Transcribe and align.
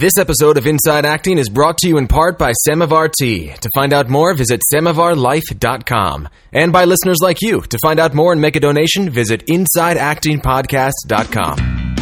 This 0.00 0.16
episode 0.16 0.56
of 0.56 0.66
Inside 0.66 1.04
Acting 1.04 1.36
is 1.36 1.50
brought 1.50 1.76
to 1.78 1.86
you 1.86 1.98
in 1.98 2.08
part 2.08 2.38
by 2.38 2.52
Samovar 2.52 3.10
Tea. 3.10 3.52
To 3.60 3.68
find 3.74 3.92
out 3.92 4.08
more, 4.08 4.32
visit 4.32 4.62
samovarlife.com. 4.72 6.26
And 6.54 6.72
by 6.72 6.86
listeners 6.86 7.18
like 7.20 7.42
you. 7.42 7.60
To 7.60 7.78
find 7.82 8.00
out 8.00 8.14
more 8.14 8.32
and 8.32 8.40
make 8.40 8.56
a 8.56 8.60
donation, 8.60 9.10
visit 9.10 9.46
InsideActingPodcast.com. 9.46 11.99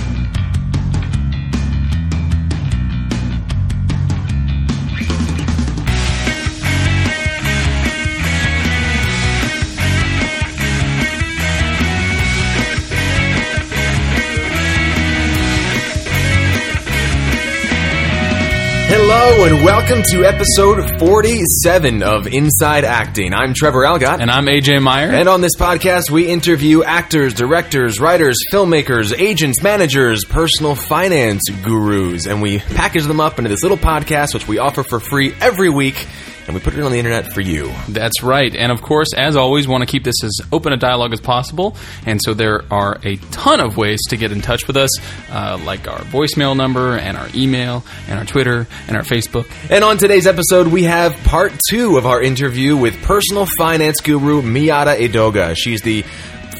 and 19.48 19.64
welcome 19.64 20.02
to 20.02 20.26
episode 20.26 20.98
47 20.98 22.02
of 22.02 22.26
Inside 22.26 22.84
Acting. 22.84 23.32
I'm 23.32 23.54
Trevor 23.54 23.80
Algatt. 23.80 24.20
And 24.20 24.30
I'm 24.30 24.44
AJ 24.44 24.78
Meijer. 24.78 25.10
And 25.10 25.26
on 25.26 25.40
this 25.40 25.56
podcast, 25.56 26.10
we 26.10 26.28
interview 26.28 26.82
actors, 26.82 27.32
directors, 27.32 27.98
writers, 27.98 28.36
filmmakers, 28.52 29.18
agents, 29.18 29.62
managers, 29.62 30.26
personal 30.26 30.74
finance 30.74 31.48
gurus, 31.62 32.26
and 32.26 32.42
we 32.42 32.58
package 32.58 33.04
them 33.04 33.20
up 33.20 33.38
into 33.38 33.48
this 33.48 33.62
little 33.62 33.78
podcast, 33.78 34.34
which 34.34 34.46
we 34.46 34.58
offer 34.58 34.82
for 34.82 35.00
free 35.00 35.32
every 35.40 35.70
week 35.70 36.06
and 36.48 36.54
we 36.54 36.60
put 36.60 36.74
it 36.74 36.82
on 36.82 36.90
the 36.90 36.98
internet 36.98 37.30
for 37.32 37.42
you. 37.42 37.70
That's 37.88 38.22
right. 38.22 38.54
And 38.56 38.72
of 38.72 38.80
course, 38.80 39.08
as 39.14 39.36
always, 39.36 39.68
want 39.68 39.82
to 39.82 39.86
keep 39.86 40.02
this 40.02 40.24
as 40.24 40.40
open 40.50 40.72
a 40.72 40.78
dialogue 40.78 41.12
as 41.12 41.20
possible. 41.20 41.76
And 42.06 42.20
so 42.24 42.32
there 42.32 42.64
are 42.72 42.98
a 43.04 43.16
ton 43.16 43.60
of 43.60 43.76
ways 43.76 44.00
to 44.08 44.16
get 44.16 44.32
in 44.32 44.40
touch 44.40 44.66
with 44.66 44.78
us, 44.78 44.88
uh, 45.30 45.60
like 45.64 45.86
our 45.86 45.98
voicemail 46.00 46.56
number 46.56 46.96
and 46.96 47.18
our 47.18 47.28
email 47.34 47.84
and 48.08 48.18
our 48.18 48.24
Twitter 48.24 48.66
and 48.88 48.96
our 48.96 49.02
Facebook. 49.02 49.46
And 49.70 49.84
on 49.84 49.98
today's 49.98 50.26
episode, 50.26 50.68
we 50.68 50.84
have 50.84 51.14
part 51.24 51.52
two 51.68 51.98
of 51.98 52.06
our 52.06 52.22
interview 52.22 52.76
with 52.78 53.00
personal 53.02 53.46
finance 53.58 54.00
guru 54.00 54.40
Miyata 54.40 54.98
Edoga. 54.98 55.54
She's 55.54 55.82
the 55.82 56.02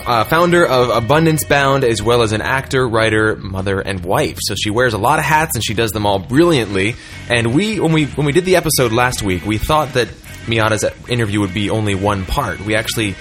uh, 0.08 0.24
founder 0.24 0.66
of 0.66 0.88
Abundance 0.88 1.44
Bound, 1.44 1.84
as 1.84 2.02
well 2.02 2.22
as 2.22 2.32
an 2.32 2.40
actor, 2.40 2.88
writer, 2.88 3.36
mother, 3.36 3.78
and 3.78 4.02
wife. 4.02 4.38
So 4.40 4.54
she 4.54 4.70
wears 4.70 4.94
a 4.94 4.98
lot 4.98 5.18
of 5.18 5.26
hats, 5.26 5.54
and 5.54 5.62
she 5.62 5.74
does 5.74 5.90
them 5.92 6.06
all 6.06 6.18
brilliantly. 6.18 6.96
And 7.28 7.54
we, 7.54 7.78
when 7.78 7.92
we 7.92 8.06
when 8.06 8.26
we 8.26 8.32
did 8.32 8.46
the 8.46 8.56
episode 8.56 8.90
last 8.92 9.22
week, 9.22 9.44
we 9.44 9.58
thought 9.58 9.92
that 9.92 10.08
Miyata's 10.46 10.84
interview 11.10 11.40
would 11.40 11.52
be 11.52 11.68
only 11.68 11.94
one 11.94 12.24
part. 12.24 12.58
We 12.60 12.74
actually 12.74 13.16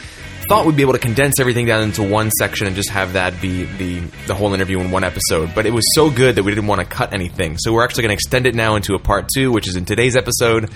thought 0.47 0.65
we'd 0.65 0.77
be 0.77 0.81
able 0.81 0.93
to 0.93 0.99
condense 0.99 1.41
everything 1.41 1.65
down 1.65 1.83
into 1.83 2.01
one 2.03 2.31
section 2.31 2.67
and 2.67 2.75
just 2.75 2.89
have 2.89 3.13
that 3.13 3.41
be 3.41 3.65
the 3.65 3.99
the 4.27 4.33
whole 4.33 4.53
interview 4.53 4.79
in 4.79 4.89
one 4.89 5.03
episode. 5.03 5.53
But 5.53 5.65
it 5.65 5.73
was 5.73 5.83
so 5.93 6.09
good 6.09 6.35
that 6.35 6.43
we 6.43 6.51
didn't 6.51 6.67
want 6.67 6.79
to 6.79 6.87
cut 6.87 7.13
anything. 7.13 7.57
So 7.57 7.73
we're 7.73 7.83
actually 7.83 8.03
going 8.03 8.11
to 8.11 8.21
extend 8.21 8.47
it 8.47 8.55
now 8.55 8.75
into 8.75 8.95
a 8.95 8.99
part 8.99 9.27
two, 9.35 9.51
which 9.51 9.67
is 9.67 9.75
in 9.75 9.83
today's 9.83 10.15
episode. 10.15 10.69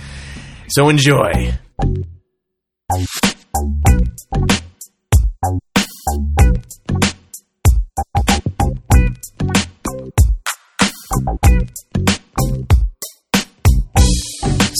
So 0.68 0.90
enjoy. 0.90 1.54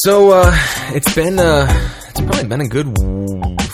So 0.05 0.31
uh, 0.33 0.51
it's 0.95 1.15
been 1.15 1.39
uh, 1.39 1.67
it's 2.09 2.21
probably 2.21 2.45
been 2.45 2.61
a 2.61 2.69
good 2.69 2.87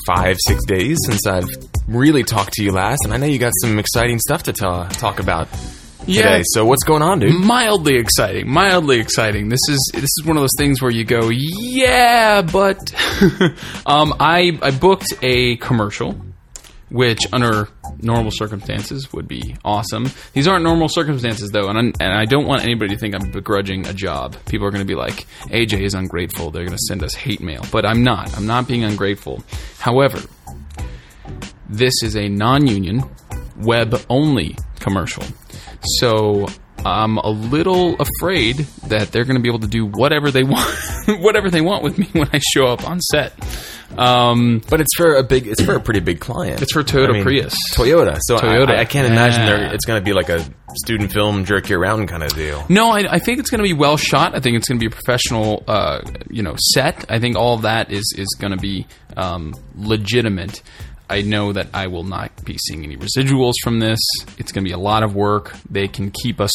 five 0.06 0.36
six 0.46 0.64
days 0.66 0.98
since 1.06 1.26
I've 1.26 1.48
really 1.86 2.22
talked 2.24 2.52
to 2.54 2.62
you 2.62 2.72
last, 2.72 3.00
and 3.04 3.14
I 3.14 3.16
know 3.16 3.26
you 3.26 3.38
got 3.38 3.52
some 3.62 3.78
exciting 3.78 4.18
stuff 4.18 4.42
to 4.44 4.52
ta- 4.52 4.88
talk 4.88 5.20
about 5.20 5.48
Yeah. 6.06 6.22
today. 6.22 6.42
So 6.46 6.64
what's 6.66 6.84
going 6.84 7.02
on, 7.02 7.20
dude? 7.20 7.34
Mildly 7.34 7.96
exciting, 7.96 8.48
mildly 8.50 8.98
exciting. 8.98 9.48
This 9.48 9.60
is 9.68 9.90
this 9.94 10.02
is 10.18 10.24
one 10.24 10.36
of 10.36 10.42
those 10.42 10.56
things 10.58 10.82
where 10.82 10.90
you 10.90 11.04
go, 11.04 11.28
yeah, 11.30 12.42
but 12.42 12.78
um, 13.86 14.14
I 14.20 14.58
I 14.60 14.70
booked 14.72 15.14
a 15.22 15.56
commercial, 15.56 16.14
which 16.90 17.20
under 17.32 17.68
normal 18.00 18.30
circumstances 18.30 19.12
would 19.12 19.28
be 19.28 19.56
awesome. 19.64 20.10
These 20.32 20.48
aren't 20.48 20.64
normal 20.64 20.88
circumstances 20.88 21.50
though, 21.50 21.68
and 21.68 21.78
I, 21.78 22.04
and 22.04 22.12
I 22.12 22.24
don't 22.24 22.46
want 22.46 22.62
anybody 22.62 22.94
to 22.94 23.00
think 23.00 23.14
I'm 23.14 23.30
begrudging 23.30 23.86
a 23.86 23.92
job. 23.92 24.36
People 24.46 24.66
are 24.66 24.70
going 24.70 24.86
to 24.86 24.86
be 24.86 24.94
like, 24.94 25.26
AJ 25.46 25.80
is 25.82 25.94
ungrateful. 25.94 26.50
They're 26.50 26.64
going 26.64 26.76
to 26.76 26.84
send 26.88 27.02
us 27.02 27.14
hate 27.14 27.40
mail, 27.40 27.64
but 27.70 27.84
I'm 27.84 28.02
not. 28.02 28.36
I'm 28.36 28.46
not 28.46 28.66
being 28.68 28.84
ungrateful. 28.84 29.42
However, 29.78 30.20
this 31.68 32.02
is 32.02 32.16
a 32.16 32.28
non-union 32.28 33.02
web 33.58 34.00
only 34.08 34.56
commercial 34.78 35.24
so 35.82 36.46
i'm 36.84 37.16
a 37.18 37.28
little 37.30 37.96
afraid 38.00 38.56
that 38.88 39.10
they're 39.12 39.24
going 39.24 39.36
to 39.36 39.42
be 39.42 39.48
able 39.48 39.58
to 39.60 39.66
do 39.66 39.86
whatever 39.86 40.30
they 40.30 40.42
want 40.54 40.68
whatever 41.20 41.50
they 41.50 41.60
want 41.60 41.82
with 41.82 41.98
me 41.98 42.06
when 42.12 42.28
i 42.32 42.38
show 42.54 42.66
up 42.66 42.88
on 42.88 43.00
set 43.00 43.32
um, 43.96 44.60
But 44.68 44.82
it's 44.82 44.94
for 44.96 45.14
a 45.16 45.22
big, 45.24 45.46
it's 45.46 45.62
for 45.62 45.74
a 45.74 45.80
pretty 45.80 46.00
big 46.00 46.20
client. 46.20 46.60
it's 46.60 46.72
for 46.74 46.84
toyota 46.84 47.08
I 47.08 47.12
mean, 47.14 47.22
Prius 47.22 47.54
Toyota. 47.74 48.18
So 48.20 48.36
Toyota. 48.36 48.68
I, 48.76 48.80
I 48.80 48.84
can't 48.84 49.06
imagine 49.10 49.40
Yeah. 49.40 49.72
it's 49.72 49.86
going 49.86 49.98
to 49.98 50.04
be 50.04 50.12
like 50.12 50.28
a 50.28 50.44
student 50.76 51.10
film 51.10 51.46
jerk 51.46 51.70
you 51.70 51.78
around 51.80 52.06
kind 52.06 52.22
of 52.22 52.32
deal. 52.34 52.64
no 52.68 52.90
I, 52.90 53.04
I 53.14 53.18
think 53.18 53.38
it's 53.40 53.48
going 53.48 53.60
to 53.60 53.64
be 53.64 53.72
well 53.72 53.96
shot 53.96 54.36
i 54.36 54.40
think 54.40 54.56
it's 54.58 54.68
going 54.68 54.78
to 54.78 54.82
be 54.88 54.92
a 54.92 54.94
professional 54.94 55.64
uh, 55.66 56.02
you 56.30 56.42
know 56.42 56.54
set 56.74 57.06
i 57.10 57.18
think 57.18 57.34
all 57.36 57.54
of 57.54 57.62
that 57.62 57.90
is 57.90 58.14
is 58.16 58.28
going 58.38 58.52
to 58.52 58.58
be 58.58 58.86
um, 59.16 59.54
legitimate 59.74 60.62
I 61.10 61.22
know 61.22 61.52
that 61.52 61.68
I 61.72 61.86
will 61.86 62.04
not 62.04 62.44
be 62.44 62.58
seeing 62.58 62.84
any 62.84 62.96
residuals 62.96 63.54
from 63.62 63.78
this. 63.78 63.98
It's 64.36 64.52
going 64.52 64.64
to 64.64 64.68
be 64.68 64.72
a 64.72 64.78
lot 64.78 65.02
of 65.02 65.14
work. 65.14 65.54
They 65.70 65.88
can 65.88 66.10
keep 66.10 66.40
us 66.40 66.52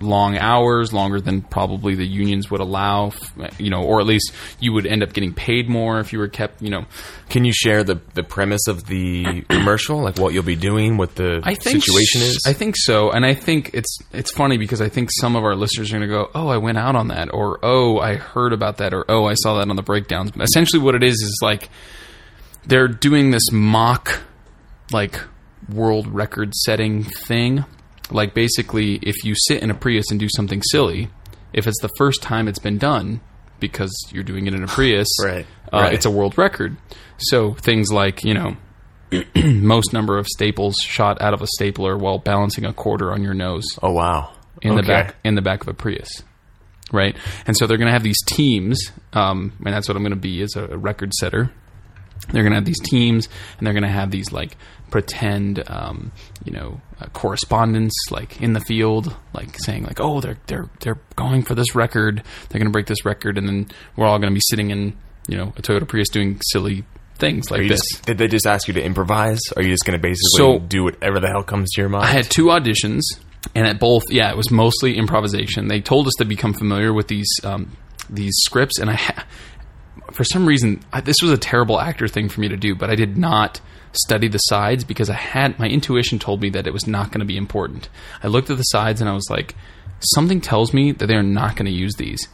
long 0.00 0.38
hours, 0.38 0.92
longer 0.92 1.20
than 1.20 1.42
probably 1.42 1.94
the 1.94 2.06
unions 2.06 2.50
would 2.50 2.60
allow, 2.60 3.12
you 3.58 3.68
know, 3.70 3.82
or 3.82 4.00
at 4.00 4.06
least 4.06 4.32
you 4.58 4.72
would 4.72 4.86
end 4.86 5.02
up 5.02 5.12
getting 5.12 5.34
paid 5.34 5.68
more 5.68 6.00
if 6.00 6.12
you 6.12 6.18
were 6.18 6.28
kept, 6.28 6.62
you 6.62 6.70
know. 6.70 6.86
Can 7.28 7.44
you 7.44 7.52
share 7.52 7.84
the 7.84 8.00
the 8.14 8.22
premise 8.22 8.66
of 8.66 8.86
the 8.86 9.42
commercial, 9.48 10.02
like 10.02 10.18
what 10.18 10.32
you'll 10.32 10.42
be 10.42 10.56
doing, 10.56 10.96
what 10.96 11.14
the 11.14 11.40
I 11.44 11.54
think 11.54 11.82
situation 11.84 12.22
is? 12.22 12.40
I 12.46 12.52
think 12.52 12.74
so, 12.76 13.10
and 13.10 13.24
I 13.24 13.34
think 13.34 13.70
it's 13.74 13.98
it's 14.12 14.32
funny 14.32 14.56
because 14.56 14.80
I 14.80 14.88
think 14.88 15.10
some 15.12 15.36
of 15.36 15.44
our 15.44 15.54
listeners 15.54 15.90
are 15.92 15.98
going 15.98 16.08
to 16.08 16.14
go, 16.14 16.30
"Oh, 16.34 16.48
I 16.48 16.56
went 16.56 16.78
out 16.78 16.96
on 16.96 17.08
that," 17.08 17.32
or 17.32 17.58
"Oh, 17.62 17.98
I 17.98 18.16
heard 18.16 18.52
about 18.52 18.78
that," 18.78 18.92
or 18.94 19.04
"Oh, 19.08 19.26
I 19.26 19.34
saw 19.34 19.58
that 19.58 19.68
on 19.68 19.76
the 19.76 19.82
breakdowns." 19.82 20.32
Essentially, 20.40 20.82
what 20.82 20.94
it 20.94 21.04
is 21.04 21.14
is 21.14 21.38
like 21.42 21.68
they're 22.66 22.88
doing 22.88 23.30
this 23.30 23.50
mock, 23.52 24.20
like 24.92 25.20
world 25.68 26.06
record 26.08 26.54
setting 26.54 27.04
thing. 27.04 27.64
Like 28.10 28.34
basically, 28.34 28.96
if 28.96 29.24
you 29.24 29.34
sit 29.36 29.62
in 29.62 29.70
a 29.70 29.74
Prius 29.74 30.10
and 30.10 30.18
do 30.18 30.28
something 30.34 30.62
silly, 30.70 31.10
if 31.52 31.66
it's 31.66 31.80
the 31.80 31.90
first 31.96 32.22
time 32.22 32.48
it's 32.48 32.58
been 32.58 32.78
done 32.78 33.20
because 33.60 33.92
you're 34.12 34.24
doing 34.24 34.46
it 34.46 34.54
in 34.54 34.62
a 34.64 34.66
Prius, 34.76 35.06
Right, 35.22 35.46
Uh, 35.72 35.80
right. 35.80 35.92
it's 35.94 36.06
a 36.06 36.10
world 36.10 36.36
record. 36.38 36.76
So 37.18 37.54
things 37.54 37.92
like 37.92 38.24
you 38.24 38.34
know 38.34 38.56
most 39.44 39.92
number 39.92 40.18
of 40.18 40.26
staples 40.26 40.76
shot 40.80 41.20
out 41.20 41.34
of 41.34 41.42
a 41.42 41.46
stapler 41.46 41.96
while 41.96 42.18
balancing 42.18 42.64
a 42.64 42.72
quarter 42.72 43.12
on 43.12 43.22
your 43.22 43.34
nose 43.34 43.64
oh 43.82 43.92
wow! 43.92 44.32
in 44.62 44.76
the 44.76 44.82
back 44.82 45.16
in 45.24 45.34
the 45.34 45.42
back 45.42 45.62
of 45.62 45.68
a 45.68 45.74
Prius, 45.74 46.22
right? 46.92 47.16
And 47.46 47.56
so 47.56 47.66
they're 47.66 47.76
going 47.78 47.88
to 47.88 47.92
have 47.92 48.02
these 48.02 48.20
teams, 48.26 48.90
um, 49.12 49.52
and 49.64 49.74
that's 49.74 49.86
what 49.88 49.96
I'm 49.96 50.02
going 50.02 50.10
to 50.14 50.16
be 50.16 50.42
as 50.42 50.56
a 50.56 50.76
record 50.78 51.12
setter. 51.14 51.50
They're 52.28 52.42
going 52.42 52.52
to 52.52 52.56
have 52.56 52.64
these 52.64 52.80
teams, 52.80 53.28
and 53.58 53.66
they're 53.66 53.74
going 53.74 53.82
to 53.82 53.88
have 53.88 54.10
these 54.10 54.30
like 54.32 54.56
pretend, 54.90 55.62
um, 55.68 56.12
you 56.44 56.52
know, 56.52 56.80
uh, 57.00 57.06
correspondence 57.12 57.92
like 58.10 58.40
in 58.42 58.52
the 58.52 58.60
field, 58.60 59.14
like 59.32 59.58
saying 59.58 59.84
like, 59.84 60.00
oh, 60.00 60.20
they're 60.20 60.38
they're 60.46 60.68
they're 60.80 60.98
going 61.16 61.42
for 61.42 61.54
this 61.54 61.74
record, 61.74 62.22
they're 62.48 62.58
going 62.58 62.68
to 62.68 62.72
break 62.72 62.86
this 62.86 63.04
record, 63.04 63.38
and 63.38 63.48
then 63.48 63.68
we're 63.96 64.06
all 64.06 64.18
going 64.18 64.30
to 64.30 64.34
be 64.34 64.42
sitting 64.50 64.70
in 64.70 64.96
you 65.28 65.36
know 65.36 65.52
a 65.56 65.62
Toyota 65.62 65.88
Prius 65.88 66.08
doing 66.08 66.40
silly 66.52 66.84
things 67.16 67.50
like 67.50 67.68
this. 67.68 67.80
just, 67.92 68.06
did 68.06 68.16
they 68.18 68.28
just 68.28 68.46
ask 68.46 68.66
you 68.68 68.74
to 68.74 68.82
improvise? 68.82 69.40
Or 69.54 69.60
are 69.60 69.62
you 69.62 69.70
just 69.70 69.84
going 69.84 69.98
to 69.98 70.02
basically 70.02 70.38
So- 70.38 70.58
do 70.58 70.84
whatever 70.84 71.20
the 71.20 71.28
hell 71.28 71.42
comes 71.42 71.70
to 71.72 71.80
your 71.80 71.90
mind? 71.90 72.04
I 72.04 72.08
had 72.12 72.24
two 72.30 72.46
auditions, 72.46 73.02
and 73.54 73.66
at 73.66 73.78
both, 73.78 74.04
yeah, 74.10 74.30
it 74.30 74.36
was 74.36 74.50
mostly 74.50 74.96
improvisation. 74.96 75.68
They 75.68 75.80
told 75.80 76.06
us 76.06 76.14
to 76.18 76.24
become 76.24 76.52
familiar 76.54 76.92
with 76.94 77.08
these 77.08 77.28
um, 77.44 77.76
these 78.08 78.34
scripts, 78.44 78.78
and 78.78 78.90
I, 78.90 78.94
ha- 78.94 79.24
for 80.12 80.24
some 80.24 80.46
reason, 80.46 80.80
I, 80.92 81.00
this 81.00 81.16
was 81.22 81.30
a 81.30 81.38
terrible 81.38 81.80
actor 81.80 82.08
thing 82.08 82.28
for 82.28 82.40
me 82.40 82.48
to 82.48 82.56
do, 82.56 82.74
but 82.74 82.90
I 82.90 82.94
did 82.94 83.16
not 83.16 83.60
study 83.92 84.28
the 84.28 84.38
sides 84.38 84.84
because 84.84 85.10
I 85.10 85.14
had 85.14 85.58
my 85.58 85.66
intuition 85.66 86.18
told 86.18 86.40
me 86.40 86.50
that 86.50 86.66
it 86.66 86.72
was 86.72 86.86
not 86.86 87.08
going 87.08 87.20
to 87.20 87.26
be 87.26 87.36
important. 87.36 87.88
I 88.22 88.28
looked 88.28 88.50
at 88.50 88.56
the 88.56 88.62
sides 88.64 89.00
and 89.00 89.10
I 89.10 89.14
was 89.14 89.28
like, 89.30 89.54
something 90.14 90.40
tells 90.40 90.72
me 90.72 90.92
that 90.92 91.06
they're 91.06 91.22
not 91.22 91.56
going 91.56 91.66
to 91.66 91.72
use 91.72 91.94
these. 91.96 92.26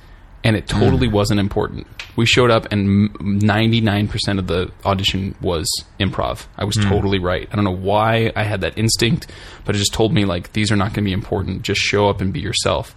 And 0.44 0.54
it 0.54 0.68
totally 0.68 1.08
wasn't 1.08 1.40
important. 1.40 1.88
We 2.14 2.24
showed 2.24 2.52
up, 2.52 2.70
and 2.70 3.10
ninety 3.20 3.80
nine 3.80 4.06
percent 4.06 4.38
of 4.38 4.46
the 4.46 4.70
audition 4.84 5.34
was 5.40 5.66
improv. 5.98 6.46
I 6.56 6.64
was 6.64 6.76
totally 6.76 7.18
right. 7.18 7.48
I 7.50 7.56
don't 7.56 7.64
know 7.64 7.72
why 7.72 8.30
I 8.36 8.44
had 8.44 8.60
that 8.60 8.78
instinct, 8.78 9.26
but 9.64 9.74
it 9.74 9.78
just 9.78 9.92
told 9.92 10.14
me 10.14 10.24
like 10.24 10.52
these 10.52 10.70
are 10.70 10.76
not 10.76 10.92
going 10.92 11.02
to 11.02 11.08
be 11.08 11.12
important. 11.12 11.62
Just 11.62 11.80
show 11.80 12.08
up 12.08 12.20
and 12.20 12.32
be 12.32 12.38
yourself. 12.38 12.94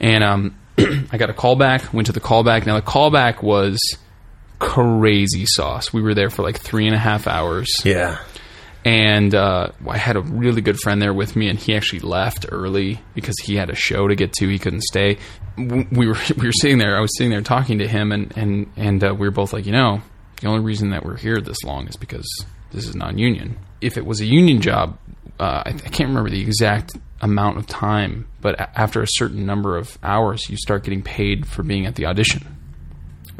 And 0.00 0.24
um, 0.24 0.58
I 1.12 1.18
got 1.18 1.30
a 1.30 1.34
callback. 1.34 1.92
Went 1.92 2.06
to 2.06 2.12
the 2.12 2.20
callback. 2.20 2.66
Now 2.66 2.76
the 2.76 2.86
callback 2.86 3.42
was 3.42 3.78
crazy 4.58 5.44
sauce. 5.46 5.92
We 5.92 6.02
were 6.02 6.14
there 6.14 6.30
for 6.30 6.42
like 6.42 6.60
three 6.60 6.86
and 6.86 6.94
a 6.94 6.98
half 6.98 7.26
hours 7.26 7.68
yeah. 7.84 8.18
and 8.84 9.34
uh, 9.34 9.70
I 9.88 9.98
had 9.98 10.16
a 10.16 10.20
really 10.20 10.62
good 10.62 10.78
friend 10.78 11.02
there 11.02 11.12
with 11.12 11.34
me, 11.34 11.48
and 11.48 11.58
he 11.58 11.74
actually 11.74 12.00
left 12.00 12.46
early 12.48 13.00
because 13.14 13.34
he 13.42 13.56
had 13.56 13.70
a 13.70 13.74
show 13.74 14.06
to 14.06 14.14
get 14.14 14.32
to. 14.34 14.48
He 14.48 14.58
couldn't 14.58 14.84
stay. 14.84 15.18
We 15.56 16.06
were 16.06 16.16
we 16.36 16.46
were 16.46 16.52
sitting 16.52 16.78
there. 16.78 16.96
I 16.96 17.00
was 17.00 17.16
sitting 17.16 17.30
there 17.30 17.42
talking 17.42 17.78
to 17.78 17.88
him, 17.88 18.12
and 18.12 18.32
and 18.36 18.72
and 18.76 19.04
uh, 19.04 19.14
we 19.14 19.26
were 19.26 19.32
both 19.32 19.52
like, 19.52 19.66
you 19.66 19.72
know, 19.72 20.00
the 20.40 20.48
only 20.48 20.64
reason 20.64 20.90
that 20.90 21.04
we're 21.04 21.16
here 21.16 21.40
this 21.40 21.62
long 21.64 21.88
is 21.88 21.96
because 21.96 22.26
this 22.70 22.86
is 22.86 22.94
non-union. 22.94 23.58
If 23.80 23.96
it 23.96 24.06
was 24.06 24.20
a 24.20 24.26
union 24.26 24.60
job, 24.60 24.96
uh, 25.40 25.62
I, 25.66 25.70
I 25.70 25.72
can't 25.72 26.08
remember 26.08 26.30
the 26.30 26.40
exact 26.40 26.92
amount 27.20 27.58
of 27.58 27.66
time, 27.66 28.26
but 28.40 28.58
a- 28.60 28.78
after 28.80 29.02
a 29.02 29.06
certain 29.08 29.46
number 29.46 29.76
of 29.76 29.96
hours, 30.02 30.48
you 30.48 30.56
start 30.56 30.84
getting 30.84 31.02
paid 31.02 31.46
for 31.46 31.62
being 31.62 31.86
at 31.86 31.94
the 31.94 32.06
audition. 32.06 32.46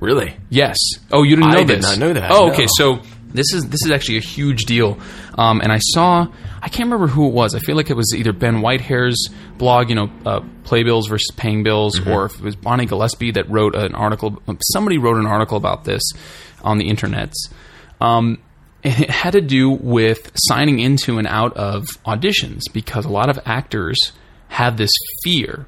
Really? 0.00 0.36
Yes. 0.50 0.76
Oh, 1.12 1.22
you 1.22 1.36
didn't 1.36 1.50
I 1.50 1.54
know 1.54 1.64
did 1.64 1.78
this? 1.78 1.84
not 1.84 1.98
know 1.98 2.12
that, 2.12 2.30
Oh, 2.32 2.50
okay. 2.50 2.62
no. 2.64 2.68
So 2.76 3.02
this 3.28 3.52
is 3.54 3.68
this 3.68 3.84
is 3.84 3.90
actually 3.92 4.18
a 4.18 4.22
huge 4.22 4.64
deal. 4.64 4.98
Um, 5.38 5.60
and 5.60 5.70
I 5.72 5.78
saw 5.78 6.26
I 6.60 6.68
can't 6.68 6.90
remember 6.90 7.06
who 7.06 7.28
it 7.28 7.32
was. 7.32 7.54
I 7.54 7.60
feel 7.60 7.76
like 7.76 7.88
it 7.90 7.96
was 7.96 8.12
either 8.16 8.32
Ben 8.32 8.56
Whitehair's 8.62 9.28
blog, 9.58 9.90
you 9.90 9.94
know, 9.96 10.10
uh, 10.26 10.40
playbills 10.64 11.08
versus 11.08 11.30
paying 11.36 11.62
bills, 11.62 11.98
Mm-hmm. 11.98 12.10
or 12.10 12.24
if 12.26 12.34
it 12.34 12.42
was 12.42 12.56
Bonnie 12.56 12.86
Gillespie 12.86 13.32
that 13.32 13.48
wrote 13.48 13.74
an 13.76 13.94
article. 13.94 14.42
Somebody 14.72 14.98
wrote 14.98 15.16
an 15.18 15.26
article 15.26 15.56
about 15.56 15.84
this 15.84 16.02
on 16.62 16.78
the 16.78 16.88
internets. 16.88 17.34
Um, 18.00 18.38
and 18.84 19.00
it 19.00 19.10
had 19.10 19.32
to 19.32 19.40
do 19.40 19.70
with 19.70 20.32
signing 20.34 20.78
into 20.78 21.18
and 21.18 21.26
out 21.26 21.56
of 21.56 21.84
auditions 22.04 22.60
because 22.72 23.04
a 23.04 23.10
lot 23.10 23.28
of 23.28 23.38
actors 23.44 24.12
have 24.48 24.76
this 24.76 24.90
fear 25.24 25.66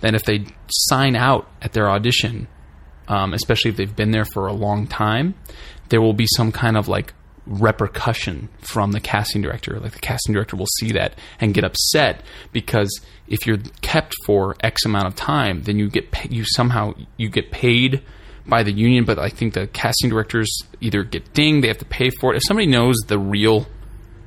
that 0.00 0.14
if 0.14 0.24
they 0.24 0.44
sign 0.68 1.16
out 1.16 1.48
at 1.60 1.72
their 1.72 1.90
audition, 1.90 2.48
um, 3.08 3.34
especially 3.34 3.70
if 3.70 3.76
they've 3.76 3.96
been 3.96 4.10
there 4.10 4.24
for 4.24 4.46
a 4.46 4.52
long 4.52 4.86
time, 4.86 5.34
there 5.88 6.00
will 6.00 6.14
be 6.14 6.26
some 6.36 6.52
kind 6.52 6.76
of 6.76 6.88
like 6.88 7.14
repercussion 7.46 8.48
from 8.60 8.92
the 8.92 9.00
casting 9.00 9.42
director. 9.42 9.78
Like 9.80 9.92
the 9.92 9.98
casting 9.98 10.32
director 10.32 10.56
will 10.56 10.68
see 10.78 10.92
that 10.92 11.14
and 11.40 11.54
get 11.54 11.64
upset 11.64 12.22
because 12.52 13.00
if 13.26 13.46
you're 13.46 13.58
kept 13.80 14.14
for 14.24 14.56
X 14.62 14.84
amount 14.84 15.06
of 15.06 15.16
time, 15.16 15.62
then 15.62 15.78
you 15.78 15.90
get 15.90 16.10
pay- 16.12 16.28
you 16.30 16.44
somehow 16.46 16.94
you 17.16 17.28
get 17.28 17.50
paid 17.50 18.02
by 18.46 18.62
the 18.62 18.72
union, 18.72 19.04
but 19.04 19.18
I 19.18 19.28
think 19.28 19.54
the 19.54 19.66
casting 19.68 20.10
directors 20.10 20.50
either 20.80 21.04
get 21.04 21.32
dinged, 21.32 21.62
they 21.64 21.68
have 21.68 21.78
to 21.78 21.84
pay 21.84 22.10
for 22.20 22.32
it. 22.32 22.38
If 22.38 22.42
somebody 22.46 22.66
knows 22.66 22.96
the 23.06 23.18
real 23.18 23.66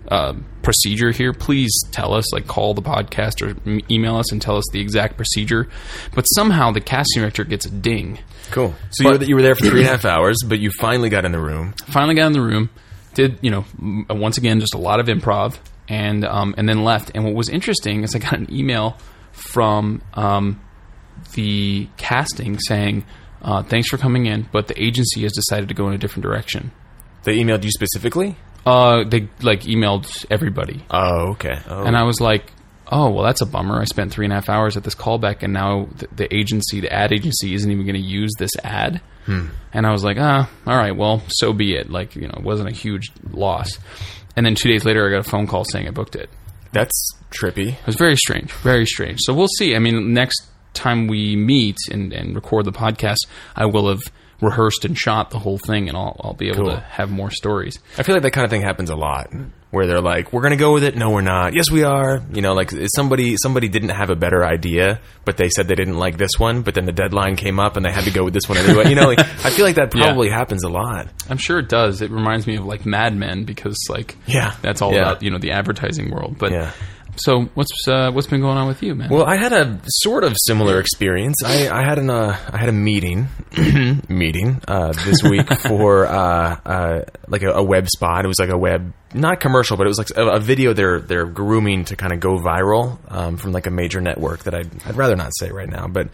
um, 0.10 0.46
procedure 0.62 1.12
here, 1.12 1.34
please 1.34 1.72
tell 1.92 2.14
us. 2.14 2.32
Like, 2.32 2.48
call 2.48 2.74
the 2.74 2.82
podcast 2.82 3.42
or 3.42 3.58
m- 3.66 3.82
email 3.90 4.16
us 4.18 4.32
and 4.32 4.42
tell 4.42 4.58
us 4.58 4.64
the 4.72 4.80
exact 4.80 5.18
procedure. 5.18 5.68
But 6.14 6.24
somehow 6.24 6.72
the 6.72 6.82
casting 6.82 7.22
director 7.22 7.44
gets 7.44 7.66
a 7.66 7.72
ding. 7.72 8.20
Cool. 8.52 8.74
So 8.92 9.04
you, 9.04 9.18
were, 9.18 9.24
you 9.24 9.36
were 9.36 9.42
there 9.42 9.56
for 9.56 9.66
three 9.66 9.80
and 9.82 9.90
a 9.90 9.92
half 9.92 10.06
hours, 10.06 10.38
but 10.46 10.60
you 10.60 10.70
finally 10.80 11.10
got 11.10 11.26
in 11.26 11.32
the 11.32 11.40
room. 11.40 11.74
Finally 11.88 12.16
got 12.16 12.28
in 12.28 12.34
the 12.34 12.42
room, 12.42 12.70
did 13.16 13.40
you 13.42 13.50
know 13.50 13.66
m- 13.80 14.06
once 14.10 14.38
again 14.38 14.60
just 14.60 14.76
a 14.76 14.78
lot 14.78 15.00
of 15.00 15.08
improv, 15.08 15.58
and 15.90 16.24
um, 16.24 16.54
and 16.58 16.70
then 16.70 16.84
left. 16.84 17.12
And 17.16 17.26
what 17.26 17.34
was 17.34 17.50
interesting 17.50 18.04
is 18.04 18.16
I 18.16 18.20
got 18.20 18.34
an 18.34 18.54
email 18.54 18.98
from 19.32 20.02
um, 20.14 20.62
the 21.34 21.90
casting 21.98 22.60
saying. 22.60 23.06
Uh, 23.46 23.62
thanks 23.62 23.88
for 23.90 23.98
coming 23.98 24.26
in, 24.26 24.50
but 24.52 24.68
the 24.68 24.84
agency 24.84 25.22
has 25.22 25.32
decided 25.32 25.70
to 25.70 25.76
go 25.76 25.88
in 25.88 25.94
a 25.94 25.98
different 26.00 26.24
direction. 26.24 26.72
They 27.24 27.38
emailed 27.38 27.64
you 27.64 27.70
specifically? 27.70 28.36
Uh, 28.66 29.04
they 29.08 29.30
like 29.42 29.62
emailed 29.62 30.26
everybody, 30.32 30.84
Oh, 30.90 31.34
okay. 31.34 31.60
Oh. 31.70 31.84
And 31.84 31.96
I 31.96 32.04
was 32.04 32.20
like, 32.20 32.52
oh, 32.92 33.12
well, 33.12 33.24
that's 33.24 33.42
a 33.42 33.46
bummer. 33.46 33.80
I 33.80 33.86
spent 33.86 34.12
three 34.12 34.26
and 34.26 34.32
a 34.34 34.36
half 34.36 34.50
hours 34.50 34.76
at 34.76 34.84
this 34.84 34.96
callback, 34.96 35.44
and 35.44 35.54
now 35.54 35.88
the, 35.96 36.08
the 36.16 36.36
agency, 36.36 36.80
the 36.80 36.92
ad 36.92 37.14
agency, 37.14 37.54
isn't 37.54 37.70
even 37.72 37.86
going 37.86 37.96
to 37.96 38.02
use 38.02 38.32
this 38.40 38.52
ad. 38.64 39.02
And 39.28 39.88
I 39.88 39.92
was 39.92 40.04
like, 40.04 40.18
ah, 40.20 40.50
all 40.68 40.78
right, 40.78 40.96
well, 40.96 41.24
so 41.30 41.52
be 41.54 41.76
it. 41.76 41.90
Like, 41.90 42.16
you 42.16 42.28
know, 42.28 42.36
it 42.38 42.44
wasn't 42.44 42.70
a 42.70 42.74
huge 42.74 43.12
loss. 43.32 43.70
And 44.36 44.46
then 44.46 44.54
two 44.56 44.70
days 44.70 44.86
later, 44.86 45.08
I 45.08 45.12
got 45.12 45.26
a 45.26 45.30
phone 45.30 45.48
call 45.48 45.64
saying 45.66 45.88
I 45.88 45.92
booked 45.92 46.16
it. 46.16 46.30
That's 46.74 46.94
trippy. 47.32 47.70
It 47.74 47.86
was 47.86 47.96
very 47.96 48.16
strange, 48.18 48.52
very 48.52 48.86
strange. 48.86 49.20
So 49.22 49.34
we'll 49.34 49.48
see. 49.58 49.76
I 49.76 49.80
mean, 49.80 50.14
next 50.14 50.44
time 50.76 51.08
we 51.08 51.36
meet 51.36 51.78
and, 51.92 52.14
and 52.14 52.36
record 52.36 52.66
the 52.66 52.72
podcast, 52.72 53.18
I 53.56 53.66
will 53.66 53.90
have 53.90 54.02
rehearsed 54.42 54.84
and 54.86 54.98
shot 54.98 55.30
the 55.32 55.40
whole 55.40 55.58
thing, 55.58 55.88
and 55.88 55.98
I'll, 55.98 56.20
I'll 56.24 56.34
be 56.34 56.48
able 56.50 56.66
Cool. 56.66 56.72
to 56.76 56.80
have 56.82 57.10
more 57.10 57.32
stories. 57.32 57.80
I 57.98 58.04
feel 58.04 58.16
like 58.16 58.24
that 58.24 58.32
kind 58.32 58.44
of 58.44 58.52
thing 58.52 58.62
happens 58.62 58.90
a 58.90 58.96
lot, 58.96 59.32
where 59.72 59.88
they're 59.88 60.02
like, 60.02 60.34
"We're 60.34 60.42
going 60.42 60.52
to 60.52 60.58
go 60.58 60.74
with 60.74 60.84
it." 60.84 60.98
No, 60.98 61.10
we're 61.12 61.22
not. 61.22 61.54
Yes, 61.56 61.72
we 61.72 61.84
are. 61.84 62.22
You 62.34 62.42
know, 62.42 62.54
like 62.54 62.72
somebody 62.96 63.38
somebody 63.38 63.70
didn't 63.70 63.90
have 63.90 64.10
a 64.10 64.16
better 64.16 64.44
idea, 64.46 65.00
but 65.24 65.38
they 65.38 65.48
said 65.48 65.70
they 65.70 65.76
didn't 65.76 65.98
like 65.98 66.18
this 66.18 66.32
one, 66.38 66.64
but 66.64 66.76
then 66.76 66.86
the 66.86 66.92
deadline 66.92 67.38
came 67.38 67.62
up 67.62 67.78
and 67.78 67.86
they 67.86 67.92
had 67.94 68.04
to 68.04 68.12
go 68.12 68.26
with 68.26 68.34
this 68.34 68.50
one 68.50 68.58
anyway. 68.58 68.90
You 68.90 68.96
know, 68.96 69.08
like, 69.08 69.20
I 69.20 69.50
feel 69.52 69.66
like 69.66 69.76
that 69.76 69.92
Yeah. 69.96 70.04
probably 70.04 70.30
happens 70.30 70.64
a 70.66 70.70
lot. 70.70 71.08
I'm 71.30 71.38
sure 71.38 71.60
it 71.60 71.70
does. 71.70 72.02
It 72.02 72.12
reminds 72.12 72.46
me 72.46 72.58
of 72.58 72.66
like 72.66 72.86
Mad 72.86 73.16
Men 73.16 73.46
because 73.46 73.78
like 73.90 74.18
Yeah. 74.28 74.54
that's 74.62 74.82
all 74.82 74.92
Yeah. 74.94 75.04
about 75.04 75.24
you 75.24 75.32
know 75.32 75.40
the 75.40 75.52
advertising 75.52 76.12
world. 76.12 76.38
But 76.38 76.52
Yeah. 76.52 76.72
So 77.18 77.50
what's 77.54 77.88
uh, 77.88 78.12
what's 78.12 78.28
been 78.28 78.42
going 78.42 78.58
on 78.58 78.68
with 78.68 78.84
you, 78.84 78.96
man? 78.96 79.10
Well, 79.10 79.26
I 79.26 79.38
had 79.38 79.54
a 79.54 79.80
sort 79.88 80.24
of 80.24 80.36
similar 80.46 80.80
experience. 80.80 81.38
I, 81.44 81.70
I 81.70 81.84
had 81.84 82.00
an 82.00 82.10
uh, 82.10 82.38
I 82.52 82.58
had 82.58 82.70
a 82.70 82.74
meeting 82.74 83.28
meeting 84.10 84.62
uh, 84.68 84.92
this 84.92 85.24
week 85.24 85.52
for 85.60 86.06
uh, 86.06 86.60
uh, 86.66 87.02
like 87.28 87.44
a, 87.44 87.52
a 87.52 87.64
web 87.64 87.88
spot. 87.90 88.26
It 88.26 88.28
was 88.28 88.40
like 88.40 88.50
a 88.50 88.58
web 88.58 88.94
not 89.14 89.40
commercial, 89.40 89.78
but 89.78 89.86
it 89.86 89.90
was 89.90 89.98
like 89.98 90.10
a, 90.16 90.36
a 90.36 90.40
video 90.40 90.74
they're 90.74 91.00
they're 91.00 91.26
grooming 91.26 91.86
to 91.86 91.96
kind 91.96 92.14
of 92.14 92.20
go 92.20 92.38
viral 92.38 93.00
um, 93.12 93.38
from 93.38 93.52
like 93.52 93.68
a 93.68 93.72
major 93.72 94.02
network 94.02 94.44
that 94.44 94.54
I'd, 94.54 94.70
I'd 94.86 94.98
rather 94.98 95.16
not 95.16 95.32
say 95.36 95.52
right 95.52 95.70
now. 95.70 95.88
But 95.88 96.10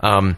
um, 0.00 0.36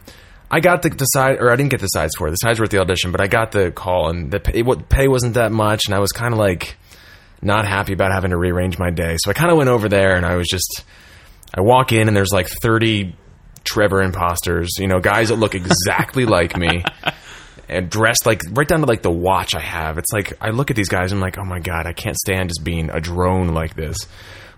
I 0.51 0.61
got 0.61 0.83
the, 0.83 0.89
the 0.89 1.05
side, 1.05 1.39
or 1.41 1.51
I 1.51 1.57
didn't 1.57 1.71
get 1.71 1.81
the 1.81 1.89
sides 1.89 2.15
for 2.17 2.29
it. 2.29 2.31
The 2.31 2.37
sides 2.37 2.59
were 2.59 2.65
at 2.65 2.71
the 2.71 2.81
audition, 2.81 3.13
but 3.13 3.21
I 3.21 3.27
got 3.27 3.53
the 3.53 3.71
call, 3.71 4.09
and 4.09 4.31
the 4.31 4.41
pay, 4.41 4.63
what 4.63 4.89
pay 4.89 5.09
wasn't 5.09 5.35
that 5.35 5.53
much, 5.53 5.83
and 5.87 5.95
I 5.95 5.99
was 5.99 6.13
kind 6.13 6.33
of 6.33 6.39
like 6.39 6.77
not 7.43 7.67
happy 7.67 7.93
about 7.93 8.13
having 8.13 8.31
to 8.31 8.37
rearrange 8.37 8.79
my 8.79 8.91
day. 8.91 9.17
So 9.19 9.31
I 9.31 9.35
kind 9.35 9.51
of 9.51 9.57
went 9.57 9.71
over 9.71 9.89
there 9.89 10.17
and 10.17 10.27
I 10.27 10.37
was 10.37 10.49
just, 10.49 10.85
I 11.55 11.61
walk 11.61 11.93
in 11.93 12.09
and 12.09 12.17
there's 12.17 12.33
like 12.33 12.49
30 12.63 13.15
Trevor 13.65 14.03
imposters, 14.03 14.71
you 14.79 14.89
know, 14.89 14.99
guys 15.01 15.29
that 15.29 15.37
look 15.37 15.55
exactly 15.55 16.25
like 16.27 16.57
me 16.57 16.83
and 17.69 17.91
dressed 17.91 18.25
like 18.27 18.43
right 18.51 18.67
down 18.67 18.81
to 18.81 18.87
like 18.87 19.03
the 19.03 19.11
watch 19.11 19.55
I 19.55 19.61
have. 19.61 19.99
It's 19.99 20.13
like, 20.13 20.33
I 20.41 20.51
look 20.51 20.71
at 20.71 20.77
these 20.77 20.89
guys 20.89 21.13
and 21.13 21.19
I'm 21.19 21.23
like, 21.23 21.39
oh 21.39 21.45
my 21.45 21.61
God, 21.61 21.87
I 21.87 21.93
can't 21.93 22.17
stand 22.17 22.49
just 22.49 22.65
being 22.65 22.91
a 22.91 23.01
drone 23.01 23.49
like 23.49 23.75
this. 23.75 23.97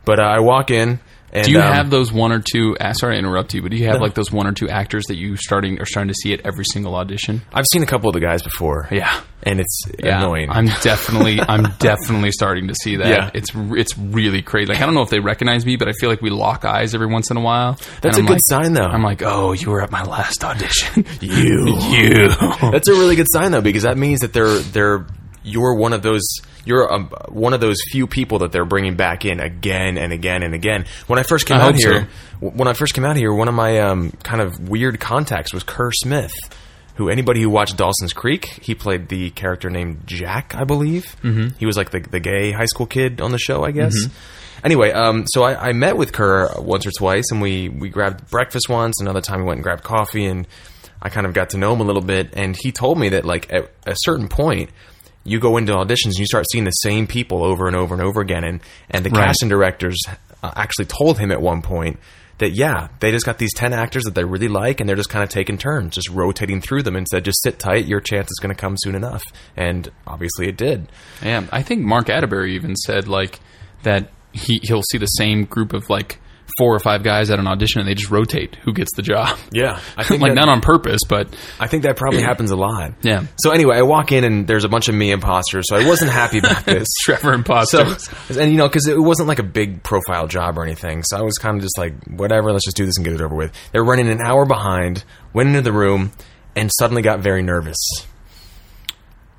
But 0.05 0.21
uh, 0.21 0.25
I 0.25 0.41
walk 0.41 0.71
in 0.71 1.00
and 1.32 1.47
do 1.47 1.53
you 1.53 1.61
um, 1.61 1.73
have 1.73 1.91
those 1.91 2.12
one 2.12 2.32
or 2.32 2.41
two? 2.41 2.77
Uh, 2.81 2.93
sorry 2.93 3.15
to 3.15 3.19
interrupt 3.19 3.55
you, 3.55 3.62
but 3.62 3.71
do 3.71 3.77
you 3.77 3.87
have 3.87 4.00
like 4.00 4.15
those 4.15 4.32
one 4.32 4.47
or 4.47 4.53
two 4.53 4.69
actors 4.69 5.05
that 5.06 5.17
you 5.17 5.37
starting 5.37 5.81
are 5.81 5.87
starting 5.87 6.09
to 6.09 6.15
see 6.15 6.32
at 6.32 6.41
every 6.44 6.65
single 6.65 6.94
audition? 6.97 7.43
I've 7.53 7.67
seen 7.73 7.82
a 7.82 7.87
couple 7.87 8.09
of 8.09 8.15
the 8.15 8.21
guys 8.21 8.43
before. 8.43 8.88
Yeah. 8.91 9.21
And 9.43 9.59
it's 9.61 9.81
Yeah, 9.99 10.23
annoying. 10.23 10.50
I'm 10.50 10.67
definitely, 10.82 11.41
I'm 11.41 11.62
definitely 11.79 12.31
starting 12.32 12.69
to 12.69 12.75
see 12.75 12.97
that. 12.97 13.06
Yeah. 13.06 13.31
it's 13.32 13.50
it's 13.55 13.97
really 13.97 14.43
crazy. 14.43 14.73
Like 14.73 14.82
I 14.82 14.87
don't 14.87 14.94
know 14.94 15.03
if 15.03 15.11
they 15.11 15.21
recognize 15.21 15.65
me, 15.65 15.77
but 15.77 15.88
I 15.88 15.93
feel 15.93 16.11
like 16.11 16.21
we 16.21 16.31
lock 16.31 16.65
eyes 16.65 16.94
every 16.94 17.06
once 17.06 17.31
in 17.31 17.37
a 17.37 17.41
while. 17.41 17.79
That's 18.03 18.19
a 18.19 18.23
good 18.23 18.31
like- 18.32 18.41
sign 18.49 18.73
though. 18.75 18.82
I'm 18.85 19.03
like, 19.03 19.23
oh, 19.25 19.53
you 19.53 19.71
were 19.71 19.82
at 19.82 19.91
my 19.91 20.03
last 20.05 20.44
audition. 20.44 21.06
you. 21.21 21.79
you. 21.91 22.29
That's 22.70 22.89
a 22.89 22.93
really 22.93 23.17
good 23.17 23.29
sign 23.32 23.53
though, 23.53 23.63
because 23.63 23.84
that 23.84 23.96
means 23.96 24.20
that 24.20 24.32
they're 24.32 24.58
they're 24.58 25.06
you're 25.43 25.75
one 25.75 25.93
of 25.93 26.03
those 26.03 26.23
you're 26.65 26.93
um, 26.93 27.11
one 27.29 27.55
of 27.55 27.61
those 27.61 27.79
few 27.91 28.06
people 28.06 28.41
that 28.41 28.53
they're 28.53 28.65
bringing 28.65 28.97
back 28.97 29.25
in 29.25 29.41
again 29.41 29.97
and 29.97 30.13
again 30.13 30.43
and 30.43 30.55
again. 30.55 30.85
When 31.06 31.19
I 31.19 31.23
first 31.23 31.47
came 31.47 31.59
I 31.59 31.63
out 31.63 31.75
here, 31.77 32.09
w- 32.41 32.53
when 32.56 32.69
I 32.69 32.75
first 32.75 32.94
came 32.94 33.05
out 33.05 33.17
here, 33.17 33.32
one 33.32 33.49
of 33.49 33.55
my 33.55 33.79
um, 33.81 34.13
kind 34.23 34.41
of 34.41 34.69
weird 34.69 35.01
contacts 35.01 35.53
was 35.53 35.63
Kerr 35.63 35.91
Smith. 35.93 36.35
Who 36.97 37.09
anybody 37.09 37.41
who 37.41 37.49
watched 37.49 37.79
Dawson's 37.79 38.13
Creek, 38.13 38.44
he 38.44 38.75
played 38.75 39.09
the 39.09 39.31
character 39.31 39.70
named 39.70 40.03
Jack, 40.05 40.55
I 40.55 40.65
believe. 40.65 41.17
Mm-hmm. 41.23 41.56
He 41.59 41.65
was 41.65 41.77
like 41.77 41.91
the 41.91 42.01
the 42.01 42.20
gay 42.20 42.53
high 42.53 42.67
school 42.67 42.85
kid 42.85 43.23
on 43.23 43.32
the 43.32 43.39
show, 43.39 43.65
I 43.65 43.70
guess. 43.70 43.94
Anyway, 44.63 44.91
um, 44.93 45.25
so 45.27 45.43
I, 45.43 45.69
I 45.69 45.73
met 45.73 45.97
with 45.97 46.13
Kerr 46.13 46.61
once 46.61 46.87
or 46.87 46.91
twice, 46.91 47.31
and 47.31 47.41
we 47.41 47.70
we 47.70 47.89
grabbed 47.89 48.29
breakfast 48.31 48.69
once. 48.69 49.01
Another 49.01 49.23
time, 49.23 49.41
we 49.41 49.47
went 49.47 49.59
and 49.59 49.63
grabbed 49.63 49.82
coffee, 49.82 50.27
and 50.27 50.47
I 51.01 51.09
kind 51.09 51.27
of 51.27 51.32
got 51.32 51.51
to 51.51 51.59
know 51.59 51.73
him 51.73 51.81
a 51.81 51.85
little 51.85 52.03
bit. 52.03 52.35
And 52.35 52.55
he 52.55 52.70
told 52.70 52.99
me 52.99 53.11
that 53.11 53.25
like 53.25 53.51
at 53.51 53.70
a 53.87 53.94
certain 54.01 54.29
point, 54.29 54.69
you 55.24 55.39
go 55.39 55.56
into 55.56 55.72
auditions 55.72 56.06
and 56.17 56.19
you 56.19 56.27
start 56.27 56.46
seeing 56.50 56.65
the 56.65 56.70
same 56.70 57.06
people 57.06 57.44
over 57.44 57.67
and 57.67 57.77
over 57.77 57.94
and 57.94 58.03
over 58.03 58.20
again. 58.20 58.44
And 58.44 58.60
and 58.91 59.05
the 59.05 59.10
Right. 59.10 59.27
casting 59.27 59.48
directors 59.48 59.98
uh, 60.43 60.53
actually 60.56 60.86
told 60.86 61.19
him 61.19 61.31
at 61.31 61.41
one 61.43 61.62
point 61.62 61.98
that 62.39 62.53
yeah, 62.53 62.89
they 63.00 63.10
just 63.10 63.27
got 63.27 63.36
these 63.36 63.53
ten 63.53 63.74
actors 63.74 64.05
that 64.05 64.15
they 64.15 64.24
really 64.24 64.48
like, 64.48 64.81
and 64.81 64.89
they're 64.89 64.96
just 64.96 65.10
kind 65.10 65.22
of 65.22 65.29
taking 65.29 65.58
turns, 65.58 65.94
just 65.94 66.08
rotating 66.08 66.62
through 66.62 66.82
them, 66.82 66.96
and 66.96 67.06
said 67.06 67.22
just 67.24 67.43
sit 67.43 67.58
tight, 67.58 67.84
your 67.84 68.00
chance 68.00 68.29
is 68.31 68.39
going 68.41 68.55
to 68.55 68.58
come 68.58 68.77
soon 68.79 68.94
enough. 68.94 69.22
And 69.58 69.91
obviously, 70.06 70.48
it 70.48 70.56
did. 70.56 70.91
Yeah, 71.22 71.46
I 71.53 71.62
think 71.62 71.82
Mark 71.82 72.08
Atterbury 72.08 72.55
even 72.55 72.74
said 72.77 73.06
like 73.08 73.41
that 73.82 74.10
he 74.32 74.58
he'll 74.62 74.82
see 74.91 74.96
the 74.98 75.05
same 75.06 75.44
group 75.44 75.74
of 75.74 75.91
like 75.91 76.19
four 76.59 76.75
or 76.75 76.79
five 76.79 77.03
guys 77.03 77.31
at 77.31 77.39
an 77.39 77.47
audition 77.47 77.81
and 77.81 77.89
they 77.89 77.95
just 77.95 78.11
rotate 78.11 78.57
who 78.57 78.73
gets 78.73 78.91
the 78.97 79.03
job. 79.03 79.39
Yeah, 79.53 79.81
I 79.97 80.05
think 80.05 80.23
like 80.23 80.35
not 80.35 80.49
on 80.49 80.61
purpose, 80.61 81.01
but 81.09 81.35
I 81.59 81.67
think 81.67 81.83
that 81.83 81.97
probably 81.97 82.23
happens 82.31 82.51
a 82.51 82.57
lot. 82.57 82.93
Yeah. 83.03 83.27
So 83.39 83.51
anyway, 83.51 83.77
I 83.77 83.83
walk 83.83 84.13
in 84.13 84.25
and 84.25 84.47
there's 84.47 84.65
a 84.65 84.69
bunch 84.69 84.89
of 84.89 84.95
me 84.95 85.11
imposters, 85.11 85.67
so 85.69 85.77
I 85.77 85.87
wasn't 85.87 86.11
happy 86.13 86.39
about 86.39 86.65
this. 86.67 86.87
Trevor 87.03 87.33
Imposter. 87.33 87.99
So, 87.99 88.41
and 88.41 88.51
you 88.53 88.59
know, 88.59 88.69
because 88.69 88.87
it 88.87 88.99
wasn't 88.99 89.29
like 89.29 89.39
a 89.39 89.45
big 89.45 89.83
profile 89.83 90.27
job 90.29 90.57
or 90.59 90.63
anything, 90.65 91.03
so 91.05 91.17
I 91.19 91.23
was 91.23 91.37
kind 91.39 91.57
of 91.57 91.63
just 91.63 91.77
like, 91.79 91.93
whatever, 92.07 92.53
let's 92.53 92.65
just 92.65 92.77
do 92.77 92.87
this 92.87 92.97
and 92.97 93.05
get 93.05 93.15
it 93.15 93.21
over 93.21 93.35
with. 93.35 93.53
They're 93.73 93.85
running 93.85 94.09
an 94.09 94.21
hour 94.23 94.47
behind. 94.47 95.05
Went 95.33 95.49
into 95.49 95.63
the 95.63 95.73
room 95.73 96.13
and 96.57 96.71
suddenly 96.79 97.03
got 97.03 97.21
very 97.21 97.43
nervous. 97.43 97.77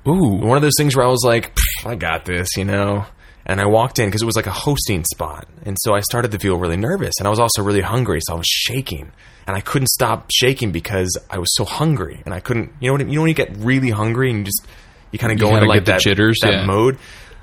Ooh, 0.06 0.38
One 0.40 0.56
of 0.56 0.62
those 0.62 0.72
things 0.76 0.96
where 0.96 1.06
I 1.06 1.08
was 1.08 1.22
like, 1.24 1.56
I 1.84 1.94
got 1.94 2.24
this, 2.24 2.56
you 2.56 2.64
know. 2.64 3.06
And 3.44 3.60
I 3.60 3.66
walked 3.66 3.98
in 3.98 4.06
because 4.06 4.22
it 4.22 4.26
was 4.26 4.36
like 4.36 4.46
a 4.46 4.52
hosting 4.52 5.04
spot. 5.04 5.48
And 5.64 5.76
so 5.80 5.94
I 5.94 6.00
started 6.00 6.30
to 6.32 6.38
feel 6.38 6.56
really 6.58 6.76
nervous. 6.76 7.14
And 7.18 7.26
I 7.26 7.30
was 7.30 7.40
also 7.40 7.62
really 7.62 7.80
hungry. 7.80 8.20
So 8.22 8.34
I 8.34 8.36
was 8.36 8.46
shaking. 8.46 9.12
And 9.46 9.56
I 9.56 9.60
couldn't 9.60 9.88
stop 9.88 10.30
shaking 10.32 10.70
because 10.70 11.18
I 11.28 11.38
was 11.38 11.48
so 11.54 11.64
hungry. 11.64 12.22
And 12.24 12.32
I 12.32 12.40
couldn't, 12.40 12.72
you 12.80 12.86
know 12.86 12.92
what 12.92 13.00
I 13.00 13.04
mean? 13.04 13.12
You 13.12 13.18
know 13.18 13.22
when 13.22 13.28
you 13.30 13.34
get 13.34 13.56
really 13.56 13.90
hungry 13.90 14.30
and 14.30 14.40
you 14.40 14.44
just, 14.44 14.64
you 15.10 15.18
kind 15.18 15.32
of 15.32 15.40
go 15.40 15.54
into 15.56 15.66
like 15.66 15.86
that, 15.86 16.00
jitters, 16.00 16.38
that 16.42 16.52
yeah. 16.52 16.64
mode. 16.64 16.98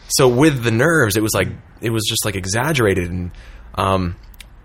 So 0.08 0.30
with 0.30 0.64
the 0.64 0.72
nerves, 0.72 1.18
it 1.18 1.24
was 1.24 1.34
like, 1.34 1.50
it 1.82 1.90
was 1.90 2.06
just 2.08 2.24
like 2.24 2.36
exaggerated. 2.36 3.12
And 3.12 3.32
um, 3.76 4.16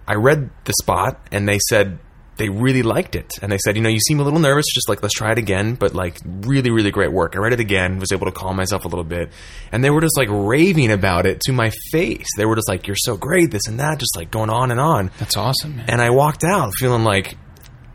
I 0.07 0.15
read 0.15 0.51
the 0.65 0.73
spot 0.81 1.27
and 1.33 1.49
they 1.49 1.59
said, 1.69 1.99
they 2.37 2.49
really 2.49 2.83
liked 2.83 3.15
it. 3.15 3.31
And 3.43 3.53
they 3.53 3.59
said, 3.59 3.77
you 3.77 3.83
know, 3.83 3.89
you 3.89 4.01
seem 4.01 4.19
a 4.21 4.25
little 4.25 4.41
nervous, 4.41 4.67
just 4.75 4.89
like, 4.89 5.03
let's 5.03 5.15
try 5.15 5.33
it 5.33 5.39
again. 5.39 5.75
But 5.75 5.95
like, 5.95 6.19
really, 6.25 6.71
really 6.71 6.91
great 6.91 7.13
work. 7.13 7.37
I 7.37 7.39
read 7.39 7.53
it 7.53 7.61
again, 7.61 7.99
was 7.99 8.13
able 8.13 8.27
to 8.27 8.33
calm 8.33 8.57
myself 8.57 8.85
a 8.85 8.89
little 8.89 9.05
bit. 9.05 9.31
And 9.71 9.85
they 9.85 9.91
were 9.91 10.01
just 10.01 10.17
like 10.17 10.29
raving 10.31 10.91
about 10.91 11.27
it 11.27 11.41
to 11.43 11.53
my 11.53 11.71
face. 11.93 12.27
They 12.37 12.45
were 12.45 12.57
just 12.57 12.69
like, 12.69 12.87
you're 12.87 12.97
so 12.99 13.17
great, 13.17 13.51
this 13.51 13.67
and 13.69 13.79
that, 13.81 13.99
just 13.99 14.17
like 14.17 14.31
going 14.31 14.51
on 14.51 14.71
and 14.71 14.81
on. 14.81 15.11
That's 15.19 15.37
awesome, 15.37 15.77
man. 15.77 15.87
And 15.89 16.01
I 16.01 16.11
walked 16.11 16.45
out 16.45 16.73
feeling 16.79 17.05
like, 17.05 17.37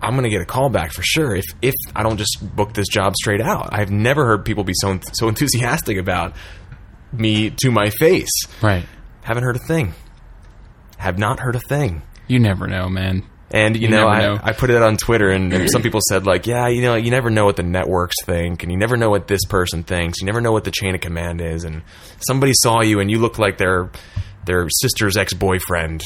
I'm 0.02 0.14
going 0.14 0.24
to 0.24 0.30
get 0.30 0.42
a 0.42 0.46
call 0.46 0.70
back 0.70 0.94
for 0.94 1.02
sure 1.04 1.36
if, 1.36 1.44
if 1.62 1.74
I 1.94 2.04
don't 2.04 2.18
just 2.18 2.38
book 2.42 2.74
this 2.74 2.88
job 2.88 3.16
straight 3.16 3.42
out. 3.42 3.70
I've 3.74 3.92
never 3.92 4.26
heard 4.26 4.46
people 4.46 4.64
be 4.64 4.74
so, 4.76 4.98
so 5.12 5.28
enthusiastic 5.28 5.98
about 5.98 6.34
me 7.12 7.50
to 7.64 7.72
my 7.72 7.90
face. 7.90 8.30
right. 8.62 8.86
Haven't 9.24 9.44
heard 9.44 9.58
a 9.58 9.60
thing. 9.68 9.94
Have 10.98 11.20
not 11.20 11.40
heard 11.42 11.56
a 11.56 11.60
thing. 11.60 12.02
You 12.28 12.40
never 12.40 12.66
know, 12.66 12.88
man. 12.90 13.24
And 13.52 13.76
you, 13.76 13.84
You 13.84 13.90
know, 13.90 14.08
I, 14.08 14.22
know. 14.22 14.40
I 14.44 14.52
put 14.54 14.70
it 14.70 14.82
on 14.82 14.96
Twitter, 14.98 15.32
and, 15.32 15.52
and 15.52 15.72
some 15.72 15.82
people 15.82 16.02
said 16.08 16.26
like, 16.28 16.46
"Yeah, 16.46 16.68
you 16.68 16.82
know, 16.84 16.96
you 16.96 17.10
never 17.10 17.30
know 17.32 17.46
what 17.46 17.56
the 17.56 17.64
networks 17.64 18.16
think, 18.26 18.62
and 18.62 18.72
you 18.72 18.78
never 18.78 18.96
know 18.96 19.10
what 19.10 19.28
this 19.28 19.44
person 19.46 19.84
thinks. 19.84 20.20
You 20.22 20.26
never 20.28 20.40
know 20.40 20.52
what 20.52 20.66
the 20.66 20.72
chain 20.72 20.94
of 20.94 21.02
command 21.02 21.42
is." 21.42 21.64
And 21.64 21.82
somebody 22.28 22.54
saw 22.56 22.82
you, 22.82 23.00
and 23.00 23.10
you 23.10 23.18
looked 23.18 23.40
like 23.40 23.58
their 23.58 23.90
their 24.46 24.68
sister's 24.70 25.18
ex 25.18 25.34
boyfriend 25.34 26.04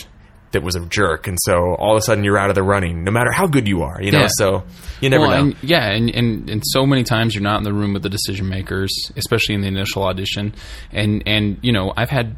that 0.52 0.64
was 0.64 0.76
a 0.76 0.86
jerk, 0.86 1.28
and 1.28 1.38
so 1.42 1.76
all 1.80 1.94
of 1.94 1.98
a 1.98 2.02
sudden 2.02 2.24
you're 2.24 2.38
out 2.38 2.50
of 2.50 2.56
the 2.56 2.64
running, 2.64 3.04
no 3.04 3.12
matter 3.12 3.32
how 3.32 3.48
good 3.48 3.68
you 3.68 3.82
are. 3.82 4.02
You 4.02 4.12
know, 4.12 4.20
Yeah. 4.22 4.28
so 4.38 4.64
you 5.02 5.10
never 5.10 5.28
well, 5.28 5.32
know. 5.32 5.42
And, 5.52 5.56
yeah, 5.64 5.92
and, 5.92 6.10
and 6.12 6.50
and 6.50 6.62
so 6.66 6.86
many 6.86 7.04
times 7.04 7.34
you're 7.36 7.44
not 7.44 7.58
in 7.58 7.64
the 7.64 7.74
room 7.74 7.92
with 7.94 8.04
the 8.04 8.10
decision 8.10 8.48
makers, 8.48 8.94
especially 9.18 9.56
in 9.56 9.62
the 9.62 9.68
initial 9.68 10.04
audition. 10.04 10.54
And 10.94 11.24
and 11.26 11.58
you 11.62 11.74
know, 11.74 11.92
I've 11.98 12.10
had 12.10 12.38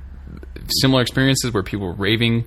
similar 0.81 1.01
experiences 1.03 1.53
where 1.53 1.61
people 1.61 1.85
were 1.87 1.93
raving 1.93 2.45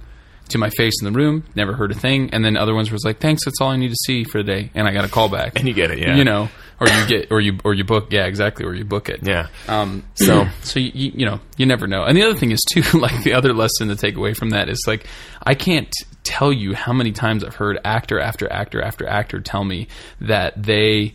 to 0.50 0.59
my 0.59 0.71
face 0.71 0.95
in 1.02 1.12
the 1.12 1.19
room, 1.19 1.45
never 1.55 1.73
heard 1.75 1.90
a 1.90 1.95
thing, 1.95 2.31
and 2.33 2.45
then 2.45 2.57
other 2.57 2.75
ones 2.75 2.90
was 2.90 3.05
like, 3.05 3.19
"Thanks, 3.21 3.45
that's 3.45 3.61
all 3.61 3.69
I 3.71 3.76
need 3.76 3.88
to 3.90 3.97
see 4.07 4.25
for 4.25 4.43
the 4.43 4.45
day," 4.52 4.71
and 4.75 4.87
I 4.88 4.93
got 4.93 5.05
a 5.05 5.09
call 5.09 5.28
back. 5.28 5.59
and 5.59 5.69
you 5.69 5.75
get 5.75 5.90
it, 5.90 5.99
yeah. 5.99 6.17
You 6.17 6.25
know, 6.25 6.49
or 6.81 6.88
you 6.88 7.07
get, 7.07 7.31
or 7.33 7.40
you, 7.40 7.59
or 7.64 7.75
you 7.75 7.85
book, 7.85 8.09
yeah, 8.12 8.26
exactly, 8.26 8.64
or 8.64 8.75
you 8.75 8.85
book 8.85 9.09
it. 9.09 9.21
yeah. 9.23 9.49
Um, 9.69 10.05
So- 10.14 10.47
so 10.62 10.78
you, 10.81 11.12
you 11.14 11.26
know, 11.26 11.40
you 11.57 11.67
never 11.67 11.87
know. 11.87 12.05
And 12.05 12.17
the 12.17 12.23
other 12.23 12.35
thing 12.38 12.50
is 12.52 12.61
too, 12.73 12.83
like 12.99 13.23
the 13.25 13.33
other 13.35 13.52
lesson 13.52 13.88
to 13.88 13.97
take 13.97 14.17
away 14.17 14.35
from 14.35 14.50
that 14.50 14.69
is 14.69 14.83
like, 14.87 15.07
I 15.45 15.55
can't 15.55 15.93
tell 16.25 16.52
you 16.52 16.75
how 16.75 16.93
many 16.93 17.12
times 17.12 17.43
I've 17.45 17.55
heard 17.57 17.78
actor 17.85 18.21
after 18.21 18.50
actor 18.52 18.83
after 18.83 19.09
actor 19.09 19.40
tell 19.40 19.64
me 19.64 19.88
that 20.21 20.62
they 20.62 21.14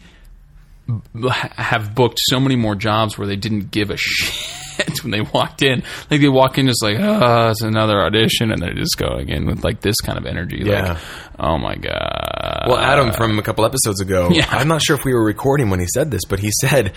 b- 0.87 1.29
have 1.55 1.93
booked 1.95 2.19
so 2.23 2.39
many 2.39 2.55
more 2.55 2.75
jobs 2.75 3.17
where 3.17 3.27
they 3.27 3.35
didn't 3.35 3.71
give 3.71 3.89
a 3.89 3.97
shit 3.97 4.33
when 5.03 5.11
they 5.11 5.21
walked 5.21 5.61
in. 5.61 5.83
Like 6.09 6.21
they 6.21 6.29
walk 6.29 6.57
in 6.57 6.67
just 6.67 6.83
like, 6.83 6.97
oh, 6.99 7.49
it's 7.49 7.61
another 7.61 8.01
audition, 8.01 8.51
and 8.51 8.61
they're 8.61 8.73
just 8.73 8.97
going 8.97 9.29
in 9.29 9.45
with 9.45 9.63
like 9.63 9.81
this 9.81 9.99
kind 10.01 10.17
of 10.17 10.25
energy. 10.25 10.61
Yeah. 10.63 10.93
Like, 10.93 10.97
oh 11.39 11.57
my 11.57 11.75
god. 11.75 12.65
Well, 12.67 12.77
Adam 12.77 13.11
from 13.11 13.37
a 13.39 13.41
couple 13.43 13.65
episodes 13.65 14.01
ago, 14.01 14.29
Yeah. 14.33 14.47
I'm 14.49 14.67
not 14.67 14.81
sure 14.81 14.95
if 14.95 15.05
we 15.05 15.13
were 15.13 15.23
recording 15.23 15.69
when 15.69 15.79
he 15.79 15.87
said 15.93 16.11
this, 16.11 16.25
but 16.25 16.39
he 16.39 16.51
said, 16.61 16.93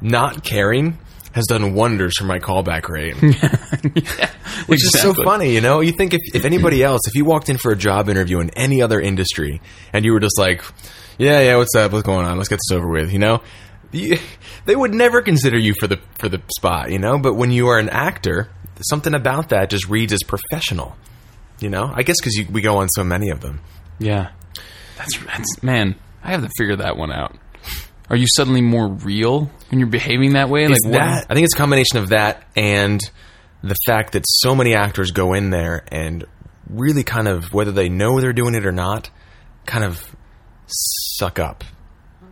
"Not 0.00 0.42
caring." 0.44 0.98
Has 1.32 1.44
done 1.44 1.74
wonders 1.74 2.16
for 2.16 2.24
my 2.24 2.38
callback 2.38 2.88
rate. 2.88 3.14
Which 4.68 4.82
is 4.82 4.90
so 4.98 5.12
funny, 5.12 5.52
you 5.52 5.60
know. 5.60 5.80
You 5.80 5.92
think 5.92 6.14
if, 6.14 6.20
if 6.34 6.46
anybody 6.46 6.82
else, 6.82 7.02
if 7.06 7.14
you 7.14 7.26
walked 7.26 7.50
in 7.50 7.58
for 7.58 7.72
a 7.72 7.76
job 7.76 8.08
interview 8.08 8.40
in 8.40 8.48
any 8.56 8.80
other 8.80 9.00
industry, 9.00 9.60
and 9.92 10.02
you 10.02 10.12
were 10.14 10.20
just 10.20 10.38
like, 10.38 10.64
"Yeah, 11.18 11.40
yeah, 11.40 11.56
what's 11.56 11.74
up? 11.74 11.92
What's 11.92 12.06
going 12.06 12.24
on? 12.26 12.38
Let's 12.38 12.48
get 12.48 12.56
this 12.66 12.74
over 12.74 12.88
with," 12.88 13.12
you 13.12 13.18
know, 13.18 13.42
you, 13.92 14.18
they 14.66 14.76
would 14.76 14.94
never 14.94 15.22
consider 15.22 15.58
you 15.58 15.74
for 15.78 15.86
the 15.86 15.98
for 16.18 16.28
the 16.28 16.40
spot, 16.56 16.90
you 16.90 16.98
know. 16.98 17.18
But 17.18 17.34
when 17.34 17.50
you 17.50 17.68
are 17.68 17.78
an 17.78 17.88
actor, 17.88 18.48
something 18.88 19.14
about 19.14 19.50
that 19.50 19.70
just 19.70 19.88
reads 19.88 20.12
as 20.12 20.22
professional, 20.22 20.96
you 21.60 21.68
know. 21.70 21.90
I 21.94 22.02
guess 22.02 22.16
because 22.20 22.38
we 22.50 22.60
go 22.60 22.78
on 22.78 22.88
so 22.88 23.04
many 23.04 23.30
of 23.30 23.40
them. 23.40 23.60
Yeah. 23.98 24.30
That's, 24.98 25.18
that's 25.24 25.62
man. 25.62 25.94
I 26.22 26.30
have 26.30 26.42
to 26.42 26.50
figure 26.56 26.76
that 26.76 26.96
one 26.96 27.12
out. 27.12 27.36
Are 28.08 28.16
you 28.16 28.26
suddenly 28.36 28.60
more 28.60 28.88
real 28.88 29.50
when 29.70 29.80
you're 29.80 29.88
behaving 29.88 30.34
that 30.34 30.48
way? 30.48 30.64
It's 30.64 30.84
what- 30.84 30.92
that. 30.92 31.26
I 31.28 31.34
think 31.34 31.44
it's 31.44 31.54
a 31.54 31.58
combination 31.58 31.98
of 31.98 32.10
that 32.10 32.44
and 32.54 33.00
the 33.62 33.76
fact 33.86 34.12
that 34.12 34.24
so 34.26 34.54
many 34.54 34.74
actors 34.74 35.10
go 35.10 35.34
in 35.34 35.50
there 35.50 35.84
and 35.88 36.24
really 36.68 37.02
kind 37.02 37.26
of, 37.26 37.52
whether 37.52 37.72
they 37.72 37.88
know 37.88 38.20
they're 38.20 38.32
doing 38.32 38.54
it 38.54 38.64
or 38.66 38.72
not, 38.72 39.10
kind 39.66 39.84
of 39.84 40.14
suck 40.66 41.38
up 41.38 41.64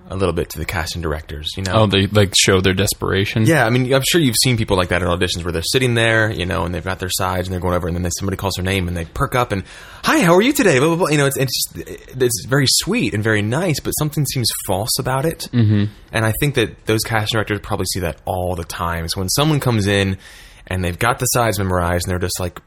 a 0.09 0.17
little 0.17 0.35
bit 0.35 0.51
to 0.51 0.59
the 0.59 0.65
casting 0.65 1.03
directors. 1.03 1.49
You 1.57 1.63
know? 1.63 1.73
Oh, 1.75 1.87
they 1.87 2.07
like 2.07 2.35
show 2.37 2.61
their 2.61 2.75
desperation. 2.75 3.47
Yeah, 3.47 3.65
I 3.65 3.71
mean, 3.71 3.93
I'm 3.93 4.03
sure 4.07 4.21
you've 4.21 4.37
seen 4.43 4.57
people 4.57 4.77
like 4.77 4.89
that 4.89 5.03
at 5.03 5.09
auditions 5.09 5.45
where 5.45 5.53
they're 5.53 5.63
sitting 5.63 5.95
there, 5.95 6.31
you 6.31 6.47
know, 6.47 6.65
and 6.65 6.75
they've 6.75 6.85
got 6.85 6.99
their 6.99 7.11
sides 7.11 7.49
and 7.49 7.53
they're 7.53 7.61
going 7.61 7.75
over, 7.75 7.89
and 7.89 7.97
then 7.97 8.11
somebody 8.11 8.37
calls 8.37 8.55
their 8.57 8.65
name 8.65 8.89
and 8.89 8.97
they 8.97 9.05
perk 9.05 9.35
up 9.35 9.53
and, 9.53 9.65
"Hi, 10.05 10.21
how 10.21 10.35
are 10.35 10.43
you 10.43 10.53
today?" 10.53 10.79
Blah 10.79 10.89
blah 10.89 10.97
blah. 10.97 11.09
You 11.09 11.19
know, 11.19 11.27
it's 11.27 11.37
it's 11.37 11.73
just, 11.73 11.89
it's 12.21 12.47
very 12.47 12.67
sweet 12.69 13.15
and 13.15 13.23
very 13.23 13.43
nice, 13.43 13.81
but 13.81 13.91
something 13.93 14.25
seems 14.27 14.49
false 14.67 14.99
about 14.99 15.25
it. 15.25 15.49
Mm-hmm. 15.53 15.93
And 16.13 16.25
I 16.25 16.33
think 16.41 16.55
that 16.57 16.85
those 16.87 17.03
casting 17.03 17.37
directors 17.37 17.61
probably 17.61 17.87
see 17.87 18.01
that 18.01 18.21
all 18.25 18.55
the 18.57 18.65
time. 18.65 19.09
So 19.09 19.21
when 19.21 19.29
someone 19.29 19.61
comes 19.61 19.87
in 19.87 20.19
and 20.67 20.85
they've 20.85 20.99
got 20.99 21.19
the 21.19 21.27
sides 21.27 21.59
memorized 21.59 22.07
and 22.07 22.13
they're 22.13 22.19
just 22.19 22.41
like, 22.41 22.61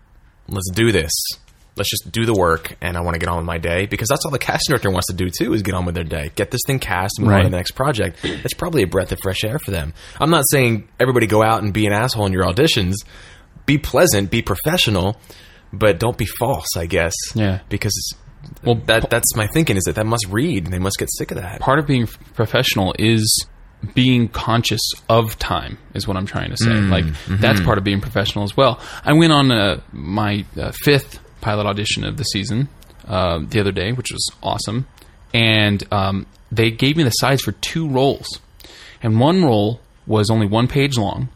"Let's 0.48 0.70
do 0.74 0.91
this." 0.91 1.12
Let's 1.77 1.89
just 1.89 2.12
do 2.12 2.25
the 2.25 2.34
work, 2.34 2.75
and 2.81 2.98
I 2.98 3.01
want 3.01 3.13
to 3.15 3.19
get 3.19 3.29
on 3.29 3.38
with 3.38 3.46
my 3.46 3.57
day 3.60 3.86
because 3.86 4.07
that's 4.10 4.25
all 4.25 4.31
the 4.31 4.39
casting 4.39 4.74
director 4.74 4.89
wants 4.91 5.07
to 5.07 5.13
do 5.15 5.29
too 5.29 5.53
is 5.53 5.62
get 5.62 5.75
on 5.75 5.86
with 5.86 5.96
their 5.96 6.03
day, 6.03 6.31
get 6.36 6.51
this 6.51 6.62
thing 6.65 6.79
cast, 6.79 7.17
and 7.19 7.27
move 7.27 7.36
on 7.36 7.43
to 7.43 7.50
the 7.50 7.55
next 7.55 7.72
project. 7.72 8.17
It's 8.24 8.53
probably 8.53 8.84
a 8.84 8.88
breath 8.88 9.12
of 9.12 9.19
fresh 9.22 9.43
air 9.43 9.60
for 9.60 9.72
them. 9.72 9.93
I'm 10.19 10.29
not 10.31 10.43
saying 10.51 10.88
everybody 11.00 11.27
go 11.27 11.43
out 11.43 11.62
and 11.63 11.74
be 11.74 11.86
an 11.86 11.93
asshole 11.93 12.25
in 12.25 12.34
your 12.34 12.43
auditions. 12.46 12.96
Be 13.65 13.77
pleasant, 13.77 14.31
be 14.31 14.41
professional, 14.41 15.17
but 15.72 16.00
don't 16.00 16.17
be 16.17 16.25
false. 16.25 16.75
I 16.75 16.86
guess. 16.88 17.13
Yeah. 17.36 17.60
Because 17.69 18.13
Well, 18.63 18.75
that 18.86 19.10
that's 19.10 19.36
my 19.36 19.48
thinking 19.48 19.77
is 19.77 19.84
that 19.84 19.96
that 19.96 20.05
must 20.05 20.25
read. 20.29 20.65
and 20.65 20.74
They 20.74 20.79
must 20.79 20.98
get 20.98 21.10
sick 21.17 21.31
of 21.31 21.38
that. 21.38 21.60
part 21.60 21.79
of 21.79 21.86
being 21.88 22.07
professional 22.34 22.96
is 22.98 23.46
being 23.93 24.27
conscious 24.29 24.81
of 25.07 25.38
time 25.38 25.77
is 25.93 26.07
what 26.07 26.17
I'm 26.17 26.25
trying 26.25 26.50
to 26.50 26.57
say. 26.57 26.72
like 26.72 27.05
that's 27.27 27.62
part 27.62 27.77
of 27.77 27.84
being 27.84 28.01
professional 28.01 28.43
as 28.43 28.57
well. 28.57 28.79
I 29.03 29.13
went 29.13 29.31
on 29.31 29.51
uh, 29.51 29.81
my 29.91 30.46
uh, 30.60 30.72
fifth 30.84 31.19
pilot 31.48 31.66
audition 31.66 32.04
of 32.04 32.18
the 32.18 32.25
season 32.25 32.68
uh, 33.08 33.39
the 33.48 33.62
other 33.62 33.72
day, 33.72 33.94
which 33.94 34.12
was 34.12 34.30
awesome, 34.44 34.86
and 35.34 35.82
um, 35.94 36.25
they 36.51 36.70
gave 36.72 36.98
me 36.98 37.04
the 37.04 37.10
sides 37.12 37.42
for 37.42 37.54
two 37.54 37.88
roles, 37.88 38.27
and 39.01 39.18
one 39.18 39.42
role 39.42 39.80
was 40.06 40.30
only 40.30 40.46
one 40.46 40.68
page 40.68 40.98
long. 40.98 41.30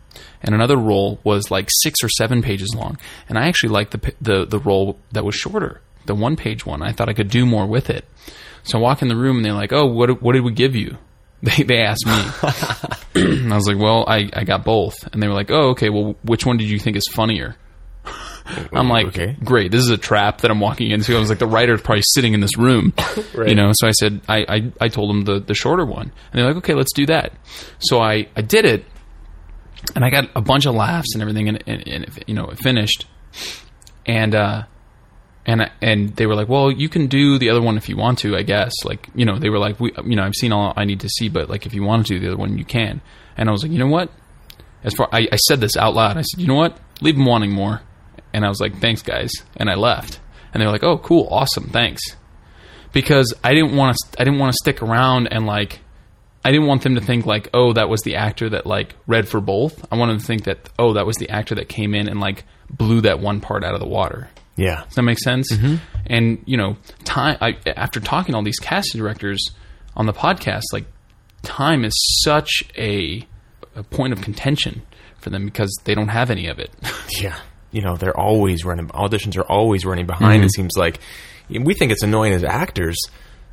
And 0.44 0.54
another 0.54 0.76
role 0.76 1.20
was 1.24 1.50
like 1.52 1.70
six 1.84 2.04
or 2.04 2.10
seven 2.10 2.42
pages 2.42 2.76
long, 2.76 2.98
and 3.30 3.38
I 3.38 3.48
actually 3.48 3.70
liked 3.70 3.92
the 3.92 4.14
the 4.20 4.46
the 4.46 4.60
role 4.60 4.98
that 5.14 5.24
was 5.24 5.36
shorter, 5.36 5.82
the 6.08 6.16
one 6.16 6.36
page 6.36 6.66
one. 6.66 6.82
I 6.82 6.92
thought 6.92 7.10
I 7.10 7.14
could 7.14 7.30
do 7.30 7.46
more 7.46 7.68
with 7.68 7.90
it. 7.90 8.04
So 8.64 8.78
I 8.78 8.82
walk 8.82 9.02
in 9.02 9.08
the 9.08 9.16
room 9.16 9.38
and 9.38 9.46
they're 9.46 9.54
like, 9.54 9.72
"Oh, 9.72 9.86
what 9.86 10.22
what 10.22 10.34
did 10.34 10.44
we 10.44 10.52
give 10.52 10.76
you?" 10.76 10.98
They 11.44 11.64
they 11.64 11.82
asked 11.82 12.06
me, 12.06 12.20
and 13.44 13.54
I 13.54 13.56
was 13.56 13.68
like, 13.68 13.80
"Well, 13.80 14.04
I 14.08 14.30
I 14.34 14.44
got 14.44 14.66
both." 14.66 14.96
And 15.12 15.22
they 15.22 15.28
were 15.28 15.40
like, 15.42 15.52
"Oh, 15.52 15.70
okay. 15.72 15.90
Well, 15.90 16.16
which 16.24 16.46
one 16.46 16.58
did 16.58 16.70
you 16.70 16.80
think 16.80 16.98
is 16.98 17.08
funnier?" 17.12 17.56
I'm 18.74 18.90
like, 18.90 19.08
Okay. 19.08 19.36
"Great, 19.44 19.72
this 19.72 19.82
is 19.82 19.90
a 19.90 19.98
trap 19.98 20.42
that 20.42 20.52
I'm 20.52 20.60
walking 20.60 20.92
into." 20.92 21.16
I 21.16 21.20
was 21.20 21.30
like, 21.30 21.40
"The 21.40 21.48
writer's 21.48 21.82
probably 21.82 22.04
sitting 22.14 22.34
in 22.34 22.40
this 22.40 22.58
room," 22.58 22.94
you 23.36 23.56
know. 23.56 23.72
So 23.74 23.88
I 23.88 23.92
said, 23.92 24.22
I, 24.28 24.46
I 24.48 24.72
I 24.82 24.88
told 24.88 25.10
them 25.10 25.22
the 25.26 25.40
the 25.40 25.54
shorter 25.54 25.86
one, 25.86 26.12
and 26.32 26.34
they're 26.34 26.46
like, 26.48 26.58
"Okay, 26.58 26.74
let's 26.74 26.94
do 26.94 27.06
that." 27.08 27.34
So 27.80 28.00
I 28.02 28.28
I 28.36 28.42
did 28.42 28.66
it, 28.66 28.86
and 29.96 30.04
I 30.06 30.10
got 30.10 30.30
a 30.36 30.42
bunch 30.42 30.66
of 30.66 30.76
laughs 30.76 31.14
and 31.14 31.22
everything, 31.22 31.50
and, 31.50 31.64
and, 31.68 31.88
and 31.88 32.04
it, 32.06 32.24
you 32.28 32.34
know, 32.34 32.46
it 32.46 32.60
finished, 32.60 33.06
and 34.06 34.36
uh, 34.36 34.64
and 35.46 35.70
and 35.82 36.16
they 36.16 36.26
were 36.26 36.36
like, 36.36 36.50
"Well, 36.50 36.72
you 36.72 36.90
can 36.90 37.08
do 37.08 37.38
the 37.38 37.50
other 37.50 37.62
one 37.62 37.78
if 37.78 37.90
you 37.90 37.98
want 37.98 38.20
to, 38.20 38.36
I 38.36 38.44
guess." 38.44 38.74
Like, 38.84 39.08
you 39.16 39.26
know, 39.26 39.38
they 39.40 39.50
were 39.50 39.60
like, 39.60 39.80
"We, 39.80 39.92
you 40.06 40.16
know, 40.16 40.24
I've 40.24 40.36
seen 40.36 40.52
all 40.52 40.74
I 40.76 40.86
need 40.86 41.00
to 41.02 41.10
see, 41.10 41.30
but 41.30 41.50
like, 41.50 41.66
if 41.66 41.74
you 41.74 41.84
want 41.84 42.06
to 42.08 42.14
do 42.14 42.20
the 42.20 42.28
other 42.28 42.38
one, 42.38 42.58
you 42.58 42.66
can." 42.66 43.02
And 43.38 43.50
I 43.50 43.52
was 43.52 43.64
like, 43.64 43.72
"You 43.72 43.80
know 43.80 43.88
what?" 43.88 44.12
As 44.84 44.94
far 44.96 45.08
I, 45.12 45.28
I 45.32 45.36
said 45.36 45.62
this 45.62 45.78
out 45.78 45.94
loud, 45.94 46.18
I 46.18 46.22
said, 46.22 46.40
"You 46.42 46.48
know 46.48 46.56
what? 46.56 46.80
Leave 47.02 47.16
them 47.16 47.26
wanting 47.26 47.52
more." 47.52 47.82
And 48.34 48.46
I 48.46 48.50
was 48.50 48.60
like, 48.60 48.80
"Thanks, 48.80 49.02
guys," 49.02 49.32
and 49.58 49.70
I 49.70 49.76
left. 49.76 50.20
And 50.54 50.62
they 50.62 50.66
were 50.66 50.72
like, 50.72 50.84
"Oh, 50.84 50.98
cool, 50.98 51.28
awesome, 51.32 51.70
thanks," 51.70 52.02
because 52.94 53.34
I 53.44 53.54
didn't 53.54 53.76
want 53.76 53.96
to. 53.98 54.22
I 54.22 54.24
didn't 54.24 54.40
want 54.40 54.54
to 54.54 54.58
stick 54.58 54.82
around 54.82 55.28
and 55.28 55.46
like. 55.46 55.80
I 56.44 56.50
didn't 56.50 56.66
want 56.66 56.82
them 56.82 56.96
to 56.96 57.02
think 57.02 57.28
like, 57.28 57.50
oh, 57.54 57.74
that 57.74 57.88
was 57.88 58.02
the 58.02 58.16
actor 58.16 58.50
that 58.50 58.66
like 58.66 58.96
read 59.06 59.30
for 59.30 59.40
both. 59.40 59.86
I 59.92 59.96
wanted 59.96 60.14
them 60.14 60.20
to 60.22 60.26
think 60.26 60.46
that, 60.46 60.72
oh, 60.80 60.94
that 60.94 61.06
was 61.06 61.18
the 61.18 61.30
actor 61.30 61.54
that 61.54 61.70
came 61.70 61.94
in 61.94 62.10
and 62.10 62.20
like 62.20 62.46
blew 62.68 63.02
that 63.02 63.20
one 63.20 63.42
part 63.42 63.64
out 63.64 63.76
of 63.76 63.80
the 63.80 63.86
water. 63.86 64.28
Yeah. 64.56 64.84
Does 64.86 64.96
that 64.96 65.04
make 65.04 65.20
sense? 65.20 65.52
Mm-hmm. 65.54 65.76
And 66.08 66.42
you 66.48 66.58
know, 66.58 66.78
time. 67.04 67.38
I, 67.42 67.58
after 67.68 68.00
talking 68.00 68.34
to 68.34 68.38
all 68.38 68.44
these 68.44 68.58
casting 68.58 69.00
directors 69.00 69.52
on 69.96 70.08
the 70.08 70.14
podcast, 70.14 70.64
like 70.74 70.86
time 71.44 71.86
is 71.86 71.94
such 72.24 72.64
a, 72.76 73.28
a 73.76 73.84
point 73.84 74.12
of 74.12 74.22
contention 74.22 74.82
for 75.20 75.30
them 75.30 75.46
because 75.46 75.72
they 75.84 75.94
don't 75.94 76.10
have 76.10 76.32
any 76.32 76.48
of 76.48 76.58
it. 76.58 76.72
Yeah. 77.20 77.38
You 77.72 77.82
know, 77.82 77.96
they're 77.96 78.18
always 78.18 78.66
running, 78.66 78.88
auditions 78.90 79.38
are 79.38 79.50
always 79.50 79.86
running 79.86 80.06
behind, 80.06 80.44
it 80.44 80.48
mm-hmm. 80.48 80.62
seems 80.62 80.74
like. 80.78 81.00
We 81.50 81.74
think 81.74 81.92
it's 81.92 82.04
annoying 82.04 82.34
as 82.34 82.44
actors. 82.46 82.98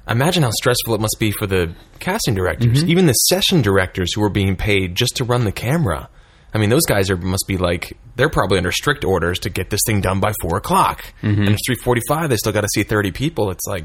Imagine 0.08 0.42
how 0.44 0.50
stressful 0.52 0.94
it 0.94 1.00
must 1.00 1.16
be 1.18 1.32
for 1.32 1.46
the 1.46 1.74
casting 1.98 2.34
directors, 2.34 2.78
mm-hmm. 2.78 2.90
even 2.90 3.06
the 3.06 3.12
session 3.12 3.60
directors 3.60 4.14
who 4.14 4.22
are 4.22 4.30
being 4.30 4.56
paid 4.56 4.94
just 4.94 5.16
to 5.16 5.24
run 5.24 5.44
the 5.44 5.52
camera. 5.52 6.08
I 6.54 6.58
mean, 6.58 6.70
those 6.70 6.86
guys 6.86 7.10
are 7.10 7.16
must 7.16 7.44
be 7.46 7.58
like 7.58 7.98
they're 8.16 8.30
probably 8.30 8.56
under 8.56 8.72
strict 8.72 9.04
orders 9.04 9.40
to 9.40 9.50
get 9.50 9.68
this 9.68 9.80
thing 9.86 10.00
done 10.00 10.20
by 10.20 10.32
four 10.40 10.56
o'clock, 10.56 11.04
mm-hmm. 11.22 11.42
and 11.42 11.48
it's 11.50 11.60
three 11.66 11.76
forty-five. 11.76 12.30
They 12.30 12.36
still 12.36 12.52
got 12.52 12.62
to 12.62 12.68
see 12.72 12.84
thirty 12.84 13.10
people. 13.10 13.50
It's 13.50 13.66
like, 13.66 13.84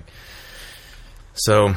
so 1.33 1.73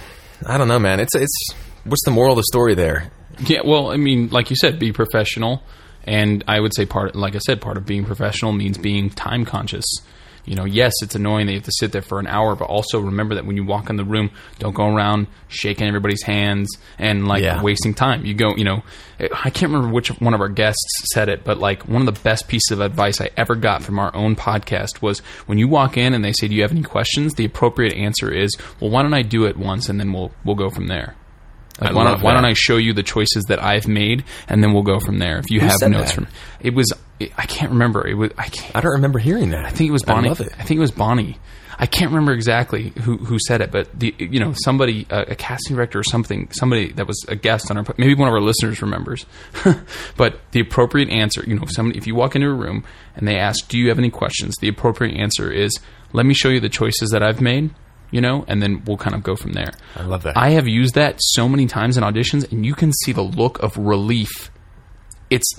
I 0.47 0.59
don't 0.59 0.69
know, 0.69 0.79
man. 0.79 1.01
It's 1.01 1.15
it's 1.17 1.55
what's 1.85 2.05
the 2.05 2.13
moral 2.13 2.33
of 2.33 2.37
the 2.37 2.45
story 2.45 2.75
there? 2.75 3.11
Yeah, 3.41 3.61
well, 3.65 3.91
I 3.91 3.97
mean, 3.97 4.29
like 4.29 4.51
you 4.51 4.57
said, 4.57 4.79
be 4.79 4.93
professional, 4.93 5.63
and 6.07 6.45
I 6.47 6.61
would 6.61 6.75
say 6.75 6.87
part, 6.87 7.15
like 7.17 7.35
I 7.35 7.39
said, 7.39 7.61
part 7.61 7.77
of 7.77 7.85
being 7.87 8.05
professional 8.05 8.53
means 8.53 8.79
being 8.79 9.11
time 9.11 9.45
conscious. 9.45 9.85
You 10.45 10.55
know, 10.55 10.65
yes, 10.65 10.93
it's 11.03 11.17
annoying 11.17 11.47
that 11.47 11.53
you 11.55 11.59
have 11.59 11.65
to 11.65 11.73
sit 11.81 11.91
there 11.91 12.03
for 12.03 12.21
an 12.21 12.29
hour, 12.29 12.55
but 12.55 12.67
also 12.67 13.01
remember 13.01 13.35
that 13.35 13.47
when 13.47 13.57
you 13.57 13.65
walk 13.65 13.91
in 13.91 13.97
the 13.97 14.05
room, 14.05 14.31
don't 14.61 14.77
go 14.77 14.87
around 14.87 15.27
shaking 15.49 15.89
everybody's 15.89 16.23
hands 16.23 16.69
and 17.01 17.27
like 17.27 17.43
Yeah. 17.43 17.61
wasting 17.61 17.95
time. 17.95 18.25
You 18.25 18.33
go, 18.35 18.55
you 18.57 18.63
know, 18.63 18.85
I 19.19 19.51
can't 19.51 19.73
remember 19.73 19.89
which 19.93 20.07
one 20.21 20.35
of 20.35 20.41
our 20.41 20.49
guests 20.49 20.87
said 21.13 21.29
it, 21.29 21.43
but 21.43 21.59
like 21.59 21.89
one 21.89 22.07
of 22.07 22.15
the 22.15 22.21
best 22.23 22.47
pieces 22.47 22.71
of 22.71 22.81
advice 22.81 23.21
I 23.21 23.31
ever 23.37 23.57
got 23.57 23.83
from 23.83 23.99
our 23.99 24.15
own 24.15 24.37
podcast 24.37 25.03
was 25.03 25.19
when 25.47 25.59
you 25.59 25.67
walk 25.67 25.97
in 25.97 26.15
and 26.15 26.25
they 26.25 26.33
say, 26.33 26.47
"Do 26.47 26.55
you 26.55 26.63
have 26.63 26.71
any 26.71 26.83
questions?" 26.83 27.35
The 27.35 27.45
appropriate 27.45 27.95
answer 27.95 28.31
is, 28.33 28.57
"Well, 28.79 28.91
why 28.91 29.03
don't 29.03 29.15
I 29.15 29.23
do 29.23 29.47
it 29.47 29.57
once 29.57 29.89
and 29.89 29.99
then 29.99 30.13
we'll 30.13 30.31
we'll 30.45 30.55
go 30.55 30.71
from 30.71 30.87
there." 30.87 31.17
Like, 31.81 31.91
I 31.91 31.95
why, 31.95 32.05
don't, 32.05 32.23
why 32.23 32.35
don't 32.35 32.45
I 32.45 32.55
show 32.55 32.77
you 32.77 32.95
the 32.95 33.03
choices 33.03 33.45
that 33.49 33.63
I've 33.63 33.87
made, 33.87 34.25
and 34.49 34.63
then 34.63 34.73
we'll 34.73 34.83
go 34.83 34.99
from 34.99 35.19
there. 35.19 35.39
If 35.39 35.51
you 35.51 35.61
have 35.61 35.81
notes 35.83 36.09
that? 36.09 36.15
from 36.15 36.29
it 36.61 36.75
was, 36.75 36.93
I 37.21 37.47
can't 37.47 37.73
remember. 37.73 38.07
It 38.07 38.15
was 38.15 38.31
I 38.39 38.49
can't. 38.49 38.75
I 38.75 38.81
don't 38.81 38.93
remember 38.93 39.19
hearing 39.19 39.51
that. 39.51 39.65
I 39.67 39.71
think 39.71 39.89
it 39.89 39.93
was 39.93 40.03
Bonnie. 40.03 40.29
I 40.29 40.31
love 40.31 40.41
it. 40.41 40.53
I 40.59 40.63
think 40.63 40.79
it 40.79 40.81
was 40.81 40.91
Bonnie. 40.91 41.39
I 41.79 41.87
can't 41.87 42.11
remember 42.11 42.33
exactly 42.33 42.93
who 43.03 43.19
who 43.19 43.39
said 43.39 43.61
it, 43.61 43.71
but 43.71 43.89
the 43.99 44.15
you 44.19 44.41
know 44.41 44.55
somebody 44.65 45.07
uh, 45.11 45.27
a 45.29 45.35
casting 45.35 45.77
director 45.77 45.99
or 45.99 46.05
something 46.05 46.49
somebody 46.51 46.93
that 46.93 47.07
was 47.07 47.23
a 47.29 47.37
guest 47.37 47.71
on 47.71 47.77
our 47.77 47.85
maybe 47.99 48.15
one 48.15 48.29
of 48.29 48.35
our 48.35 48.41
listeners 48.41 48.81
remembers. 48.81 49.27
but 50.17 50.41
the 50.53 50.61
appropriate 50.61 51.11
answer, 51.11 51.45
you 51.47 51.55
know, 51.55 51.63
if 51.63 51.73
somebody 51.73 51.99
if 51.99 52.07
you 52.07 52.15
walk 52.15 52.35
into 52.35 52.49
a 52.49 52.55
room 52.55 52.85
and 53.15 53.29
they 53.29 53.37
ask, 53.37 53.69
"Do 53.69 53.79
you 53.79 53.89
have 53.91 53.99
any 53.99 54.11
questions?" 54.11 54.57
The 54.57 54.69
appropriate 54.69 55.17
answer 55.19 55.53
is, 55.53 55.79
"Let 56.13 56.25
me 56.25 56.33
show 56.33 56.49
you 56.49 56.61
the 56.61 56.71
choices 56.71 57.11
that 57.11 57.23
I've 57.23 57.41
made." 57.41 57.71
You 58.11 58.21
know, 58.21 58.45
and 58.47 58.63
then 58.63 58.83
we'll 58.85 58.97
kind 58.97 59.17
of 59.17 59.23
go 59.23 59.35
from 59.35 59.53
there. 59.53 59.73
I 59.97 60.05
love 60.05 60.23
that. 60.23 60.37
I 60.37 60.51
have 60.51 60.69
used 60.69 60.95
that 60.95 61.17
so 61.19 61.49
many 61.49 61.67
times 61.67 61.97
in 61.97 62.05
auditions, 62.05 62.51
and 62.53 62.65
you 62.65 62.75
can 62.75 62.93
see 62.93 63.13
the 63.13 63.23
look 63.23 63.63
of 63.63 63.77
relief. 63.77 64.51
It's 65.29 65.53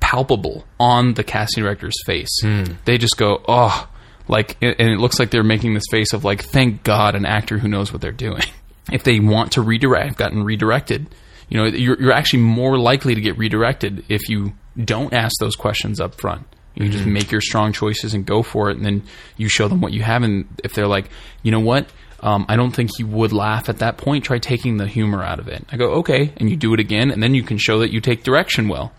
palpable 0.00 0.64
on 0.78 1.14
the 1.14 1.22
casting 1.22 1.62
director's 1.62 1.94
face. 2.06 2.40
Hmm. 2.42 2.64
They 2.84 2.98
just 2.98 3.16
go, 3.16 3.42
oh, 3.46 3.88
like, 4.28 4.56
and 4.62 4.74
it 4.80 4.98
looks 4.98 5.18
like 5.18 5.30
they're 5.30 5.42
making 5.44 5.74
this 5.74 5.84
face 5.90 6.12
of 6.12 6.24
like, 6.24 6.42
thank 6.42 6.82
God, 6.82 7.14
an 7.14 7.26
actor 7.26 7.58
who 7.58 7.68
knows 7.68 7.92
what 7.92 8.00
they're 8.00 8.12
doing. 8.12 8.42
If 8.90 9.04
they 9.04 9.20
want 9.20 9.52
to 9.52 9.62
redirect, 9.62 10.04
I've 10.04 10.16
gotten 10.16 10.42
redirected. 10.42 11.14
You 11.48 11.58
know, 11.58 11.66
you're, 11.66 12.00
you're 12.00 12.12
actually 12.12 12.40
more 12.40 12.76
likely 12.76 13.14
to 13.14 13.20
get 13.20 13.38
redirected 13.38 14.04
if 14.08 14.28
you 14.28 14.54
don't 14.76 15.12
ask 15.12 15.32
those 15.38 15.54
questions 15.54 16.00
up 16.00 16.20
front. 16.20 16.44
You 16.74 16.88
just 16.88 17.04
make 17.04 17.30
your 17.30 17.40
strong 17.40 17.72
choices 17.72 18.14
and 18.14 18.24
go 18.24 18.42
for 18.42 18.70
it, 18.70 18.76
and 18.76 18.86
then 18.86 19.02
you 19.36 19.48
show 19.48 19.68
them 19.68 19.80
what 19.80 19.92
you 19.92 20.02
have. 20.02 20.22
And 20.22 20.46
if 20.64 20.72
they're 20.72 20.86
like, 20.86 21.10
you 21.42 21.50
know 21.50 21.60
what, 21.60 21.90
um, 22.20 22.46
I 22.48 22.56
don't 22.56 22.70
think 22.70 22.90
he 22.96 23.04
would 23.04 23.32
laugh 23.32 23.68
at 23.68 23.78
that 23.78 23.96
point. 23.98 24.24
Try 24.24 24.38
taking 24.38 24.76
the 24.76 24.86
humor 24.86 25.22
out 25.22 25.38
of 25.40 25.48
it. 25.48 25.64
I 25.72 25.76
go, 25.76 25.94
okay, 25.96 26.32
and 26.36 26.48
you 26.48 26.56
do 26.56 26.72
it 26.72 26.80
again, 26.80 27.10
and 27.10 27.22
then 27.22 27.34
you 27.34 27.42
can 27.42 27.58
show 27.58 27.80
that 27.80 27.92
you 27.92 28.00
take 28.00 28.22
direction 28.22 28.68
well. 28.68 28.92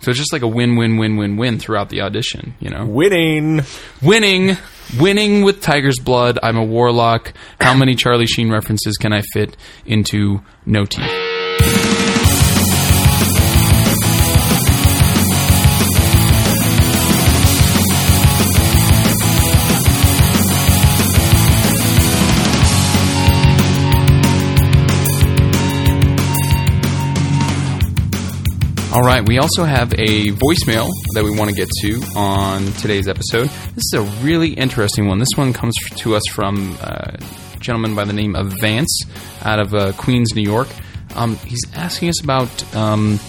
So 0.00 0.10
it's 0.10 0.18
just 0.18 0.32
like 0.32 0.42
a 0.42 0.48
win, 0.48 0.76
win, 0.76 0.96
win, 0.96 1.18
win, 1.18 1.36
win 1.36 1.58
throughout 1.58 1.90
the 1.90 2.00
audition. 2.00 2.54
You 2.58 2.70
know, 2.70 2.86
Winning. 2.86 3.60
winning, 4.00 4.56
winning 4.98 5.42
with 5.42 5.60
Tiger's 5.60 5.98
Blood. 5.98 6.38
I'm 6.42 6.56
a 6.56 6.64
warlock. 6.64 7.34
How 7.60 7.74
many 7.74 7.96
Charlie 7.96 8.26
Sheen 8.26 8.50
references 8.50 8.96
can 8.96 9.12
I 9.12 9.20
fit 9.34 9.56
into 9.84 10.40
no 10.64 10.86
teeth? 10.86 11.29
All 28.92 29.02
right, 29.02 29.24
we 29.24 29.38
also 29.38 29.62
have 29.62 29.92
a 29.92 30.32
voicemail 30.32 30.88
that 31.14 31.22
we 31.22 31.30
want 31.30 31.48
to 31.48 31.54
get 31.54 31.68
to 31.82 32.02
on 32.16 32.64
today's 32.72 33.06
episode. 33.06 33.48
This 33.76 33.84
is 33.92 33.94
a 33.94 34.02
really 34.24 34.52
interesting 34.52 35.06
one. 35.06 35.20
This 35.20 35.28
one 35.36 35.52
comes 35.52 35.76
to 35.98 36.16
us 36.16 36.22
from 36.32 36.76
a 36.80 37.16
gentleman 37.60 37.94
by 37.94 38.04
the 38.04 38.12
name 38.12 38.34
of 38.34 38.52
Vance 38.60 39.02
out 39.42 39.60
of 39.60 39.74
uh, 39.74 39.92
Queens, 39.92 40.34
New 40.34 40.42
York. 40.42 40.66
Um, 41.14 41.36
he's 41.36 41.60
asking 41.72 42.08
us 42.08 42.20
about 42.20 42.74
um, 42.74 43.20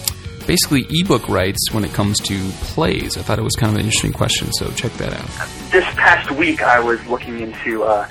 basically 0.47 0.87
ebook 0.89 1.29
rights 1.29 1.71
when 1.71 1.85
it 1.85 1.93
comes 1.93 2.17
to 2.21 2.49
plays. 2.73 3.15
I 3.15 3.21
thought 3.21 3.37
it 3.37 3.43
was 3.43 3.55
kind 3.55 3.71
of 3.71 3.75
an 3.75 3.85
interesting 3.85 4.13
question, 4.13 4.51
so 4.53 4.71
check 4.71 4.91
that 4.93 5.13
out. 5.13 5.71
this 5.71 5.85
past 5.93 6.31
week 6.31 6.63
I 6.63 6.79
was 6.79 7.05
looking 7.05 7.39
into 7.39 7.83
uh, 7.83 8.07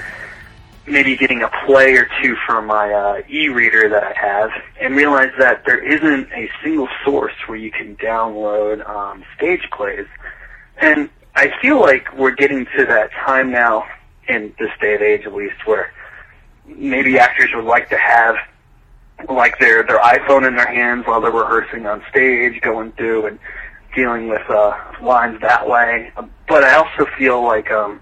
maybe 0.90 1.16
getting 1.16 1.42
a 1.42 1.50
play 1.64 1.94
or 1.96 2.08
two 2.20 2.36
from 2.46 2.66
my 2.66 2.92
uh, 2.92 3.22
e-reader 3.28 3.88
that 3.88 4.04
I 4.04 4.12
have, 4.12 4.50
and 4.80 4.96
realized 4.96 5.34
that 5.38 5.64
there 5.64 5.82
isn't 5.82 6.30
a 6.32 6.50
single 6.62 6.88
source 7.04 7.34
where 7.46 7.58
you 7.58 7.70
can 7.70 7.96
download 7.96 8.86
um, 8.88 9.24
stage 9.36 9.68
plays. 9.70 10.06
And 10.78 11.08
I 11.34 11.52
feel 11.62 11.80
like 11.80 12.12
we're 12.16 12.34
getting 12.34 12.66
to 12.76 12.84
that 12.86 13.10
time 13.12 13.50
now, 13.50 13.84
in 14.28 14.54
this 14.58 14.70
day 14.80 14.94
and 14.94 15.02
age 15.02 15.26
at 15.26 15.34
least, 15.34 15.66
where 15.66 15.92
maybe 16.66 17.18
actors 17.18 17.50
would 17.54 17.64
like 17.64 17.88
to 17.90 17.96
have 17.96 18.36
like 19.28 19.58
their 19.58 19.82
their 19.82 19.98
iPhone 19.98 20.46
in 20.46 20.56
their 20.56 20.72
hands 20.72 21.06
while 21.06 21.20
they're 21.20 21.30
rehearsing 21.30 21.86
on 21.86 22.02
stage, 22.10 22.60
going 22.62 22.92
through 22.92 23.26
and 23.26 23.38
dealing 23.94 24.28
with 24.28 24.48
uh, 24.48 24.72
lines 25.02 25.40
that 25.40 25.68
way. 25.68 26.12
But 26.48 26.64
I 26.64 26.74
also 26.76 27.06
feel 27.18 27.44
like 27.44 27.70
um, 27.70 28.00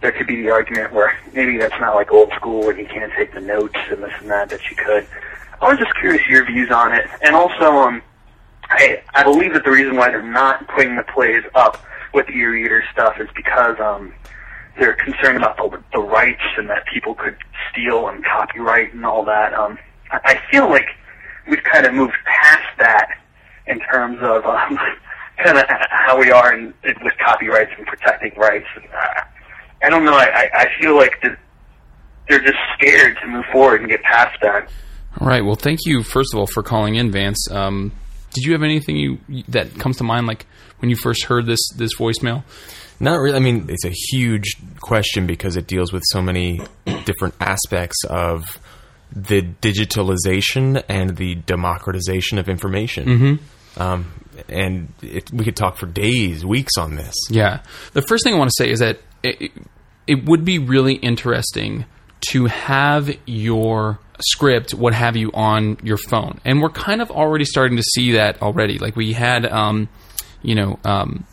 there 0.00 0.12
could 0.12 0.26
be 0.26 0.42
the 0.42 0.50
argument 0.50 0.92
where 0.92 1.16
maybe 1.32 1.56
that's 1.58 1.78
not 1.80 1.94
like 1.94 2.12
old 2.12 2.32
school 2.34 2.68
and 2.68 2.78
you 2.78 2.86
can't 2.86 3.12
take 3.16 3.32
the 3.32 3.40
notes 3.40 3.76
and 3.90 4.02
this 4.02 4.12
and 4.20 4.30
that 4.30 4.50
that 4.50 4.60
you 4.70 4.76
could. 4.76 5.06
I 5.60 5.70
was 5.70 5.78
just 5.78 5.94
curious 5.96 6.26
your 6.28 6.44
views 6.44 6.70
on 6.70 6.92
it, 6.92 7.06
and 7.22 7.34
also 7.34 7.64
um, 7.64 8.02
I 8.64 9.02
I 9.14 9.22
believe 9.22 9.54
that 9.54 9.64
the 9.64 9.70
reason 9.70 9.96
why 9.96 10.10
they're 10.10 10.22
not 10.22 10.68
putting 10.68 10.96
the 10.96 11.02
plays 11.02 11.44
up 11.54 11.82
with 12.12 12.26
the 12.26 12.32
e-reader 12.32 12.84
stuff 12.92 13.18
is 13.20 13.28
because 13.34 13.78
um, 13.80 14.12
they're 14.78 14.94
concerned 14.94 15.38
about 15.38 15.56
the, 15.56 15.82
the 15.92 16.00
rights 16.00 16.42
and 16.56 16.68
that 16.68 16.86
people 16.92 17.14
could 17.14 17.36
steal 17.70 18.08
and 18.08 18.24
copyright 18.24 18.92
and 18.94 19.04
all 19.04 19.24
that. 19.24 19.54
Um, 19.54 19.78
I, 20.10 20.20
I 20.24 20.50
feel 20.50 20.68
like 20.68 20.88
we've 21.48 21.62
kind 21.62 21.86
of 21.86 21.94
moved 21.94 22.14
past 22.24 22.78
that 22.78 23.18
in 23.66 23.80
terms 23.80 24.18
of 24.20 24.44
um, 24.44 24.78
kind 25.44 25.58
of 25.58 25.64
how 25.90 26.18
we 26.18 26.30
are 26.30 26.54
in, 26.54 26.74
with 26.84 27.14
copyrights 27.24 27.72
and 27.78 27.86
protecting 27.86 28.32
rights. 28.36 28.66
And, 28.76 28.84
uh, 28.86 29.22
I 29.86 29.88
don't 29.88 30.04
know. 30.04 30.14
I, 30.14 30.24
I 30.24 30.50
I 30.52 30.66
feel 30.80 30.96
like 30.96 31.12
that 31.22 31.38
they're 32.28 32.40
just 32.40 32.58
scared 32.76 33.16
to 33.22 33.28
move 33.28 33.44
forward 33.52 33.80
and 33.80 33.88
get 33.88 34.02
past 34.02 34.36
that. 34.42 34.68
All 35.20 35.28
right. 35.28 35.44
Well, 35.44 35.54
thank 35.54 35.78
you 35.86 36.02
first 36.02 36.34
of 36.34 36.40
all 36.40 36.46
for 36.46 36.62
calling 36.62 36.96
in, 36.96 37.12
Vance. 37.12 37.48
Um, 37.50 37.92
did 38.34 38.44
you 38.44 38.52
have 38.52 38.62
anything 38.62 38.96
you 38.96 39.18
that 39.48 39.78
comes 39.78 39.98
to 39.98 40.04
mind, 40.04 40.26
like 40.26 40.46
when 40.80 40.90
you 40.90 40.96
first 40.96 41.24
heard 41.24 41.46
this 41.46 41.60
this 41.76 41.94
voicemail? 41.96 42.42
Not 42.98 43.16
really. 43.20 43.36
I 43.36 43.40
mean, 43.40 43.66
it's 43.68 43.84
a 43.84 43.94
huge 44.10 44.56
question 44.80 45.26
because 45.26 45.56
it 45.56 45.66
deals 45.68 45.92
with 45.92 46.02
so 46.06 46.20
many 46.20 46.60
different 47.04 47.34
aspects 47.40 48.02
of 48.08 48.44
the 49.14 49.42
digitalization 49.42 50.82
and 50.88 51.16
the 51.16 51.36
democratization 51.36 52.38
of 52.38 52.48
information. 52.48 53.06
Mm-hmm. 53.06 53.82
Um, 53.82 54.12
and 54.48 54.92
it, 55.02 55.30
we 55.32 55.44
could 55.44 55.56
talk 55.56 55.76
for 55.76 55.86
days, 55.86 56.44
weeks 56.44 56.72
on 56.78 56.96
this. 56.96 57.14
Yeah. 57.30 57.60
The 57.92 58.02
first 58.02 58.24
thing 58.24 58.34
I 58.34 58.38
want 58.38 58.50
to 58.50 58.64
say 58.64 58.70
is 58.70 58.80
that 58.80 58.98
it, 59.22 59.52
it 60.06 60.24
would 60.24 60.44
be 60.44 60.58
really 60.58 60.94
interesting 60.94 61.84
to 62.30 62.46
have 62.46 63.14
your 63.26 63.98
script, 64.20 64.72
what 64.74 64.94
have 64.94 65.16
you, 65.16 65.30
on 65.32 65.78
your 65.82 65.98
phone. 65.98 66.40
And 66.44 66.62
we're 66.62 66.70
kind 66.70 67.02
of 67.02 67.10
already 67.10 67.44
starting 67.44 67.76
to 67.76 67.82
see 67.82 68.12
that 68.12 68.40
already. 68.42 68.78
Like 68.78 68.96
we 68.96 69.12
had, 69.12 69.44
um, 69.46 69.88
you 70.42 70.54
know, 70.54 70.78
um, 70.84 71.26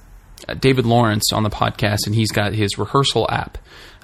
David 0.59 0.85
Lawrence 0.85 1.31
on 1.31 1.43
the 1.43 1.49
podcast, 1.49 1.99
and 2.05 2.13
he's 2.13 2.31
got 2.31 2.53
his 2.53 2.77
rehearsal 2.77 3.27
app, 3.29 3.57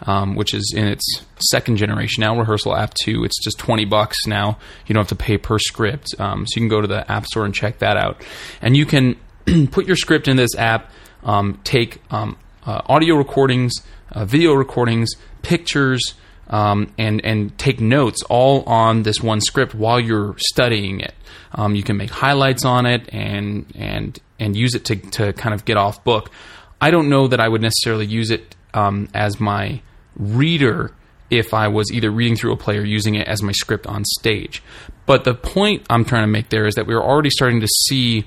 um, 0.03 0.35
which 0.35 0.53
is 0.53 0.73
in 0.75 0.87
its 0.87 1.03
second 1.51 1.77
generation 1.77 2.21
now. 2.21 2.37
Rehearsal 2.37 2.75
app 2.75 2.93
two, 2.93 3.23
it's 3.25 3.43
just 3.43 3.59
twenty 3.59 3.85
bucks 3.85 4.25
now. 4.25 4.57
You 4.85 4.93
don't 4.93 5.01
have 5.01 5.17
to 5.17 5.21
pay 5.21 5.37
per 5.37 5.59
script, 5.59 6.15
um, 6.17 6.45
so 6.47 6.59
you 6.59 6.61
can 6.61 6.69
go 6.69 6.81
to 6.81 6.87
the 6.87 7.09
app 7.11 7.25
store 7.25 7.45
and 7.45 7.53
check 7.53 7.79
that 7.79 7.97
out. 7.97 8.23
And 8.61 8.77
you 8.77 8.85
can 8.85 9.17
put 9.71 9.85
your 9.85 9.97
script 9.97 10.27
in 10.27 10.37
this 10.37 10.55
app, 10.57 10.91
um, 11.23 11.59
take 11.63 12.01
um, 12.09 12.37
uh, 12.65 12.81
audio 12.85 13.15
recordings, 13.15 13.73
uh, 14.11 14.25
video 14.25 14.53
recordings, 14.53 15.09
pictures. 15.41 16.13
um, 16.49 16.91
and 16.97 17.23
and 17.23 17.57
take 17.57 17.79
notes 17.79 18.23
all 18.23 18.63
on 18.63 19.03
this 19.03 19.21
one 19.21 19.39
script 19.41 19.75
while 19.75 19.99
you're 19.99 20.35
studying 20.37 20.99
it. 20.99 21.13
Um, 21.53 21.75
you 21.75 21.83
can 21.83 21.97
make 21.97 22.09
highlights 22.09 22.65
on 22.65 22.85
it 22.85 23.09
and 23.13 23.65
and 23.75 24.19
and 24.39 24.55
use 24.55 24.75
it 24.75 24.85
to 24.85 24.95
to 24.95 25.33
kind 25.33 25.53
of 25.53 25.63
get 25.65 25.77
off 25.77 26.03
book. 26.03 26.31
I 26.81 26.91
don't 26.91 27.09
know 27.09 27.27
that 27.27 27.39
I 27.39 27.47
would 27.47 27.61
necessarily 27.61 28.05
use 28.05 28.31
it 28.31 28.55
um, 28.73 29.09
as 29.13 29.39
my 29.39 29.81
reader 30.15 30.91
if 31.29 31.53
I 31.53 31.67
was 31.67 31.91
either 31.91 32.09
reading 32.09 32.35
through 32.35 32.53
a 32.53 32.57
play 32.57 32.77
or 32.77 32.83
using 32.83 33.13
it 33.15 33.27
as 33.27 33.43
my 33.43 33.51
script 33.51 33.85
on 33.85 34.03
stage. 34.03 34.63
But 35.05 35.23
the 35.25 35.35
point 35.35 35.85
I'm 35.89 36.03
trying 36.05 36.23
to 36.23 36.27
make 36.27 36.49
there 36.49 36.65
is 36.65 36.75
that 36.75 36.87
we're 36.87 37.01
already 37.01 37.29
starting 37.29 37.59
to 37.61 37.67
see, 37.67 38.25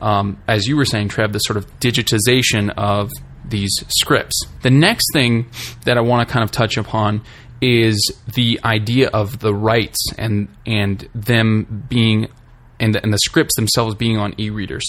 um, 0.00 0.38
as 0.46 0.66
you 0.66 0.76
were 0.76 0.86
saying, 0.86 1.08
Trev, 1.08 1.32
the 1.32 1.40
sort 1.40 1.58
of 1.58 1.66
digitization 1.80 2.72
of 2.76 3.10
these 3.48 3.72
scripts. 3.88 4.40
The 4.62 4.70
next 4.70 5.06
thing 5.12 5.50
that 5.84 5.96
I 5.96 6.00
want 6.00 6.26
to 6.26 6.32
kind 6.32 6.44
of 6.44 6.50
touch 6.50 6.76
upon 6.76 7.22
is 7.60 8.12
the 8.34 8.60
idea 8.64 9.08
of 9.08 9.40
the 9.40 9.52
rights 9.54 9.98
and 10.16 10.48
and 10.64 11.08
them 11.14 11.84
being 11.88 12.28
and 12.80 12.94
the, 12.94 13.02
and 13.02 13.12
the 13.12 13.18
scripts 13.18 13.56
themselves 13.56 13.94
being 13.96 14.16
on 14.16 14.34
e-readers. 14.38 14.84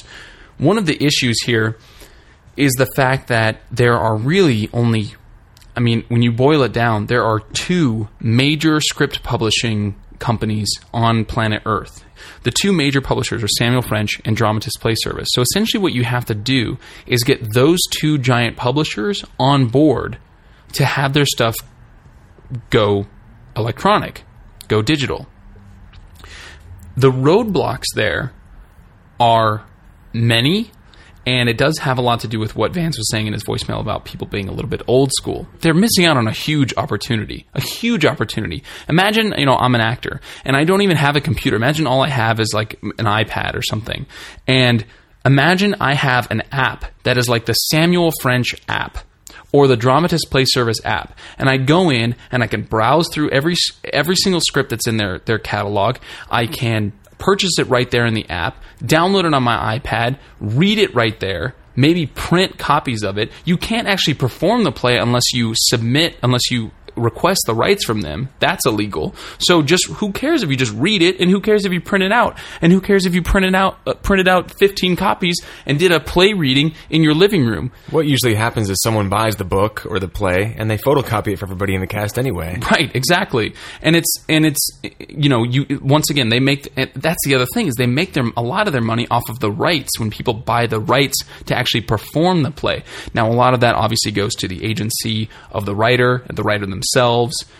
One 0.58 0.78
of 0.78 0.86
the 0.86 1.04
issues 1.04 1.42
here 1.44 1.78
is 2.56 2.74
the 2.74 2.88
fact 2.96 3.30
that 3.30 3.62
there 3.72 3.98
are 3.98 4.16
really 4.16 4.70
only 4.74 5.14
I 5.76 5.82
mean, 5.82 6.04
when 6.10 6.22
you 6.22 6.34
boil 6.34 6.64
it 6.64 6.74
down, 6.74 7.06
there 7.06 7.24
are 7.24 7.40
two 7.40 8.10
major 8.20 8.82
script 8.82 9.24
publishing 9.24 9.96
companies 10.20 10.70
on 10.94 11.26
planet 11.26 11.64
Earth. 11.66 12.04
The 12.44 12.52
two 12.52 12.72
major 12.72 13.02
publishers 13.02 13.44
are 13.44 13.48
Samuel 13.48 13.82
French 13.82 14.22
and 14.26 14.36
Dramatist 14.36 14.80
Play 14.82 14.96
Service. 14.96 15.30
So 15.32 15.42
essentially, 15.42 15.82
what 15.82 15.94
you 15.94 16.04
have 16.04 16.26
to 16.26 16.36
do 16.36 16.78
is 17.06 17.24
get 17.24 17.54
those 17.54 17.80
two 18.00 18.18
giant 18.18 18.58
publishers 18.58 19.24
on 19.40 19.68
board 19.68 20.18
to 20.74 20.86
have 20.86 21.14
their 21.14 21.26
stuff 21.26 21.56
go 22.70 23.08
electronic, 23.56 24.24
go 24.68 24.82
digital. 24.82 25.28
The 26.96 27.12
roadblocks 27.12 27.86
there 27.96 28.34
are 29.20 29.66
many 30.14 30.72
and 31.30 31.48
it 31.48 31.60
does 31.60 31.78
have 31.78 32.00
a 32.00 32.02
lot 32.02 32.22
to 32.22 32.28
do 32.28 32.40
with 32.40 32.56
what 32.56 32.74
Vance 32.74 32.98
was 32.98 33.08
saying 33.12 33.28
in 33.28 33.34
his 33.34 33.44
voicemail 33.44 33.80
about 33.80 34.04
people 34.04 34.26
being 34.26 34.50
a 34.50 34.52
little 34.52 34.68
bit 34.68 34.82
old 34.88 35.12
school. 35.12 35.48
They're 35.60 35.76
missing 35.76 36.08
out 36.08 36.18
on 36.18 36.28
a 36.28 36.32
huge 36.32 36.74
opportunity. 36.76 37.46
A 37.54 37.62
huge 37.62 38.04
opportunity. 38.04 38.64
Imagine, 38.88 39.36
you 39.38 39.46
know, 39.46 39.56
I'm 39.56 39.76
an 39.76 39.82
actor 39.82 40.22
and 40.44 40.58
I 40.58 40.64
don't 40.64 40.82
even 40.82 40.98
have 40.98 41.16
a 41.16 41.22
computer. 41.22 41.56
Imagine 41.56 41.86
all 41.86 42.02
I 42.02 42.10
have 42.10 42.40
is 42.40 42.52
like 42.52 42.82
an 42.82 43.06
iPad 43.06 43.54
or 43.54 43.62
something. 43.62 44.08
And 44.48 44.84
imagine 45.24 45.76
I 45.80 45.94
have 45.94 46.32
an 46.32 46.42
app 46.52 46.86
that 47.04 47.20
is 47.20 47.30
like 47.30 47.46
the 47.46 47.54
Samuel 47.54 48.12
French 48.24 48.56
app 48.68 48.98
or 49.52 49.68
the 49.68 49.78
Dramatist 49.78 50.30
Play 50.32 50.46
Service 50.46 50.84
app, 50.84 51.18
and 51.38 51.50
I 51.50 51.58
go 51.58 51.90
in 51.90 52.16
and 52.32 52.44
I 52.44 52.48
can 52.48 52.64
browse 52.64 53.10
through 53.12 53.32
every 53.32 53.56
every 53.84 54.16
single 54.16 54.42
script 54.42 54.70
that's 54.70 54.88
in 54.88 54.98
their 54.98 55.20
their 55.20 55.40
catalog. 55.40 55.98
I 56.30 56.46
can 56.46 56.94
purchase 57.20 57.60
it 57.60 57.68
right 57.68 57.90
there 57.92 58.08
in 58.08 58.16
the 58.16 58.28
app, 58.30 58.64
download 58.82 59.26
it 59.26 59.34
on 59.36 59.44
my 59.44 59.78
iPad, 59.78 60.18
read 60.40 60.80
it 60.80 60.96
right 60.96 61.20
there, 61.20 61.54
maybe 61.76 62.08
print 62.08 62.58
copies 62.58 63.04
of 63.04 63.18
it. 63.18 63.32
You 63.46 63.58
can't 63.58 63.88
actually 63.88 64.16
perform 64.16 64.64
the 64.64 64.72
play 64.72 64.98
unless 64.98 65.32
you 65.34 65.54
submit, 65.56 66.18
unless 66.24 66.50
you 66.50 66.72
request 67.00 67.42
the 67.46 67.56
rights 67.56 67.86
from 67.86 68.02
them. 68.02 68.30
That's 68.40 68.66
illegal. 68.66 69.16
So 69.40 69.62
just 69.62 69.88
who 69.88 70.12
cares 70.12 70.44
if 70.44 70.50
you 70.50 70.56
just 70.56 70.74
read 70.74 71.02
it, 71.02 71.20
and 71.20 71.30
who 71.30 71.42
cares 71.42 71.66
if 71.66 71.74
you 71.74 71.82
print 71.82 72.04
it 72.04 72.12
out, 72.12 72.38
and 72.62 72.72
who 72.72 72.82
cares 72.82 73.06
if 73.06 73.16
you 73.16 73.22
printed 73.22 73.56
out 73.56 73.80
uh, 73.86 73.94
printed 73.94 74.28
out 74.28 74.52
15 74.60 74.96
copies 74.96 75.36
and 75.66 75.80
did 75.80 75.92
a 75.92 76.00
play 76.00 76.34
reading 76.34 76.74
in 76.90 77.04
your 77.04 77.14
living 77.14 77.46
room. 77.46 77.72
What 77.90 78.06
usually 78.06 78.36
happens 78.36 78.70
is 78.70 78.82
someone 78.82 79.10
buys 79.10 79.36
the 79.36 79.44
book 79.44 79.86
or 79.86 80.00
the 80.00 80.08
play 80.08 80.56
and 80.58 80.70
they 80.70 80.78
photocopy 80.78 81.34
it 81.34 81.40
for 81.40 81.46
everybody 81.46 81.76
in 81.76 81.82
the 81.82 81.88
cast 81.88 82.18
anyway. 82.18 82.58
Right, 82.70 82.96
exactly. 82.96 83.56
And 83.82 83.96
it's 83.96 84.14
and 84.28 84.46
it's 84.46 84.70
you 85.08 85.28
know 85.28 85.44
you 85.44 85.80
once 85.82 86.12
again 86.12 86.30
they 86.30 86.40
make 86.40 86.74
that's 86.76 87.26
the 87.26 87.34
other 87.34 87.48
thing 87.54 87.68
is 87.68 87.76
they 87.76 87.88
make 87.88 88.14
them 88.14 88.32
a 88.38 88.44
lot 88.44 88.68
of 88.68 88.74
their 88.74 88.82
money 88.82 89.08
off 89.10 89.28
of 89.28 89.40
the 89.40 89.52
rights 89.52 90.00
when 90.00 90.12
people 90.12 90.34
buy 90.36 90.68
the 90.68 90.80
rights 90.80 91.18
to 91.46 91.56
actually 91.56 91.82
perform 91.82 92.44
the 92.44 92.52
play. 92.52 92.84
Now 93.14 93.30
a 93.30 93.34
lot 93.34 93.54
of 93.54 93.62
that 93.62 93.76
obviously 93.76 94.12
goes 94.12 94.36
to 94.36 94.48
the 94.48 94.64
agency 94.64 95.30
of 95.52 95.66
the 95.66 95.76
writer, 95.76 96.24
and 96.28 96.38
the 96.38 96.44
writer 96.44 96.66
themselves, 96.66 96.89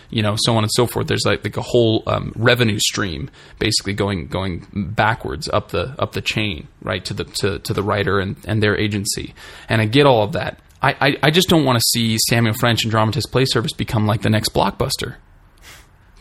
you 0.10 0.22
know, 0.22 0.36
so 0.38 0.56
on 0.56 0.64
and 0.64 0.72
so 0.74 0.86
forth. 0.88 1.08
There's 1.08 1.26
like, 1.26 1.44
like 1.44 1.58
a 1.58 1.62
whole 1.62 2.04
um, 2.08 2.34
revenue 2.36 2.80
stream 2.80 3.30
basically 3.60 3.94
going 3.94 4.28
going 4.28 4.66
backwards 4.96 5.48
up 5.50 5.70
the 5.70 5.96
up 6.00 6.14
the 6.14 6.22
chain, 6.22 6.68
right 6.82 7.04
to 7.06 7.14
the 7.14 7.24
to, 7.26 7.60
to 7.60 7.74
the 7.74 7.84
writer 7.84 8.20
and, 8.20 8.36
and 8.46 8.62
their 8.64 8.78
agency. 8.78 9.34
And 9.68 9.82
I 9.82 9.86
get 9.86 10.06
all 10.06 10.24
of 10.24 10.34
that. 10.34 10.60
I, 10.82 10.96
I, 11.02 11.18
I 11.24 11.30
just 11.32 11.50
don't 11.50 11.66
want 11.66 11.78
to 11.78 11.84
see 11.94 12.18
Samuel 12.30 12.54
French 12.54 12.84
and 12.84 12.92
Dramatist 12.92 13.32
Play 13.32 13.44
Service 13.46 13.74
become 13.74 14.06
like 14.08 14.22
the 14.22 14.30
next 14.30 14.54
blockbuster, 14.54 15.16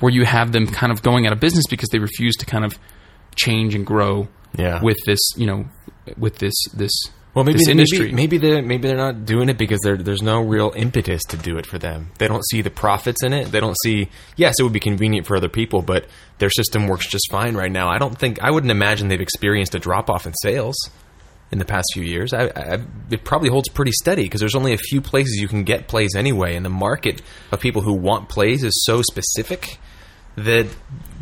where 0.01 0.11
you 0.13 0.25
have 0.25 0.51
them 0.53 0.67
kind 0.67 0.91
of 0.91 1.03
going 1.03 1.27
out 1.27 1.33
of 1.33 1.39
business 1.41 1.65
because 1.69 1.89
they 1.91 1.99
refuse 2.01 2.35
to 2.37 2.47
kind 2.47 2.65
of 2.65 2.77
change 3.37 3.75
and 3.77 3.87
grow 3.87 4.27
Yeah. 4.57 4.83
with 4.83 4.97
this, 5.07 5.21
you 5.37 5.47
know, 5.47 5.67
with 6.17 6.39
this 6.39 6.55
this 6.75 6.91
Well, 7.35 7.45
maybe 7.45 7.59
this 7.59 7.69
industry. 7.69 8.13
maybe 8.13 8.39
maybe 8.39 8.39
they 8.39 8.61
maybe 8.63 8.89
they're 8.89 8.97
not 8.97 9.25
doing 9.25 9.49
it 9.49 9.59
because 9.59 9.81
there's 9.83 10.23
no 10.23 10.41
real 10.41 10.73
impetus 10.75 11.23
to 11.29 11.37
do 11.37 11.59
it 11.59 11.67
for 11.67 11.79
them. 11.79 12.11
They 12.19 12.27
don't 12.27 12.45
see 12.49 12.63
the 12.63 12.71
profits 12.71 13.23
in 13.23 13.33
it. 13.33 13.53
They 13.53 13.61
don't 13.61 13.77
see. 13.83 14.09
Yes, 14.37 14.55
it 14.59 14.63
would 14.63 14.73
be 14.73 14.81
convenient 14.81 15.27
for 15.27 15.37
other 15.37 15.49
people, 15.49 15.83
but 15.83 16.07
their 16.39 16.51
system 16.51 16.89
works 16.89 17.09
just 17.09 17.31
fine 17.31 17.55
right 17.55 17.71
now. 17.71 17.89
I 17.89 17.99
don't 17.99 18.19
think 18.19 18.43
I 18.43 18.51
wouldn't 18.51 18.71
imagine 18.71 19.09
they've 19.09 19.21
experienced 19.21 19.75
a 19.75 19.79
drop 19.79 20.11
off 20.11 20.27
in 20.27 20.33
sales 20.43 20.77
in 21.51 21.59
the 21.59 21.65
past 21.65 21.87
few 21.95 22.03
years. 22.03 22.33
I, 22.33 22.45
I, 22.45 22.79
it 23.11 23.25
probably 23.25 23.49
holds 23.49 23.69
pretty 23.69 23.93
steady 23.93 24.25
because 24.25 24.41
there's 24.41 24.57
only 24.57 24.73
a 24.73 24.79
few 24.79 25.01
places 25.01 25.37
you 25.37 25.49
can 25.49 25.65
get 25.65 25.89
plays 25.89 26.15
anyway, 26.17 26.57
and 26.57 26.65
the 26.65 26.71
market 26.71 27.23
of 27.53 27.61
people 27.61 27.83
who 27.83 27.95
want 27.95 28.29
plays 28.29 28.65
is 28.65 28.85
so 28.85 29.03
specific 29.03 29.79
that 30.45 30.67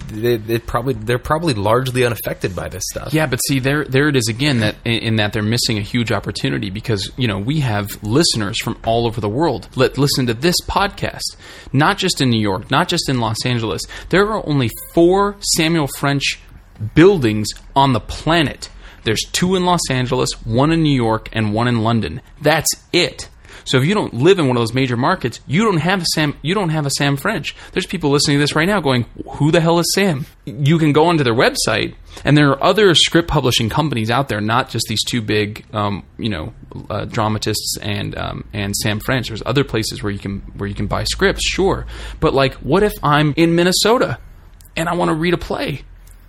they, 0.08 0.36
they 0.36 0.58
probably 0.58 0.94
they're 0.94 1.18
probably 1.18 1.54
largely 1.54 2.04
unaffected 2.04 2.54
by 2.54 2.68
this 2.68 2.82
stuff. 2.90 3.12
Yeah, 3.12 3.26
but 3.26 3.40
see, 3.46 3.58
there 3.58 3.84
there 3.84 4.08
it 4.08 4.16
is 4.16 4.28
again 4.28 4.60
that 4.60 4.76
in, 4.84 5.16
that 5.16 5.32
they're 5.32 5.42
missing 5.42 5.78
a 5.78 5.82
huge 5.82 6.12
opportunity 6.12 6.70
because 6.70 7.10
you 7.16 7.26
know 7.26 7.38
we 7.38 7.60
have 7.60 8.02
listeners 8.02 8.60
from 8.62 8.78
all 8.84 9.06
over 9.06 9.20
the 9.20 9.28
world 9.28 9.68
that 9.76 9.98
listen 9.98 10.26
to 10.26 10.34
this 10.34 10.56
podcast, 10.68 11.36
not 11.72 11.98
just 11.98 12.20
in 12.20 12.30
New 12.30 12.40
York, 12.40 12.70
not 12.70 12.88
just 12.88 13.08
in 13.08 13.20
Los 13.20 13.44
Angeles. 13.44 13.82
There 14.10 14.26
are 14.28 14.46
only 14.46 14.70
four 14.94 15.36
Samuel 15.40 15.88
French 15.98 16.38
buildings 16.94 17.48
on 17.74 17.92
the 17.92 18.00
planet. 18.00 18.70
There's 19.04 19.22
two 19.32 19.54
in 19.54 19.64
Los 19.64 19.88
Angeles, 19.90 20.30
one 20.44 20.72
in 20.72 20.82
New 20.82 20.94
York, 20.94 21.28
and 21.32 21.52
one 21.54 21.68
in 21.68 21.82
London. 21.82 22.20
That's 22.40 22.68
it. 22.92 23.28
So 23.66 23.78
if 23.78 23.84
you 23.84 23.94
don't 23.94 24.14
live 24.14 24.38
in 24.38 24.46
one 24.46 24.56
of 24.56 24.60
those 24.60 24.72
major 24.72 24.96
markets, 24.96 25.40
you 25.46 25.64
don't 25.64 25.78
have 25.78 26.00
a 26.00 26.04
Sam. 26.14 26.36
You 26.40 26.54
don't 26.54 26.70
have 26.70 26.86
a 26.86 26.90
Sam 26.90 27.16
French. 27.16 27.54
There's 27.72 27.86
people 27.86 28.10
listening 28.10 28.38
to 28.38 28.40
this 28.40 28.54
right 28.54 28.66
now 28.66 28.80
going, 28.80 29.04
"Who 29.32 29.50
the 29.50 29.60
hell 29.60 29.78
is 29.78 29.86
Sam?" 29.94 30.26
You 30.44 30.78
can 30.78 30.92
go 30.92 31.06
onto 31.06 31.24
their 31.24 31.34
website, 31.34 31.94
and 32.24 32.36
there 32.36 32.50
are 32.50 32.62
other 32.62 32.94
script 32.94 33.28
publishing 33.28 33.68
companies 33.68 34.10
out 34.10 34.28
there, 34.28 34.40
not 34.40 34.70
just 34.70 34.86
these 34.88 35.02
two 35.04 35.20
big, 35.20 35.66
um, 35.74 36.04
you 36.16 36.28
know, 36.28 36.54
uh, 36.88 37.04
dramatists 37.06 37.76
and 37.82 38.16
um, 38.16 38.44
and 38.52 38.74
Sam 38.76 39.00
French. 39.00 39.28
There's 39.28 39.42
other 39.44 39.64
places 39.64 40.02
where 40.02 40.12
you 40.12 40.20
can 40.20 40.40
where 40.56 40.68
you 40.68 40.74
can 40.74 40.86
buy 40.86 41.04
scripts, 41.04 41.46
sure. 41.46 41.86
But 42.20 42.34
like, 42.34 42.54
what 42.54 42.82
if 42.82 42.92
I'm 43.02 43.34
in 43.36 43.54
Minnesota 43.56 44.18
and 44.76 44.88
I 44.88 44.94
want 44.94 45.08
to 45.08 45.14
read 45.14 45.34
a 45.34 45.38
play? 45.38 45.82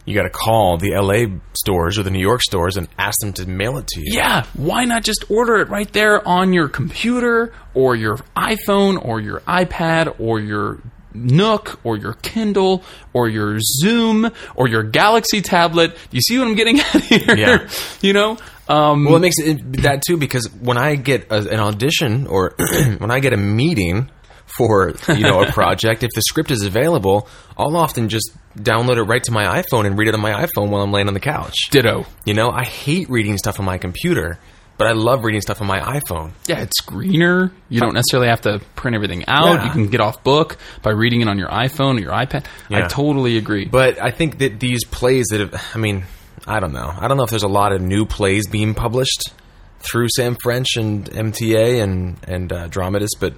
You 0.07 0.15
got 0.15 0.23
to 0.23 0.29
call 0.29 0.77
the 0.77 0.91
LA 0.95 1.37
stores 1.53 1.99
or 1.99 2.03
the 2.03 2.09
New 2.11 2.21
York 2.21 2.41
stores 2.41 2.77
and 2.77 2.87
ask 2.97 3.19
them 3.19 3.33
to 3.33 3.45
mail 3.45 3.77
it 3.77 3.87
to 3.87 3.99
you. 3.99 4.13
Yeah, 4.15 4.45
why 4.55 4.85
not 4.85 5.03
just 5.03 5.25
order 5.29 5.57
it 5.57 5.67
right 5.67 5.91
there 5.91 6.25
on 6.25 6.53
your 6.53 6.69
computer 6.69 7.53
or 7.73 7.93
your 7.95 8.15
iPhone 8.35 9.03
or 9.03 9.19
your 9.19 9.41
iPad 9.41 10.17
or 10.17 10.39
your 10.39 10.79
Nook 11.13 11.79
or 11.83 11.97
your 11.97 12.13
Kindle 12.13 12.83
or 13.11 13.27
your 13.27 13.57
Xoom 13.83 14.33
or 14.55 14.69
your 14.69 14.83
Galaxy 14.83 15.41
tablet? 15.41 15.97
You 16.11 16.21
see 16.21 16.39
what 16.39 16.47
I'm 16.47 16.55
getting 16.55 16.79
at 16.93 17.03
here? 17.03 17.35
Yeah. 17.35 17.69
you 18.01 18.13
know? 18.13 18.37
Um, 18.69 19.03
Well, 19.05 19.17
it 19.17 19.19
makes 19.19 19.39
it 19.39 19.81
that 19.81 20.03
too 20.07 20.15
because 20.15 20.45
when 20.61 20.77
I 20.77 20.95
get 20.95 21.31
a, 21.31 21.49
an 21.49 21.59
audition 21.59 22.27
or 22.27 22.53
when 22.97 23.11
I 23.11 23.19
get 23.19 23.33
a 23.33 23.37
meeting 23.37 24.09
for 24.57 24.93
you 25.09 25.21
know 25.21 25.41
a 25.41 25.51
project, 25.51 26.03
if 26.03 26.09
the 26.15 26.21
script 26.21 26.51
is 26.51 26.63
available, 26.63 27.27
I'll 27.57 27.75
often 27.77 28.09
just 28.09 28.31
download 28.57 28.97
it 28.97 29.03
right 29.03 29.23
to 29.23 29.31
my 29.31 29.61
iPhone 29.61 29.85
and 29.85 29.97
read 29.97 30.07
it 30.07 30.15
on 30.15 30.21
my 30.21 30.31
iPhone 30.31 30.69
while 30.69 30.81
I'm 30.81 30.91
laying 30.91 31.07
on 31.07 31.13
the 31.13 31.19
couch. 31.19 31.53
ditto. 31.69 32.05
You 32.25 32.33
know, 32.33 32.49
I 32.49 32.63
hate 32.63 33.09
reading 33.09 33.37
stuff 33.37 33.59
on 33.59 33.65
my 33.65 33.77
computer, 33.77 34.39
but 34.77 34.87
I 34.87 34.93
love 34.93 35.23
reading 35.23 35.41
stuff 35.41 35.61
on 35.61 35.67
my 35.67 35.79
iPhone. 35.79 36.31
Yeah, 36.47 36.61
it's 36.61 36.81
greener. 36.81 37.51
You 37.69 37.79
don't 37.79 37.93
necessarily 37.93 38.29
have 38.29 38.41
to 38.41 38.59
print 38.75 38.95
everything 38.95 39.25
out. 39.27 39.45
Yeah. 39.45 39.65
You 39.65 39.71
can 39.71 39.87
get 39.87 40.01
off 40.01 40.23
book 40.23 40.57
by 40.81 40.91
reading 40.91 41.21
it 41.21 41.27
on 41.27 41.37
your 41.37 41.49
iPhone 41.49 41.97
or 41.97 42.01
your 42.01 42.11
iPad. 42.11 42.45
I 42.69 42.87
totally 42.87 43.37
agree. 43.37 43.65
But 43.65 44.01
I 44.01 44.11
think 44.11 44.39
that 44.39 44.59
these 44.59 44.83
plays 44.85 45.25
that 45.31 45.39
have, 45.39 45.63
I 45.73 45.77
mean, 45.77 46.05
I 46.45 46.59
don't 46.59 46.73
know. 46.73 46.91
I 46.95 47.07
don't 47.07 47.17
know 47.17 47.23
if 47.23 47.29
there's 47.29 47.43
a 47.43 47.47
lot 47.47 47.73
of 47.73 47.81
new 47.81 48.05
plays 48.05 48.47
being 48.47 48.73
published 48.73 49.31
through 49.79 50.07
Sam 50.15 50.35
French 50.41 50.75
and 50.77 51.05
MTA 51.05 51.81
and 51.83 52.17
and 52.23 52.51
uh, 52.51 52.67
Dramatist, 52.67 53.17
but 53.19 53.33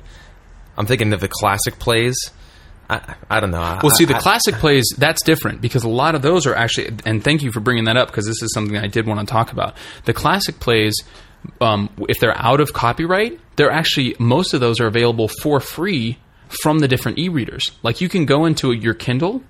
I'm 0.80 0.86
thinking 0.88 1.14
of 1.14 1.20
the 1.20 1.28
classic 1.28 1.78
plays. 1.78 2.18
I, 2.90 3.16
I 3.30 3.40
don't 3.40 3.52
know. 3.52 3.62
I- 3.62 3.80
Well, 3.84 3.92
see, 3.92 4.06
the 4.06 4.16
I- 4.16 4.20
classic 4.20 4.56
plays, 4.56 4.86
that's 4.98 5.22
different 5.22 5.62
because 5.62 5.84
a 5.84 5.90
lot 5.90 6.16
of 6.16 6.24
those 6.24 6.48
are 6.48 6.56
actually, 6.56 6.90
and 7.06 7.24
thank 7.24 7.44
you 7.44 7.52
for 7.52 7.60
bringing 7.60 7.84
that 7.84 7.98
up 7.98 8.08
because 8.08 8.26
this 8.26 8.42
is 8.42 8.52
something 8.54 8.76
I 8.78 8.88
did 8.88 9.06
want 9.06 9.20
to 9.20 9.32
talk 9.32 9.52
about. 9.52 9.76
The 10.06 10.14
classic 10.14 10.60
plays, 10.60 10.96
um, 11.62 11.90
if 12.10 12.20
they're 12.20 12.36
out 12.36 12.62
of 12.62 12.74
copyright, 12.74 13.40
they're 13.58 13.70
actually, 13.72 14.16
most 14.20 14.56
of 14.56 14.60
those 14.62 14.80
are 14.80 14.88
available 14.88 15.28
for 15.28 15.60
free 15.60 16.18
from 16.64 16.80
the 16.80 16.88
different 16.88 17.20
e-readers. 17.20 17.72
Like 17.84 18.02
you 18.02 18.10
can 18.10 18.26
go 18.26 18.46
into 18.46 18.72
your 18.72 18.96
Kindle 18.96 19.44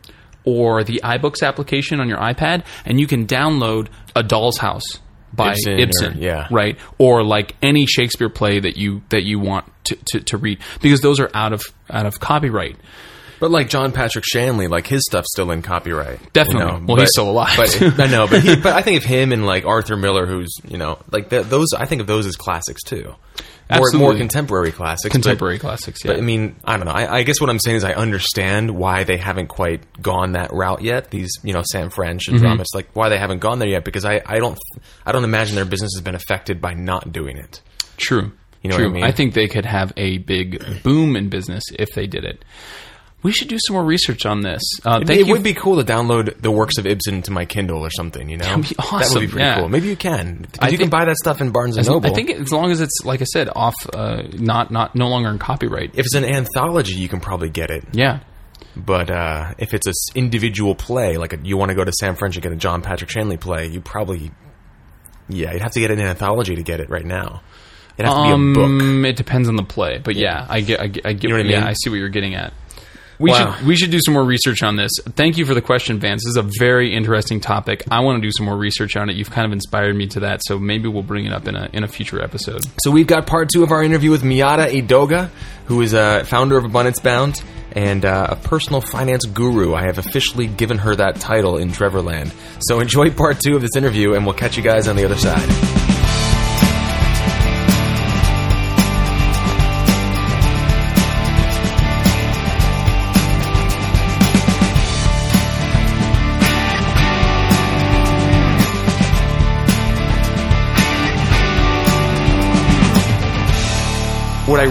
or 0.44 0.84
the 0.84 1.00
iBooks 1.04 1.42
application 1.48 2.00
on 2.02 2.10
your 2.10 2.18
iPad, 2.18 2.66
and 2.86 3.00
you 3.00 3.08
can 3.08 3.26
download 3.28 3.88
A 4.16 4.24
Doll's 4.24 4.58
House 4.58 5.00
by 5.34 5.52
Ibsen 5.54 5.80
Ibsen, 5.80 6.18
or- 6.18 6.22
yeah. 6.22 6.48
right? 6.52 6.78
Or 6.98 7.24
like 7.24 7.56
any 7.62 7.86
Shakespeare 7.86 8.30
play 8.30 8.60
that 8.60 8.78
you 8.78 9.02
that 9.10 9.24
you 9.24 9.40
want 9.40 9.66
to, 9.86 9.98
to, 10.08 10.20
to 10.22 10.38
read, 10.38 10.60
because 10.82 11.02
those 11.02 11.20
are 11.20 11.30
out 11.34 11.54
of 11.54 11.62
out 11.90 12.06
of 12.06 12.20
copyright. 12.20 12.76
But 13.40 13.52
like 13.52 13.70
John 13.70 13.92
Patrick 13.92 14.26
Shanley, 14.26 14.68
like 14.68 14.86
his 14.88 15.02
stuff's 15.08 15.30
still 15.32 15.52
in 15.52 15.62
copyright. 15.62 16.34
Definitely. 16.34 16.86
Well, 16.86 16.98
he's 16.98 17.10
still 17.12 17.30
alive. 17.30 17.56
But 17.56 17.82
I 18.00 18.08
know, 18.08 18.28
but 18.28 18.42
he, 18.42 18.56
but 18.56 18.74
I 18.74 18.82
think 18.82 18.98
of 18.98 19.04
him 19.04 19.32
and 19.32 19.46
like 19.46 19.66
Arthur 19.66 19.96
Miller, 19.96 20.26
who's 20.26 20.54
you 20.68 20.78
know 20.78 21.00
like 21.12 21.30
th- 21.30 21.46
those. 21.46 21.68
I 21.78 21.86
think 21.86 22.02
of 22.02 22.08
those 22.08 22.26
as 22.26 22.36
classics 22.36 22.84
too. 22.84 23.16
More, 23.72 23.92
more 23.94 24.16
contemporary 24.16 24.72
classics. 24.72 25.12
Contemporary 25.12 25.58
but, 25.58 25.62
classics, 25.62 26.04
yeah. 26.04 26.14
But 26.14 26.18
I 26.18 26.22
mean, 26.22 26.56
I 26.66 26.76
don't 26.78 26.88
know. 26.88 26.92
I, 26.92 27.18
I 27.18 27.24
guess 27.24 27.40
what 27.40 27.52
I'm 27.52 27.60
saying 27.60 27.78
is 27.78 27.84
I 27.84 27.94
understand 27.94 28.72
why 28.76 29.04
they 29.04 29.18
haven't 29.18 29.46
quite 29.48 29.84
gone 30.02 30.32
that 30.32 30.52
route 30.52 30.82
yet. 30.82 31.12
These 31.12 31.30
you 31.44 31.54
know 31.54 31.62
Sam 31.72 31.92
French 31.92 32.24
Mm-hmm. 32.24 32.34
and 32.36 32.42
dramatists, 32.42 32.74
like 32.74 32.90
why 32.94 33.10
they 33.10 33.20
haven't 33.20 33.40
gone 33.40 33.60
there 33.60 33.70
yet 33.70 33.86
because 33.86 34.06
I, 34.06 34.22
I 34.26 34.40
don't 34.40 34.58
I 35.06 35.12
don't 35.12 35.24
imagine 35.24 35.56
their 35.56 35.66
business 35.66 35.92
has 35.96 36.02
been 36.04 36.16
affected 36.16 36.60
by 36.60 36.74
not 36.74 37.14
doing 37.14 37.38
it. 37.38 37.62
True. 37.98 38.32
You 38.64 38.70
know 38.72 38.76
what 38.76 38.80
True. 38.90 38.90
I 38.90 39.06
mean? 39.06 39.14
think 39.14 39.34
they 39.36 39.48
could 39.48 39.66
have 39.66 39.94
a 39.96 40.18
big 40.18 40.84
boom 40.84 41.16
in 41.16 41.30
business 41.30 41.64
if 41.78 41.90
they 41.96 42.08
did 42.08 42.26
it. 42.26 42.44
We 43.22 43.34
should 43.34 43.50
do 43.50 43.58
some 43.68 43.74
more 43.74 43.84
research 43.84 44.26
on 44.26 44.42
this. 44.42 44.62
Uh, 44.86 45.02
it 45.02 45.28
you. 45.28 45.34
would 45.34 45.44
be 45.44 45.54
cool 45.54 45.84
to 45.84 45.84
download 45.84 46.42
the 46.42 46.52
works 46.52 46.78
of 46.78 46.86
Ibsen 46.86 47.22
to 47.24 47.32
my 47.32 47.44
Kindle 47.44 47.82
or 47.82 47.90
something. 47.90 48.30
You 48.30 48.38
know, 48.38 48.46
That'd 48.46 48.70
be 48.70 48.76
That 48.76 49.10
would 49.14 49.20
be 49.20 49.28
pretty 49.28 49.46
yeah. 49.46 49.60
cool. 49.60 49.68
Maybe 49.68 49.90
you 49.90 49.98
can. 49.98 50.48
I 50.60 50.70
you 50.70 50.78
can 50.78 50.90
buy 50.90 51.04
that 51.04 51.18
stuff 51.18 51.42
in 51.42 51.52
Barnes 51.52 51.76
and 51.76 51.86
Noble. 51.86 52.10
I 52.10 52.14
think 52.14 52.30
as 52.30 52.52
long 52.54 52.72
as 52.72 52.80
it's 52.80 53.04
like 53.04 53.22
I 53.22 53.26
said, 53.26 53.50
off, 53.54 53.76
uh, 53.94 54.24
not 54.34 54.72
not 54.72 54.96
no 54.96 55.10
longer 55.10 55.30
in 55.30 55.38
copyright. 55.38 55.92
if 55.96 56.06
it's 56.06 56.16
an 56.16 56.24
anthology, 56.24 56.96
you 56.96 57.10
can 57.10 57.20
probably 57.20 57.50
get 57.50 57.72
it. 57.72 57.84
Yeah. 57.92 58.22
But 58.76 59.12
uh, 59.12 59.54
if 59.58 59.74
it's 59.74 59.88
an 59.88 59.94
individual 60.16 60.74
play, 60.76 61.18
like 61.18 61.34
a, 61.34 61.40
you 61.44 61.58
want 61.58 61.70
to 61.70 61.76
go 61.76 61.84
to 61.84 61.92
Sam 62.00 62.16
French 62.16 62.36
and 62.36 62.44
get 62.44 62.54
a 62.54 62.56
John 62.56 62.82
Patrick 62.82 63.10
Shanley 63.10 63.36
play, 63.36 63.68
you 63.68 63.82
probably, 63.82 64.32
yeah, 65.28 65.52
you'd 65.52 65.62
have 65.62 65.72
to 65.74 65.80
get 65.82 65.92
an 65.92 66.00
anthology 66.00 66.56
to 66.56 66.64
get 66.64 66.80
it 66.80 66.90
right 66.90 67.06
now. 67.06 67.42
It'd 67.98 68.10
have 68.10 68.16
to 68.16 68.24
be 68.24 68.30
a 68.30 68.54
book. 68.54 68.82
Um, 68.82 69.06
it 69.06 69.18
depends 69.18 69.50
on 69.50 69.58
the 69.58 69.64
play, 69.64 69.98
but 69.98 70.16
yeah, 70.16 70.46
I 70.48 70.62
get, 70.62 70.80
I 70.80 70.88
get, 70.88 71.06
I 71.06 71.12
get 71.14 71.30
know 71.30 71.36
what 71.36 71.46
I 71.46 71.50
yeah, 71.50 71.60
mean? 71.60 71.68
I 71.68 71.74
see 71.74 71.90
what 71.90 71.98
you're 71.98 72.08
getting 72.08 72.36
at. 72.36 72.54
We 73.20 73.32
Wow. 73.32 73.56
should 73.58 73.68
we 73.68 73.76
should 73.76 73.92
do 73.92 74.00
some 74.04 74.14
more 74.14 74.24
research 74.24 74.64
on 74.64 74.78
this. 74.78 74.92
Thank 75.16 75.38
you 75.38 75.46
for 75.46 75.54
the 75.54 75.62
question, 75.62 76.00
Vance. 76.00 76.24
This 76.24 76.32
is 76.32 76.38
a 76.38 76.50
very 76.58 76.96
interesting 76.96 77.42
topic. 77.42 77.84
I 77.92 78.00
want 78.00 78.22
to 78.22 78.26
do 78.26 78.32
some 78.32 78.46
more 78.46 78.56
research 78.58 78.96
on 78.96 79.10
it. 79.10 79.18
You've 79.18 79.30
kind 79.30 79.46
of 79.46 79.52
inspired 79.52 79.94
me 79.96 80.08
to 80.08 80.22
that, 80.22 80.40
so 80.46 80.58
maybe 80.58 80.88
we'll 80.88 81.04
bring 81.04 81.26
it 81.26 81.34
up 81.34 81.48
in 81.48 81.56
a 81.56 81.70
in 81.74 81.84
a 81.84 81.88
future 81.88 82.24
episode. 82.24 82.64
So 82.82 82.92
we've 82.92 83.08
got 83.08 83.28
part 83.28 83.50
two 83.54 83.62
of 83.62 83.72
our 83.72 83.84
interview 83.84 84.10
with 84.10 84.24
Miyata 84.24 84.68
Edoga, 84.72 85.30
who 85.66 85.82
is 85.82 85.94
a 85.94 86.24
founder 86.26 86.58
of 86.58 86.64
Abundance 86.64 87.00
Bound 87.02 87.44
and 87.74 88.06
uh, 88.06 88.28
a 88.30 88.36
personal 88.38 88.80
finance 88.82 89.26
guru. 89.26 89.76
I 89.76 89.84
have 89.84 89.98
officially 89.98 90.48
given 90.48 90.78
her 90.80 90.96
that 90.96 91.18
title 91.18 91.58
in 91.58 91.70
Trevorland. 91.72 92.32
So 92.62 92.80
enjoy 92.80 93.12
part 93.12 93.42
two 93.42 93.56
of 93.56 93.62
this 93.62 93.76
interview, 93.76 94.14
and 94.14 94.26
we'll 94.26 94.34
catch 94.36 94.56
you 94.56 94.64
guys 94.64 94.88
on 94.88 94.96
the 94.96 95.04
other 95.04 95.18
side. 95.18 95.89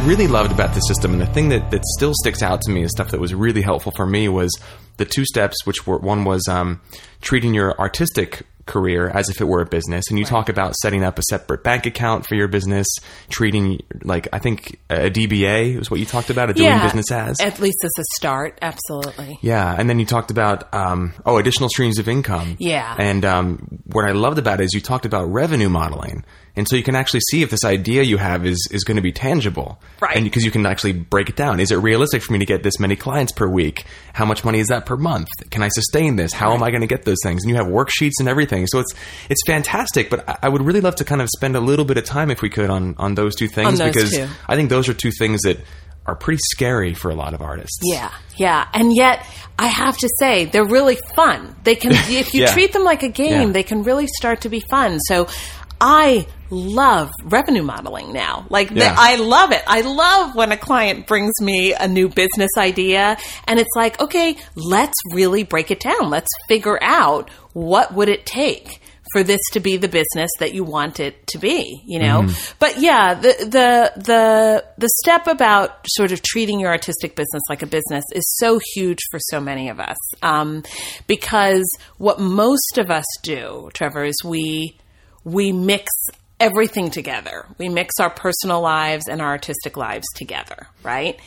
Really 0.00 0.26
loved 0.26 0.52
about 0.52 0.74
the 0.74 0.80
system, 0.80 1.12
and 1.12 1.20
the 1.20 1.26
thing 1.26 1.48
that, 1.50 1.70
that 1.70 1.84
still 1.84 2.12
sticks 2.14 2.42
out 2.42 2.60
to 2.62 2.70
me 2.70 2.82
is 2.82 2.90
stuff 2.90 3.10
that 3.10 3.20
was 3.20 3.34
really 3.34 3.62
helpful 3.62 3.92
for 3.92 4.06
me 4.06 4.28
was 4.28 4.50
the 4.96 5.04
two 5.04 5.24
steps, 5.24 5.64
which 5.64 5.86
were 5.86 5.98
one 5.98 6.24
was 6.24 6.46
um, 6.48 6.80
treating 7.20 7.54
your 7.54 7.78
artistic 7.78 8.46
career 8.66 9.08
as 9.08 9.28
if 9.30 9.40
it 9.40 9.44
were 9.44 9.62
a 9.62 9.66
business, 9.66 10.04
and 10.10 10.18
you 10.18 10.24
talk 10.24 10.48
about 10.48 10.74
setting 10.76 11.02
up 11.02 11.18
a 11.18 11.22
separate 11.22 11.64
bank 11.64 11.86
account 11.86 12.26
for 12.26 12.36
your 12.36 12.46
business, 12.46 12.86
treating 13.28 13.80
like 14.04 14.28
I 14.32 14.38
think 14.38 14.78
a 14.90 15.10
DBA 15.10 15.78
was 15.78 15.90
what 15.90 15.98
you 15.98 16.06
talked 16.06 16.30
about, 16.30 16.50
a 16.50 16.52
doing 16.52 16.78
business 16.82 17.10
as. 17.10 17.40
At 17.40 17.58
least 17.58 17.78
as 17.82 17.90
a 17.98 18.04
start, 18.16 18.58
absolutely. 18.62 19.38
Yeah, 19.42 19.74
and 19.76 19.88
then 19.88 19.98
you 19.98 20.06
talked 20.06 20.30
about 20.30 20.72
um, 20.72 21.14
oh 21.26 21.38
additional 21.38 21.68
streams 21.70 21.98
of 21.98 22.08
income. 22.08 22.56
Yeah. 22.60 22.94
and 22.98 23.24
um, 23.24 23.80
what 23.90 24.04
I 24.04 24.12
loved 24.12 24.38
about 24.38 24.60
it 24.60 24.64
is 24.64 24.74
you 24.74 24.80
talked 24.80 25.06
about 25.06 25.24
revenue 25.32 25.68
modeling, 25.68 26.24
and 26.56 26.68
so 26.68 26.76
you 26.76 26.82
can 26.82 26.94
actually 26.94 27.20
see 27.30 27.42
if 27.42 27.50
this 27.50 27.64
idea 27.64 28.02
you 28.02 28.18
have 28.18 28.44
is 28.44 28.68
is 28.70 28.84
going 28.84 28.96
to 28.96 29.02
be 29.02 29.12
tangible, 29.12 29.80
Right. 30.00 30.14
And 30.16 30.24
because 30.24 30.44
you 30.44 30.50
can 30.50 30.64
actually 30.66 30.92
break 30.92 31.28
it 31.28 31.36
down. 31.36 31.58
Is 31.60 31.70
it 31.72 31.76
realistic 31.76 32.22
for 32.22 32.32
me 32.32 32.38
to 32.38 32.44
get 32.44 32.62
this 32.62 32.78
many 32.78 32.96
clients 32.96 33.32
per 33.32 33.48
week? 33.48 33.84
How 34.12 34.24
much 34.24 34.44
money 34.44 34.58
is 34.60 34.66
that 34.68 34.84
per 34.86 34.96
month? 34.96 35.28
Can 35.50 35.62
I 35.62 35.68
sustain 35.68 36.16
this? 36.16 36.32
How 36.32 36.52
am 36.52 36.62
I 36.62 36.70
going 36.70 36.82
to 36.82 36.86
get 36.86 37.04
those 37.04 37.18
things? 37.22 37.42
And 37.44 37.50
you 37.50 37.56
have 37.56 37.66
worksheets 37.66 38.14
and 38.20 38.28
everything, 38.28 38.66
so 38.66 38.78
it's 38.80 38.94
it's 39.30 39.40
fantastic. 39.46 40.10
But 40.10 40.28
I- 40.28 40.38
I 40.44 40.48
would 40.48 40.62
really 40.62 40.80
love 40.80 40.96
to 40.96 41.04
kind 41.04 41.20
of 41.22 41.28
spend 41.36 41.56
a 41.56 41.60
little 41.60 41.84
bit 41.84 41.96
of 41.96 42.04
time 42.04 42.30
if 42.30 42.42
we 42.42 42.50
could 42.50 42.70
on 42.70 42.94
on 42.98 43.14
those 43.14 43.34
two 43.34 43.48
things 43.48 43.78
those 43.78 43.92
because 43.94 44.10
two. 44.12 44.26
I 44.48 44.54
think 44.56 44.68
those 44.70 44.88
are 44.88 44.94
two 44.94 45.10
things 45.12 45.40
that 45.42 45.58
are 46.08 46.14
pretty 46.16 46.40
scary 46.52 46.94
for 46.94 47.10
a 47.10 47.14
lot 47.14 47.34
of 47.34 47.42
artists. 47.42 47.78
Yeah, 47.82 48.10
yeah. 48.36 48.66
And 48.72 48.96
yet, 48.96 49.24
I 49.58 49.66
have 49.66 49.96
to 49.98 50.08
say, 50.18 50.46
they're 50.46 50.64
really 50.64 50.96
fun. 51.14 51.54
They 51.64 51.74
can, 51.76 51.92
if 51.94 52.32
you 52.34 52.40
Yeah. 52.42 52.52
treat 52.52 52.72
them 52.72 52.82
like 52.82 53.02
a 53.02 53.08
game, 53.10 53.48
Yeah. 53.48 53.52
they 53.52 53.62
can 53.62 53.82
really 53.84 54.06
start 54.16 54.40
to 54.42 54.48
be 54.48 54.60
fun. 54.70 54.98
So, 55.00 55.28
I 55.80 56.26
love 56.50 57.10
revenue 57.24 57.62
modeling 57.62 58.12
now. 58.12 58.46
Like, 58.48 58.74
the- 58.74 58.86
I 58.90 59.16
love 59.16 59.52
it. 59.52 59.62
I 59.66 59.82
love 59.82 60.34
when 60.34 60.50
a 60.50 60.56
client 60.56 61.06
brings 61.06 61.34
me 61.42 61.74
a 61.74 61.86
new 61.86 62.08
business 62.08 62.50
idea 62.56 63.16
and 63.46 63.60
it's 63.60 63.70
like, 63.76 64.00
okay, 64.00 64.36
let's 64.56 64.96
really 65.12 65.44
break 65.44 65.70
it 65.70 65.78
down. 65.80 66.08
Let's 66.10 66.30
figure 66.48 66.78
out 66.82 67.30
what 67.52 67.94
would 67.94 68.08
it 68.08 68.24
take 68.26 68.80
for 69.12 69.22
this 69.22 69.40
to 69.52 69.60
be 69.60 69.76
the 69.76 69.88
business 69.88 70.30
that 70.38 70.54
you 70.54 70.64
want 70.64 71.00
it 71.00 71.26
to 71.28 71.38
be, 71.38 71.82
you 71.86 71.98
know? 71.98 72.22
But 72.58 72.78
yeah, 72.78 73.14
the, 73.14 73.34
the, 73.40 73.92
the, 74.02 74.64
the 74.76 74.88
step 75.02 75.26
about 75.26 75.86
sort 75.88 76.12
of 76.12 76.22
treating 76.22 76.60
your 76.60 76.70
artistic 76.70 77.16
business 77.16 77.42
like 77.48 77.62
a 77.62 77.66
business 77.66 78.04
is 78.14 78.24
so 78.38 78.60
huge 78.74 78.98
for 79.10 79.18
so 79.20 79.40
many 79.40 79.68
of 79.68 79.80
us. 79.80 79.96
Um, 80.22 80.62
because 81.06 81.68
what 81.98 82.20
most 82.20 82.78
of 82.78 82.90
us 82.90 83.06
do, 83.22 83.70
Trevor, 83.74 84.04
is 84.04 84.16
we, 84.24 84.78
we 85.24 85.52
mix 85.52 85.90
everything 86.40 86.90
together. 86.90 87.46
We 87.58 87.68
mix 87.68 87.94
our 88.00 88.10
personal 88.10 88.60
lives 88.60 89.08
and 89.08 89.20
our 89.20 89.28
artistic 89.28 89.76
lives 89.76 90.06
together, 90.14 90.68
right? 90.82 91.18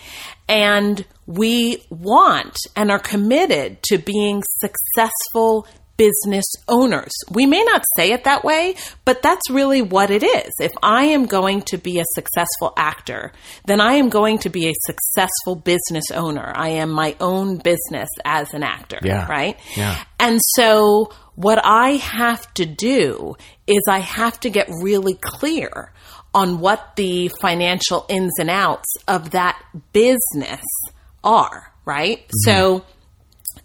And 0.48 1.06
we 1.26 1.84
want 1.90 2.56
and 2.76 2.92
are 2.92 3.00
committed 3.00 3.82
to 3.84 3.98
being 3.98 4.44
successful 4.60 5.68
business 5.98 6.46
owners. 6.68 7.12
We 7.30 7.46
may 7.46 7.64
not 7.64 7.84
say 7.98 8.12
it 8.12 8.24
that 8.24 8.44
way, 8.44 8.76
but 9.06 9.22
that's 9.22 9.50
really 9.50 9.82
what 9.82 10.10
it 10.10 10.24
is. 10.24 10.52
If 10.60 10.72
I 10.82 11.06
am 11.06 11.26
going 11.26 11.62
to 11.64 11.78
be 11.78 12.00
a 12.00 12.04
successful 12.16 12.74
actor, 12.78 13.32
then 13.66 13.80
I 13.80 13.94
am 13.94 14.10
going 14.10 14.40
to 14.40 14.50
be 14.50 14.68
a 14.68 14.74
successful 14.86 15.56
business 15.56 16.06
owner. 16.14 16.52
I 16.56 16.70
am 16.70 16.90
my 16.92 17.16
own 17.20 17.58
business 17.58 18.10
as 18.26 18.54
an 18.54 18.64
actor, 18.64 19.00
Yeah. 19.04 19.28
right? 19.28 19.60
Yeah. 19.76 20.04
And 20.20 20.40
so 20.56 21.12
what 21.36 21.60
I 21.64 21.92
have 21.92 22.52
to 22.56 22.66
do 22.66 23.36
is 23.68 23.82
I 23.88 24.00
have 24.00 24.40
to 24.42 24.50
get 24.50 24.68
really 24.82 25.18
clear 25.22 25.92
on 26.34 26.60
what 26.60 26.96
the 26.96 27.30
financial 27.42 28.06
ins 28.10 28.34
and 28.40 28.50
outs 28.50 28.90
of 29.08 29.32
that 29.32 29.62
business 29.94 30.64
are, 31.24 31.72
right? 31.86 32.20
Mm-hmm. 32.20 32.50
So 32.52 32.86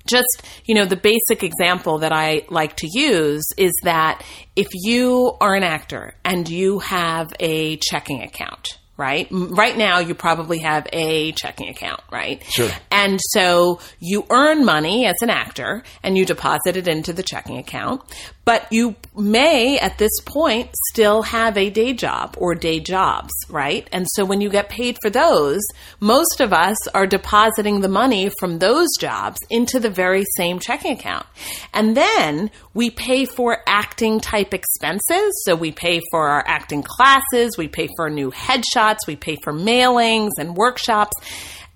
just, 0.07 0.43
you 0.65 0.75
know, 0.75 0.85
the 0.85 0.97
basic 0.97 1.43
example 1.43 1.99
that 1.99 2.13
I 2.13 2.47
like 2.51 2.77
to 2.77 2.89
use 2.91 3.45
is 3.57 3.73
that 3.85 4.23
if 4.55 4.69
you 4.73 5.37
are 5.41 5.55
an 5.55 5.63
actor 5.63 6.15
and 6.25 6.49
you 6.49 6.79
have 6.81 7.29
a 7.41 7.77
checking 7.77 8.23
account, 8.23 8.79
right? 8.97 9.29
Right 9.31 9.77
now, 9.77 9.99
you 9.99 10.15
probably 10.15 10.61
have 10.61 10.87
a 10.93 11.33
checking 11.33 11.69
account, 11.69 12.01
right? 12.11 12.43
Sure. 12.49 12.71
And 12.91 13.21
so 13.33 13.81
you 14.01 14.25
earn 14.31 14.65
money 14.65 15.07
as 15.07 15.17
an 15.21 15.31
actor 15.31 15.83
and 16.03 16.17
you 16.17 16.25
deposit 16.25 16.77
it 16.77 16.89
into 16.89 17.13
the 17.13 17.23
checking 17.23 17.59
account, 17.59 18.03
but 18.47 18.69
you 18.71 18.95
may 19.17 19.77
at 19.81 19.99
this 19.99 20.21
point 20.25 20.71
still 20.93 21.23
have 21.23 21.59
a 21.59 21.69
day 21.69 21.93
job 21.93 22.37
or 22.39 22.55
day 22.55 22.79
jobs, 22.79 23.33
right? 23.51 23.89
And 23.93 24.07
so 24.15 24.25
when 24.25 24.41
you 24.41 24.49
get 24.49 24.69
paid 24.69 24.99
for 25.03 25.11
those, 25.11 25.61
most 25.99 26.41
of 26.41 26.53
us 26.53 26.77
are 26.95 27.09
depositing 27.09 27.81
the 27.81 27.89
money 27.89 28.31
from 28.39 28.61
those 28.61 28.89
jobs 29.01 29.39
into 29.51 29.81
the 29.81 29.91
very 29.91 30.25
same 30.37 30.61
checking 30.61 30.93
account. 30.93 31.27
And 31.75 31.97
then 31.97 32.53
we 32.73 32.91
pay 32.91 33.25
for 33.25 33.59
acting 33.67 34.21
type 34.21 34.55
expenses. 34.55 35.33
So 35.45 35.57
we 35.57 35.73
pay 35.73 36.01
for 36.13 36.29
our 36.29 36.45
acting 36.47 36.85
classes, 36.85 37.59
we 37.59 37.67
pay 37.67 37.89
for 37.97 38.09
new 38.09 38.31
headshots, 38.31 38.99
we 39.09 39.17
pay 39.17 39.39
for 39.43 39.53
mailings 39.53 40.31
and 40.39 40.55
workshops. 40.57 41.17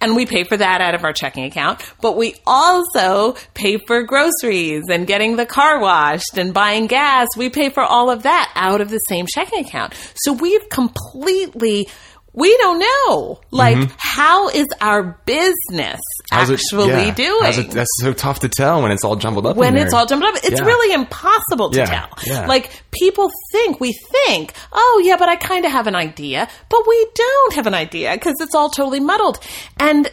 And 0.01 0.17
we 0.17 0.25
pay 0.25 0.45
for 0.45 0.57
that 0.57 0.81
out 0.81 0.95
of 0.95 1.05
our 1.05 1.13
checking 1.13 1.45
account, 1.45 1.83
but 2.01 2.17
we 2.17 2.35
also 2.47 3.35
pay 3.53 3.77
for 3.77 4.03
groceries 4.03 4.85
and 4.91 5.07
getting 5.07 5.37
the 5.37 5.45
car 5.45 5.79
washed 5.79 6.39
and 6.39 6.55
buying 6.55 6.87
gas. 6.87 7.29
We 7.37 7.51
pay 7.51 7.69
for 7.69 7.83
all 7.83 8.11
of 8.11 8.23
that 8.23 8.51
out 8.55 8.81
of 8.81 8.89
the 8.89 8.99
same 9.09 9.27
checking 9.27 9.65
account. 9.65 9.93
So 10.15 10.33
we've 10.33 10.67
completely 10.71 11.89
we 12.33 12.57
don't 12.59 12.79
know. 12.79 13.41
Like, 13.51 13.77
mm-hmm. 13.77 13.95
how 13.99 14.49
is 14.49 14.67
our 14.81 15.19
business 15.27 16.01
How's 16.31 16.51
it- 16.51 16.55
actually 16.55 16.89
yeah. 16.89 17.15
doing? 17.15 17.41
It- 17.45 17.71
that's 17.73 17.91
so 18.01 18.13
tough 18.13 18.41
to 18.41 18.49
tell 18.49 18.83
when 18.83 18.93
it's 18.93 19.05
all 19.05 19.17
jumbled 19.17 19.47
up. 19.47 19.57
when 19.57 19.77
it's 19.77 19.93
all 19.93 20.07
jumbled 20.07 20.35
up, 20.37 20.45
it's 20.45 20.61
Yeah. 20.61 20.67
really 20.67 20.95
impossible 20.95 21.71
to 21.71 21.79
Yeah, 21.79 22.07
tell. 22.25 22.47
Like 22.47 22.71
people 22.93 23.31
think, 23.53 23.81
we 23.81 23.93
think, 24.13 24.53
oh 24.73 25.03
yeah, 25.05 25.17
but 25.17 25.29
I 25.29 25.37
kind 25.37 25.65
of 25.65 25.73
have 25.73 25.87
an 25.87 25.97
idea, 25.97 26.49
but 26.69 26.87
we 26.87 27.07
don't 27.15 27.55
have 27.55 27.67
an 27.67 27.75
idea 27.75 28.13
because 28.13 28.37
it's 28.41 28.55
all 28.55 28.71
totally 28.71 29.01
muddled. 29.01 29.39
And 29.79 30.11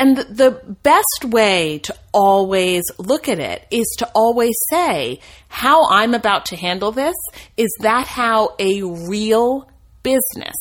and 0.00 0.16
the 0.16 0.52
best 0.84 1.24
way 1.24 1.80
to 1.80 1.94
always 2.14 2.84
look 2.98 3.28
at 3.28 3.40
it 3.40 3.66
is 3.72 3.84
to 3.98 4.08
always 4.14 4.54
say, 4.70 5.18
how 5.48 5.88
I'm 5.90 6.14
about 6.14 6.46
to 6.46 6.56
handle 6.56 6.92
this 6.92 7.16
is 7.56 7.68
that 7.80 8.06
how 8.06 8.54
a 8.60 8.82
real 8.82 9.68
business 10.04 10.54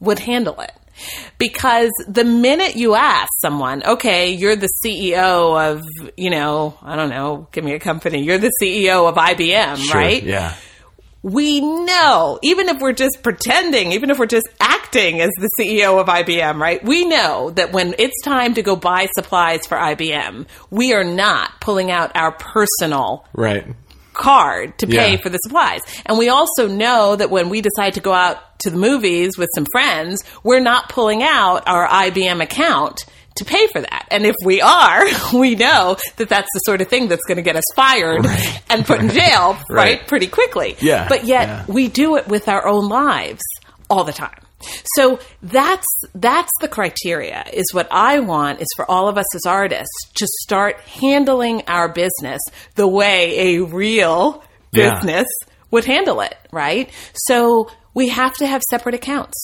would 0.00 0.18
handle 0.18 0.60
it. 0.60 0.72
Because 1.38 1.90
the 2.06 2.24
minute 2.24 2.76
you 2.76 2.94
ask 2.94 3.28
someone, 3.40 3.82
okay, 3.84 4.32
you're 4.32 4.56
the 4.56 4.70
CEO 4.84 5.72
of, 5.72 5.82
you 6.16 6.30
know, 6.30 6.78
I 6.82 6.94
don't 6.94 7.10
know, 7.10 7.48
give 7.50 7.64
me 7.64 7.72
a 7.74 7.80
company, 7.80 8.22
you're 8.22 8.38
the 8.38 8.52
CEO 8.62 9.08
of 9.08 9.16
IBM, 9.16 9.76
Sure, 9.76 10.00
right? 10.00 10.22
Yeah. 10.22 10.54
We 11.22 11.62
know, 11.62 12.38
even 12.42 12.68
if 12.68 12.80
we're 12.80 12.92
just 12.92 13.22
pretending, 13.22 13.92
even 13.92 14.10
if 14.10 14.18
we're 14.18 14.26
just 14.26 14.46
acting 14.60 15.22
as 15.22 15.30
the 15.38 15.48
CEO 15.58 15.98
of 15.98 16.06
IBM, 16.06 16.60
right? 16.60 16.84
We 16.84 17.06
know 17.06 17.50
that 17.50 17.72
when 17.72 17.94
it's 17.98 18.20
time 18.22 18.54
to 18.54 18.62
go 18.62 18.76
buy 18.76 19.08
supplies 19.14 19.66
for 19.66 19.76
IBM, 19.76 20.46
we 20.70 20.92
are 20.92 21.02
not 21.02 21.62
pulling 21.62 21.90
out 21.90 22.14
our 22.14 22.32
personal 22.32 23.26
Right. 23.32 23.66
Card 24.14 24.78
to 24.78 24.86
pay 24.86 25.12
Yeah. 25.12 25.16
for 25.22 25.28
the 25.28 25.38
supplies. 25.38 25.80
And 26.06 26.16
we 26.18 26.28
also 26.28 26.66
know 26.68 27.16
that 27.16 27.30
when 27.30 27.48
we 27.48 27.60
decide 27.60 27.94
to 27.94 28.00
go 28.00 28.12
out 28.12 28.38
to 28.60 28.70
the 28.70 28.76
movies 28.78 29.36
with 29.36 29.48
some 29.54 29.66
friends, 29.72 30.22
we're 30.42 30.60
not 30.60 30.88
pulling 30.88 31.22
out 31.22 31.64
our 31.66 31.86
IBM 31.86 32.40
account 32.42 33.04
to 33.36 33.44
pay 33.44 33.66
for 33.66 33.80
that. 33.80 34.06
And 34.12 34.24
if 34.24 34.34
we 34.44 34.60
are, 34.62 35.04
we 35.34 35.56
know 35.56 35.96
that 36.16 36.28
that's 36.28 36.48
the 36.54 36.60
sort 36.60 36.80
of 36.80 36.88
thing 36.88 37.08
that's 37.08 37.24
going 37.26 37.36
to 37.36 37.42
get 37.42 37.56
us 37.56 37.64
fired 37.74 38.24
and 38.70 38.86
put 38.86 39.00
in 39.00 39.08
jail, 39.10 39.58
right. 39.68 39.98
Right. 39.98 40.06
pretty 40.06 40.28
quickly. 40.28 40.76
Yeah. 40.80 41.08
But 41.08 41.24
yet 41.24 41.48
Yeah. 41.48 41.64
we 41.66 41.88
do 41.88 42.16
it 42.16 42.28
with 42.28 42.48
our 42.48 42.64
own 42.66 42.88
lives 42.88 43.42
all 43.90 44.04
the 44.04 44.12
time. 44.12 44.38
So 44.96 45.18
that's 45.42 45.86
that's 46.14 46.50
the 46.60 46.68
criteria 46.68 47.44
is 47.52 47.64
what 47.72 47.88
I 47.90 48.20
want 48.20 48.60
is 48.60 48.68
for 48.76 48.90
all 48.90 49.08
of 49.08 49.16
us 49.18 49.34
as 49.34 49.46
artists 49.46 49.94
to 50.14 50.26
start 50.42 50.78
handling 50.80 51.62
our 51.66 51.88
business 51.88 52.40
the 52.74 52.86
way 52.88 53.56
a 53.56 53.64
real 53.64 54.42
Yeah. 54.72 54.94
business 54.94 55.26
would 55.70 55.84
handle 55.84 56.20
it, 56.20 56.36
right? 56.52 56.90
So 57.14 57.68
we 57.94 58.08
have 58.08 58.34
to 58.34 58.46
have 58.46 58.62
separate 58.70 58.94
accounts. 58.94 59.34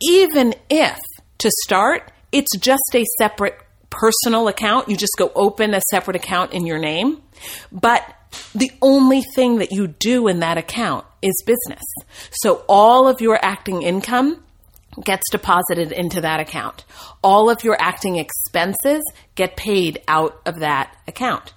Even 0.00 0.54
if 0.68 0.98
to 1.38 1.50
start 1.64 2.10
it's 2.32 2.56
just 2.58 2.94
a 2.94 3.04
separate 3.18 3.58
personal 3.90 4.46
account, 4.46 4.88
you 4.88 4.96
just 4.96 5.14
go 5.18 5.32
open 5.34 5.74
a 5.74 5.80
separate 5.90 6.14
account 6.16 6.52
in 6.52 6.64
your 6.64 6.78
name, 6.78 7.20
but 7.72 8.04
the 8.54 8.70
only 8.80 9.22
thing 9.34 9.58
that 9.58 9.72
you 9.72 9.88
do 9.88 10.28
in 10.28 10.38
that 10.38 10.56
account 10.56 11.04
is 11.22 11.34
business. 11.44 11.82
So 12.30 12.64
all 12.68 13.08
of 13.08 13.20
your 13.20 13.36
acting 13.44 13.82
income 13.82 14.42
gets 15.04 15.30
deposited 15.30 15.92
into 15.92 16.20
that 16.20 16.40
account. 16.40 16.84
All 17.22 17.50
of 17.50 17.62
your 17.64 17.76
acting 17.80 18.16
expenses 18.16 19.02
get 19.34 19.56
paid 19.56 20.02
out 20.08 20.40
of 20.46 20.60
that 20.60 20.96
account. 21.06 21.52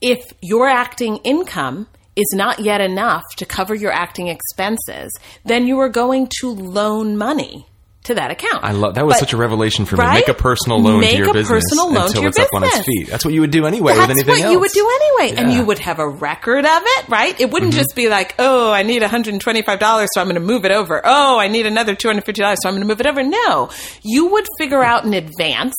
If 0.00 0.24
your 0.40 0.68
acting 0.68 1.18
income 1.18 1.86
is 2.16 2.32
not 2.34 2.58
yet 2.60 2.80
enough 2.80 3.24
to 3.36 3.46
cover 3.46 3.74
your 3.74 3.92
acting 3.92 4.28
expenses, 4.28 5.12
then 5.44 5.66
you 5.66 5.78
are 5.78 5.88
going 5.88 6.28
to 6.40 6.50
loan 6.50 7.16
money 7.16 7.66
to 8.08 8.14
that 8.14 8.30
account. 8.30 8.64
I 8.64 8.72
love 8.72 8.94
that 8.94 9.06
was 9.06 9.14
But- 9.14 9.20
such 9.20 9.32
a 9.32 9.36
revelation 9.36 9.84
for 9.86 9.96
me. 9.96 10.04
right? 10.04 10.14
Make 10.14 10.28
a 10.28 10.34
personal 10.34 10.80
loan 10.80 11.00
Make 11.00 11.12
to 11.12 11.16
your 11.18 11.32
business 11.32 11.64
until 11.72 12.26
it's 12.26 12.38
up 12.38 12.48
on 12.54 12.64
its 12.64 12.80
feet. 12.80 13.08
That's 13.08 13.24
what 13.24 13.32
you 13.32 13.40
would 13.40 13.50
do 13.50 13.66
anyway 13.66 13.94
That's 13.94 14.08
with 14.08 14.16
anything 14.16 14.34
what 14.34 14.44
else. 14.44 14.52
you 14.52 14.60
would 14.60 14.70
do 14.72 14.90
anyway. 14.90 15.40
And 15.40 15.52
you 15.52 15.64
would 15.64 15.78
have 15.78 15.98
a 15.98 16.08
record 16.08 16.64
of 16.64 16.82
it, 16.84 17.08
right? 17.08 17.38
It 17.40 17.50
wouldn't 17.50 17.72
mm-hmm. 17.72 17.78
just 17.78 17.94
be 17.94 18.08
like, 18.08 18.34
oh, 18.38 18.72
I 18.72 18.82
need 18.82 19.02
$125, 19.02 20.06
so 20.12 20.20
I'm 20.20 20.26
going 20.26 20.34
to 20.34 20.40
move 20.40 20.64
it 20.64 20.72
over. 20.72 21.00
Oh, 21.04 21.38
I 21.38 21.48
need 21.48 21.66
another 21.66 21.94
$250, 21.94 22.56
so 22.60 22.68
I'm 22.68 22.74
going 22.74 22.80
to 22.80 22.86
move 22.86 23.00
it 23.00 23.06
over. 23.06 23.22
No. 23.22 23.70
You 24.02 24.26
would 24.26 24.46
figure 24.58 24.82
out 24.82 25.04
in 25.04 25.14
advance, 25.14 25.74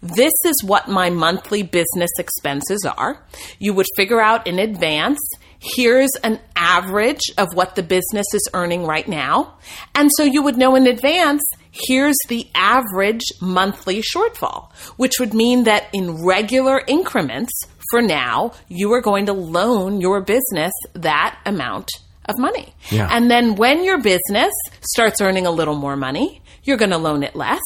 this 0.00 0.32
is 0.44 0.62
what 0.62 0.88
my 0.88 1.10
monthly 1.10 1.62
business 1.62 2.10
expenses 2.18 2.86
are. 2.96 3.22
You 3.58 3.74
would 3.74 3.86
figure 3.96 4.20
out 4.20 4.46
in 4.46 4.58
advance, 4.58 5.18
here's 5.60 6.10
an 6.22 6.38
average 6.56 7.22
of 7.38 7.48
what 7.54 7.74
the 7.74 7.82
business 7.82 8.26
is 8.34 8.48
earning 8.52 8.86
right 8.86 9.08
now. 9.08 9.54
And 9.94 10.10
so 10.16 10.22
you 10.22 10.42
would 10.42 10.56
know 10.56 10.74
in 10.76 10.86
advance, 10.86 11.42
here's 11.74 12.16
the 12.28 12.48
average 12.54 13.24
monthly 13.40 14.02
shortfall, 14.02 14.72
which 14.96 15.18
would 15.18 15.34
mean 15.34 15.64
that 15.64 15.88
in 15.92 16.24
regular 16.24 16.82
increments 16.86 17.52
for 17.90 18.00
now, 18.00 18.52
you 18.68 18.92
are 18.92 19.00
going 19.00 19.26
to 19.26 19.32
loan 19.32 20.00
your 20.00 20.20
business 20.20 20.72
that 20.94 21.38
amount 21.44 21.90
of 22.26 22.38
money. 22.38 22.74
Yeah. 22.90 23.08
And 23.10 23.30
then 23.30 23.56
when 23.56 23.84
your 23.84 24.00
business 24.00 24.52
starts 24.80 25.20
earning 25.20 25.46
a 25.46 25.50
little 25.50 25.74
more 25.74 25.96
money, 25.96 26.42
you're 26.62 26.78
going 26.78 26.92
to 26.92 26.98
loan 26.98 27.22
it 27.22 27.36
less. 27.36 27.62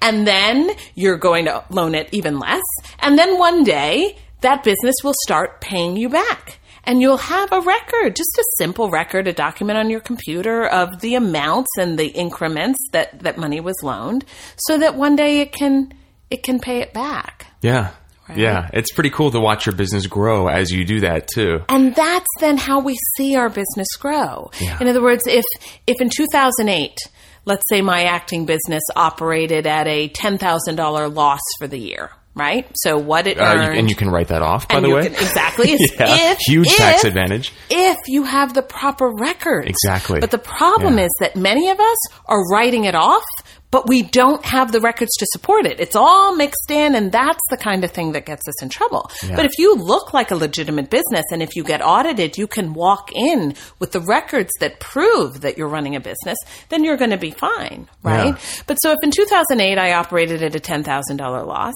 And 0.00 0.26
then 0.26 0.70
you're 0.94 1.18
going 1.18 1.46
to 1.46 1.64
loan 1.70 1.94
it 1.94 2.08
even 2.12 2.38
less. 2.38 2.62
And 3.00 3.18
then 3.18 3.38
one 3.38 3.64
day, 3.64 4.16
that 4.42 4.62
business 4.62 4.94
will 5.02 5.14
start 5.24 5.60
paying 5.60 5.96
you 5.96 6.08
back. 6.08 6.60
And 6.86 7.00
you'll 7.00 7.16
have 7.16 7.50
a 7.52 7.60
record, 7.60 8.14
just 8.14 8.38
a 8.38 8.44
simple 8.58 8.90
record, 8.90 9.26
a 9.26 9.32
document 9.32 9.78
on 9.78 9.90
your 9.90 10.00
computer 10.00 10.66
of 10.66 11.00
the 11.00 11.16
amounts 11.16 11.70
and 11.78 11.98
the 11.98 12.06
increments 12.06 12.78
that, 12.92 13.18
that 13.20 13.36
money 13.36 13.60
was 13.60 13.74
loaned, 13.82 14.24
so 14.56 14.78
that 14.78 14.94
one 14.94 15.16
day 15.16 15.40
it 15.40 15.52
can 15.52 15.92
it 16.30 16.42
can 16.42 16.58
pay 16.60 16.80
it 16.80 16.92
back. 16.92 17.46
Yeah. 17.62 17.92
Yeah. 18.34 18.68
It's 18.72 18.92
pretty 18.92 19.10
cool 19.10 19.30
to 19.30 19.40
watch 19.40 19.66
your 19.66 19.74
business 19.74 20.06
grow 20.06 20.48
as 20.48 20.70
you 20.72 20.84
do 20.84 21.00
that 21.00 21.28
too. 21.32 21.60
And 21.68 21.94
that's 21.94 22.26
then 22.40 22.56
how 22.56 22.80
we 22.80 22.96
see 23.16 23.36
our 23.36 23.48
business 23.48 23.88
grow. 23.98 24.50
Yeah. 24.60 24.78
In 24.80 24.88
other 24.88 25.02
words, 25.02 25.22
if 25.26 25.44
if 25.86 26.00
in 26.00 26.08
2008, 26.08 26.96
let's 27.44 27.62
say 27.68 27.82
my 27.82 28.04
acting 28.04 28.46
business 28.46 28.82
operated 28.96 29.66
at 29.66 29.86
a 29.86 30.08
$10,000 30.08 31.14
loss 31.14 31.40
for 31.58 31.68
the 31.68 31.78
year, 31.78 32.10
right? 32.36 32.66
So 32.76 32.98
what 32.98 33.26
it 33.26 33.38
Uh, 33.38 33.44
earned 33.44 33.78
and 33.78 33.88
you 33.90 33.96
can 33.96 34.10
write 34.10 34.28
that 34.28 34.42
off, 34.42 34.68
by 34.68 34.80
the 34.80 34.90
way. 34.90 35.02
can- 35.04 35.14
exactly. 35.14 35.70
It's 35.72 35.92
Yeah. 35.98 36.32
if, 36.32 36.38
Huge 36.38 36.68
if- 36.68 36.76
tax 36.76 37.04
advantage. 37.04 37.52
If 37.70 37.96
you 38.06 38.24
have 38.24 38.52
the 38.54 38.62
proper 38.62 39.10
records. 39.10 39.66
Exactly. 39.68 40.20
But 40.20 40.30
the 40.30 40.38
problem 40.38 40.98
Yeah. 40.98 41.04
is 41.06 41.10
that 41.20 41.34
many 41.34 41.70
of 41.70 41.80
us 41.80 41.96
are 42.26 42.42
writing 42.52 42.84
it 42.84 42.94
off, 42.94 43.24
but 43.70 43.88
we 43.88 44.02
don't 44.02 44.44
have 44.44 44.72
the 44.72 44.80
records 44.80 45.10
to 45.18 45.26
support 45.32 45.66
it. 45.66 45.80
It's 45.80 45.96
all 45.96 46.34
mixed 46.36 46.70
in, 46.70 46.94
and 46.94 47.10
that's 47.12 47.40
the 47.50 47.56
kind 47.56 47.84
of 47.84 47.90
thing 47.90 48.12
that 48.12 48.24
gets 48.24 48.46
us 48.48 48.62
in 48.62 48.68
trouble. 48.68 49.10
But 49.34 49.44
if 49.44 49.58
you 49.58 49.74
look 49.74 50.12
like 50.14 50.30
a 50.30 50.36
legitimate 50.36 50.90
business 50.90 51.24
and 51.32 51.42
if 51.42 51.56
you 51.56 51.64
get 51.64 51.82
audited, 51.82 52.38
you 52.38 52.46
can 52.46 52.74
walk 52.74 53.10
in 53.12 53.54
with 53.78 53.92
the 53.92 54.00
records 54.00 54.50
that 54.60 54.80
prove 54.80 55.40
that 55.40 55.58
you're 55.58 55.68
running 55.68 55.96
a 55.96 56.00
business, 56.00 56.38
then 56.68 56.84
you're 56.84 56.96
going 56.96 57.10
to 57.10 57.18
be 57.18 57.32
fine, 57.32 57.88
right? 58.02 58.34
Yeah. 58.34 58.62
But 58.66 58.76
so 58.76 58.92
if 58.92 58.98
in 59.02 59.10
2008 59.10 59.78
I 59.78 59.92
operated 59.94 60.42
at 60.42 60.54
a 60.54 60.60
$10,000 60.60 61.46
loss, 61.46 61.74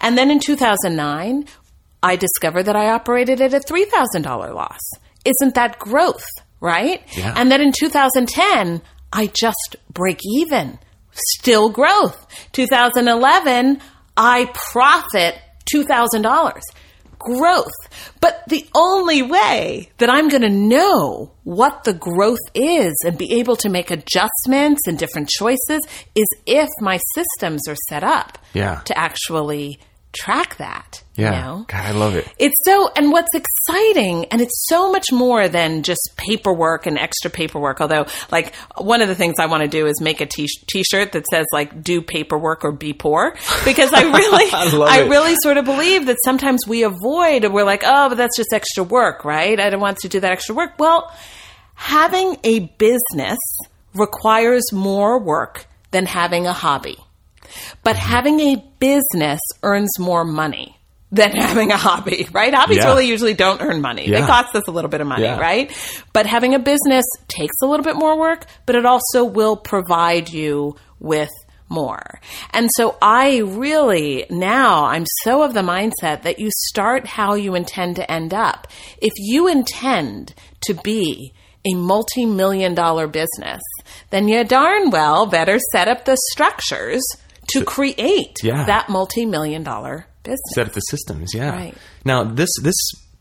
and 0.00 0.16
then 0.16 0.30
in 0.30 0.40
2009 0.40 1.46
I 2.02 2.16
discovered 2.16 2.64
that 2.64 2.76
I 2.76 2.90
operated 2.90 3.40
at 3.40 3.54
a 3.54 3.60
$3,000 3.60 4.54
loss. 4.54 4.80
Isn't 5.24 5.54
that 5.54 5.78
growth, 5.78 6.26
right? 6.60 7.02
Yeah. 7.16 7.32
And 7.36 7.50
then 7.50 7.60
in 7.60 7.72
2010 7.72 8.82
I 9.12 9.26
just 9.28 9.76
break 9.90 10.20
even. 10.36 10.78
Still 11.14 11.68
growth. 11.70 12.26
2011 12.52 13.80
I 14.16 14.50
profit 14.72 15.36
$2,000 15.74 16.60
growth. 17.18 17.72
But 18.20 18.42
the 18.48 18.66
only 18.76 19.22
way 19.22 19.88
that 19.98 20.10
I'm 20.10 20.28
going 20.28 20.42
to 20.42 20.50
know 20.50 21.32
what 21.44 21.84
the 21.84 21.94
growth 21.94 22.38
is 22.54 22.94
and 23.06 23.16
be 23.16 23.32
able 23.40 23.56
to 23.56 23.68
make 23.70 23.90
adjustments 23.90 24.82
and 24.86 24.98
different 24.98 25.28
choices 25.30 25.80
is 26.14 26.26
if 26.46 26.68
my 26.80 26.98
systems 27.14 27.66
are 27.68 27.76
set 27.88 28.04
up 28.04 28.38
Yeah. 28.52 28.80
to 28.84 28.98
actually 28.98 29.78
track 30.14 30.56
that. 30.56 31.02
Yeah. 31.16 31.24
You 31.24 31.30
know? 31.42 31.64
God, 31.68 31.84
I 31.84 31.90
love 31.92 32.16
it. 32.16 32.28
It's 32.38 32.54
so, 32.64 32.90
and 32.96 33.12
what's 33.12 33.28
exciting, 33.34 34.26
and 34.26 34.40
it's 34.40 34.66
so 34.66 34.90
much 34.90 35.12
more 35.12 35.48
than 35.48 35.82
just 35.82 36.00
paperwork 36.16 36.86
and 36.86 36.98
extra 36.98 37.30
paperwork. 37.30 37.80
Although, 37.80 38.06
like, 38.32 38.54
one 38.76 39.00
of 39.02 39.08
the 39.08 39.14
things 39.14 39.34
I 39.38 39.46
want 39.46 39.62
to 39.62 39.68
do 39.68 39.86
is 39.86 40.00
make 40.00 40.20
a 40.20 40.26
t- 40.26 40.48
t-shirt 40.70 41.12
that 41.12 41.26
says 41.26 41.46
like 41.52 41.82
"Do 41.82 42.02
paperwork 42.02 42.64
or 42.64 42.72
be 42.72 42.92
poor," 42.92 43.36
because 43.64 43.92
I 43.92 44.02
really, 44.02 44.50
I 44.52 45.04
I 45.04 45.06
really 45.06 45.34
sort 45.42 45.56
of 45.56 45.64
believe 45.64 46.06
that 46.06 46.16
sometimes 46.24 46.66
we 46.66 46.82
avoid, 46.82 47.44
and 47.44 47.54
we're 47.54 47.64
like, 47.64 47.82
"Oh, 47.84 48.08
but 48.08 48.16
that's 48.16 48.36
just 48.36 48.52
extra 48.52 48.82
work, 48.82 49.24
right? 49.24 49.58
I 49.58 49.70
don't 49.70 49.80
want 49.80 49.98
to 49.98 50.08
do 50.08 50.20
that 50.20 50.32
extra 50.32 50.54
work." 50.54 50.78
Well, 50.78 51.12
having 51.74 52.36
a 52.42 52.60
business 52.60 53.38
requires 53.94 54.72
more 54.72 55.20
work 55.20 55.66
than 55.92 56.06
having 56.06 56.46
a 56.46 56.52
hobby. 56.52 56.98
But 57.82 57.96
having 57.96 58.40
a 58.40 58.56
business 58.78 59.40
earns 59.62 59.98
more 59.98 60.24
money 60.24 60.76
than 61.12 61.30
having 61.36 61.70
a 61.70 61.76
hobby, 61.76 62.26
right? 62.32 62.52
Hobbies 62.52 62.78
Yeah. 62.78 62.86
really 62.86 63.06
usually 63.06 63.34
don't 63.34 63.60
earn 63.62 63.80
money. 63.80 64.10
They 64.10 64.18
Yeah. 64.18 64.26
cost 64.26 64.54
us 64.56 64.64
a 64.66 64.70
little 64.70 64.90
bit 64.90 65.00
of 65.00 65.06
money, 65.06 65.24
Yeah. 65.24 65.38
right? 65.38 65.70
But 66.12 66.26
having 66.26 66.54
a 66.54 66.58
business 66.58 67.04
takes 67.28 67.54
a 67.62 67.66
little 67.66 67.84
bit 67.84 67.96
more 67.96 68.18
work, 68.18 68.46
but 68.66 68.74
it 68.74 68.84
also 68.86 69.24
will 69.24 69.56
provide 69.56 70.28
you 70.30 70.74
with 70.98 71.30
more. 71.68 72.20
And 72.52 72.68
so 72.76 72.96
I 73.00 73.38
really 73.38 74.26
now 74.28 74.84
I'm 74.84 75.06
so 75.22 75.42
of 75.42 75.54
the 75.54 75.62
mindset 75.62 76.22
that 76.22 76.38
you 76.38 76.50
start 76.68 77.06
how 77.06 77.34
you 77.34 77.54
intend 77.54 77.96
to 77.96 78.10
end 78.10 78.34
up. 78.34 78.66
If 79.00 79.12
you 79.16 79.48
intend 79.48 80.34
to 80.66 80.74
be 80.74 81.32
a 81.66 81.74
multi-million 81.74 82.74
dollar 82.74 83.06
business, 83.06 83.62
then 84.10 84.28
you 84.28 84.44
darn 84.44 84.90
well 84.90 85.24
better 85.26 85.58
set 85.72 85.88
up 85.88 86.04
the 86.04 86.16
structures 86.32 87.02
to 87.48 87.64
create 87.64 88.36
Yeah. 88.42 88.64
that 88.64 88.88
multi-million 88.88 89.62
dollar 89.62 90.06
business. 90.22 90.40
set 90.54 90.66
up 90.66 90.72
the 90.72 90.80
systems. 90.80 91.32
Yeah. 91.34 91.50
Right. 91.50 91.74
Now 92.04 92.24
this 92.24 92.50
this 92.62 92.74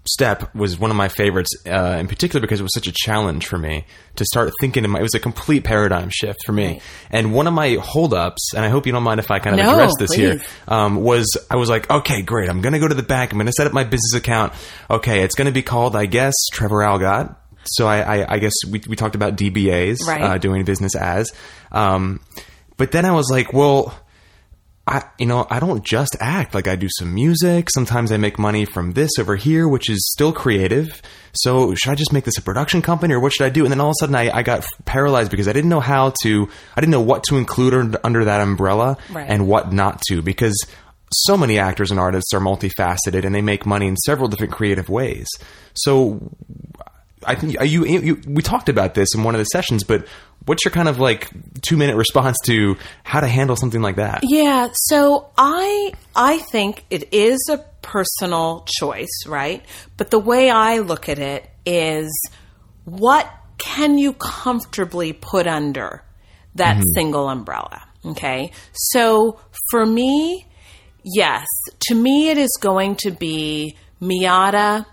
step 0.06 0.54
was 0.54 0.78
one 0.78 0.92
of 0.92 0.98
my 0.98 1.08
favorites, 1.08 1.50
uh, 1.66 1.96
in 1.98 2.10
particular 2.10 2.42
because 2.42 2.60
it 2.60 2.64
was 2.64 2.74
such 2.74 2.88
a 2.88 2.92
challenge 2.94 3.48
for 3.48 3.58
me 3.58 3.86
to 4.18 4.26
start 4.26 4.52
thinking. 4.60 4.84
In 4.84 4.90
my, 4.92 5.00
it 5.00 5.02
was 5.02 5.16
a 5.16 5.20
complete 5.20 5.64
paradigm 5.64 6.10
shift 6.10 6.40
for 6.46 6.52
me. 6.52 6.82
And 7.10 7.34
one 7.34 7.48
of 7.48 7.54
my 7.54 7.76
holdups, 7.82 8.54
and 8.54 8.66
I 8.66 8.68
hope 8.70 8.86
you 8.86 8.92
don't 8.92 9.04
mind 9.04 9.22
if 9.22 9.32
I 9.32 9.40
kind 9.40 9.58
of 9.58 9.66
No, 9.66 9.72
address 9.74 9.94
this 9.98 10.12
here, 10.12 10.42
um, 10.68 10.98
was 10.98 11.38
I 11.50 11.56
was 11.56 11.70
like, 11.70 11.90
okay, 11.90 12.22
great, 12.22 12.50
I'm 12.50 12.60
going 12.60 12.74
to 12.74 12.80
go 12.80 12.88
to 12.90 12.94
the 12.96 13.02
bank. 13.04 13.32
I'm 13.32 13.38
going 13.38 13.46
to 13.46 13.54
set 13.54 13.66
up 13.66 13.72
my 13.72 13.86
business 13.86 14.14
account. 14.14 14.52
Okay, 14.90 15.24
it's 15.24 15.36
going 15.36 15.46
to 15.46 15.54
be 15.54 15.64
called, 15.64 15.96
I 15.96 16.06
guess, 16.06 16.34
Trevor 16.52 16.80
Algatt. 16.80 17.34
So 17.64 17.88
I, 17.88 18.02
I, 18.24 18.34
I 18.34 18.40
guess 18.40 18.52
we, 18.70 18.82
we 18.90 18.98
talked 18.98 19.16
about 19.16 19.38
DBAs, 19.38 20.00
Right. 20.06 20.22
uh, 20.22 20.38
doing 20.38 20.66
business 20.66 20.98
as. 20.98 21.32
Um, 21.72 22.20
but 22.76 22.92
then 22.92 23.06
I 23.06 23.12
was 23.12 23.30
like, 23.32 23.54
well, 23.54 23.98
I, 24.86 25.04
you 25.18 25.26
know, 25.26 25.48
I 25.50 25.62
don't 25.62 25.86
just 25.86 26.18
act 26.20 26.54
like 26.54 26.68
I 26.68 26.76
do 26.76 26.90
some 26.98 27.14
music. 27.14 27.70
Sometimes 27.74 28.12
I 28.12 28.18
make 28.18 28.38
money 28.38 28.66
from 28.66 28.92
this 28.94 29.12
over 29.18 29.38
here, 29.38 29.66
which 29.66 29.90
is 29.90 30.06
still 30.12 30.34
creative. 30.34 31.02
So 31.34 31.74
should 31.74 31.92
I 31.92 31.96
just 31.96 32.12
make 32.12 32.26
this 32.26 32.38
a 32.38 32.42
production 32.42 32.82
company 32.82 33.14
or 33.14 33.22
what 33.22 33.32
should 33.32 33.46
I 33.46 33.50
do? 33.50 33.64
And 33.64 33.72
then 33.72 33.80
all 33.80 33.90
of 33.92 33.96
a 33.98 34.02
sudden 34.02 34.16
I, 34.16 34.30
I 34.30 34.44
got 34.44 34.66
paralyzed 34.84 35.32
because 35.32 35.48
I 35.48 35.54
didn't 35.54 35.70
know 35.70 35.80
how 35.80 36.14
to, 36.24 36.50
I 36.76 36.82
didn't 36.82 36.92
know 36.92 37.02
what 37.02 37.24
to 37.30 37.38
include 37.38 37.96
under, 38.04 38.26
that 38.26 38.42
umbrella 38.42 38.98
Right. 39.10 39.26
and 39.30 39.48
what 39.48 39.72
not 39.72 40.02
to 40.10 40.22
because 40.22 40.54
so 41.14 41.38
many 41.38 41.60
actors 41.60 41.90
and 41.90 42.00
artists 42.00 42.34
are 42.34 42.40
multifaceted 42.42 43.24
and 43.24 43.34
they 43.34 43.42
make 43.42 43.66
money 43.66 43.88
in 43.88 43.96
several 43.96 44.28
different 44.28 44.52
creative 44.52 44.90
ways. 44.90 45.28
So 45.76 46.36
I 47.26 47.36
think 47.36 47.58
are 47.60 47.66
you, 47.66 47.86
you 47.86 48.22
we 48.28 48.42
talked 48.42 48.68
about 48.68 48.96
this 48.96 49.16
in 49.16 49.24
one 49.24 49.34
of 49.34 49.40
the 49.40 49.46
sessions, 49.46 49.84
but 49.84 50.06
what's 50.46 50.66
your 50.66 50.72
kind 50.72 50.88
of 50.88 51.00
like 51.00 51.30
two 51.62 51.78
minute 51.78 51.96
response 51.96 52.38
to 52.46 52.78
how 53.04 53.20
to 53.20 53.28
handle 53.28 53.56
something 53.56 53.82
like 53.82 53.96
that? 53.98 54.22
Yeah, 54.24 54.70
so 54.74 55.30
I 55.38 55.94
I 56.16 56.40
think 56.40 56.86
it 56.90 57.14
is 57.14 57.40
a 57.50 57.58
personal 57.82 58.66
choice, 58.80 59.26
right? 59.28 59.64
But 59.98 60.12
the 60.12 60.20
way 60.20 60.50
I 60.50 60.80
look 60.80 61.10
at 61.10 61.20
it 61.20 61.50
is 61.66 62.12
what 62.86 63.32
can 63.58 63.98
you 63.98 64.14
comfortably 64.14 65.14
put 65.14 65.48
under 65.48 66.04
that 66.56 66.78
mm-hmm. 66.78 66.90
single 66.96 67.30
umbrella? 67.30 67.88
Okay? 68.06 68.52
So 68.74 69.40
for 69.70 69.86
me, 69.86 70.48
yes, 71.04 71.46
to 71.88 71.96
me 71.96 72.30
it 72.30 72.38
is 72.38 72.58
going 72.60 72.96
to 72.98 73.12
be 73.12 73.78
Miata 74.02 74.86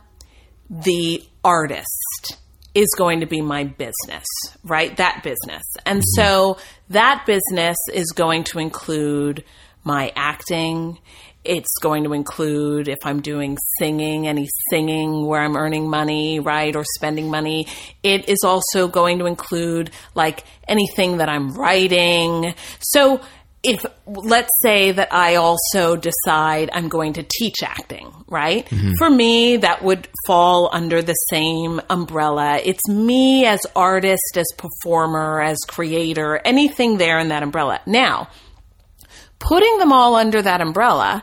the 0.69 1.25
artist 1.43 2.37
is 2.75 2.89
going 2.97 3.21
to 3.21 3.27
be 3.27 3.41
my 3.41 3.65
business, 3.65 4.27
right? 4.63 4.97
That 4.97 5.23
business. 5.23 5.63
And 5.85 6.03
so 6.15 6.59
that 6.91 7.25
business 7.27 7.77
is 7.93 8.13
going 8.13 8.45
to 8.45 8.59
include 8.59 9.45
my 9.83 10.13
acting. 10.15 10.99
It's 11.43 11.79
going 11.81 12.05
to 12.05 12.13
include 12.13 12.87
if 12.87 12.99
I'm 13.05 13.23
doing 13.23 13.57
singing, 13.79 14.29
any 14.29 14.47
singing 14.69 15.27
where 15.27 15.41
I'm 15.41 15.57
earning 15.57 15.89
money, 15.89 16.39
right, 16.39 16.77
or 16.77 16.85
spending 16.97 17.31
money. 17.31 17.67
It 18.03 18.29
is 18.29 18.41
also 18.45 18.89
going 18.89 19.19
to 19.21 19.27
include 19.27 19.91
like 20.15 20.45
anything 20.69 21.17
that 21.17 21.29
I'm 21.29 21.55
writing. 21.55 22.55
So 22.81 23.23
if 23.63 23.85
let's 24.07 24.51
say 24.63 24.93
that 24.93 25.13
I 25.13 25.37
also 25.37 25.97
decide 25.97 26.71
I'm 26.73 26.89
going 26.89 27.15
to 27.15 27.23
teach 27.23 27.57
acting, 27.63 28.11
right? 28.27 28.65
Mm-hmm. 28.67 28.93
For 28.99 29.11
me, 29.11 29.59
that 29.59 29.83
would 29.83 30.09
fall 30.27 30.71
under 30.73 31.03
the 31.03 31.13
same 31.13 31.81
umbrella. 31.91 32.59
It's 32.65 32.89
me 32.89 33.45
as 33.45 33.61
artist, 33.77 34.37
as 34.37 34.47
performer, 34.57 35.43
as 35.43 35.59
creator, 35.69 36.41
anything 36.45 36.97
there 36.97 37.19
in 37.19 37.29
that 37.29 37.43
umbrella. 37.43 37.81
Now, 37.87 38.29
putting 39.39 39.79
them 39.79 39.93
all 39.93 40.15
under 40.17 40.41
that 40.41 40.63
umbrella 40.63 41.23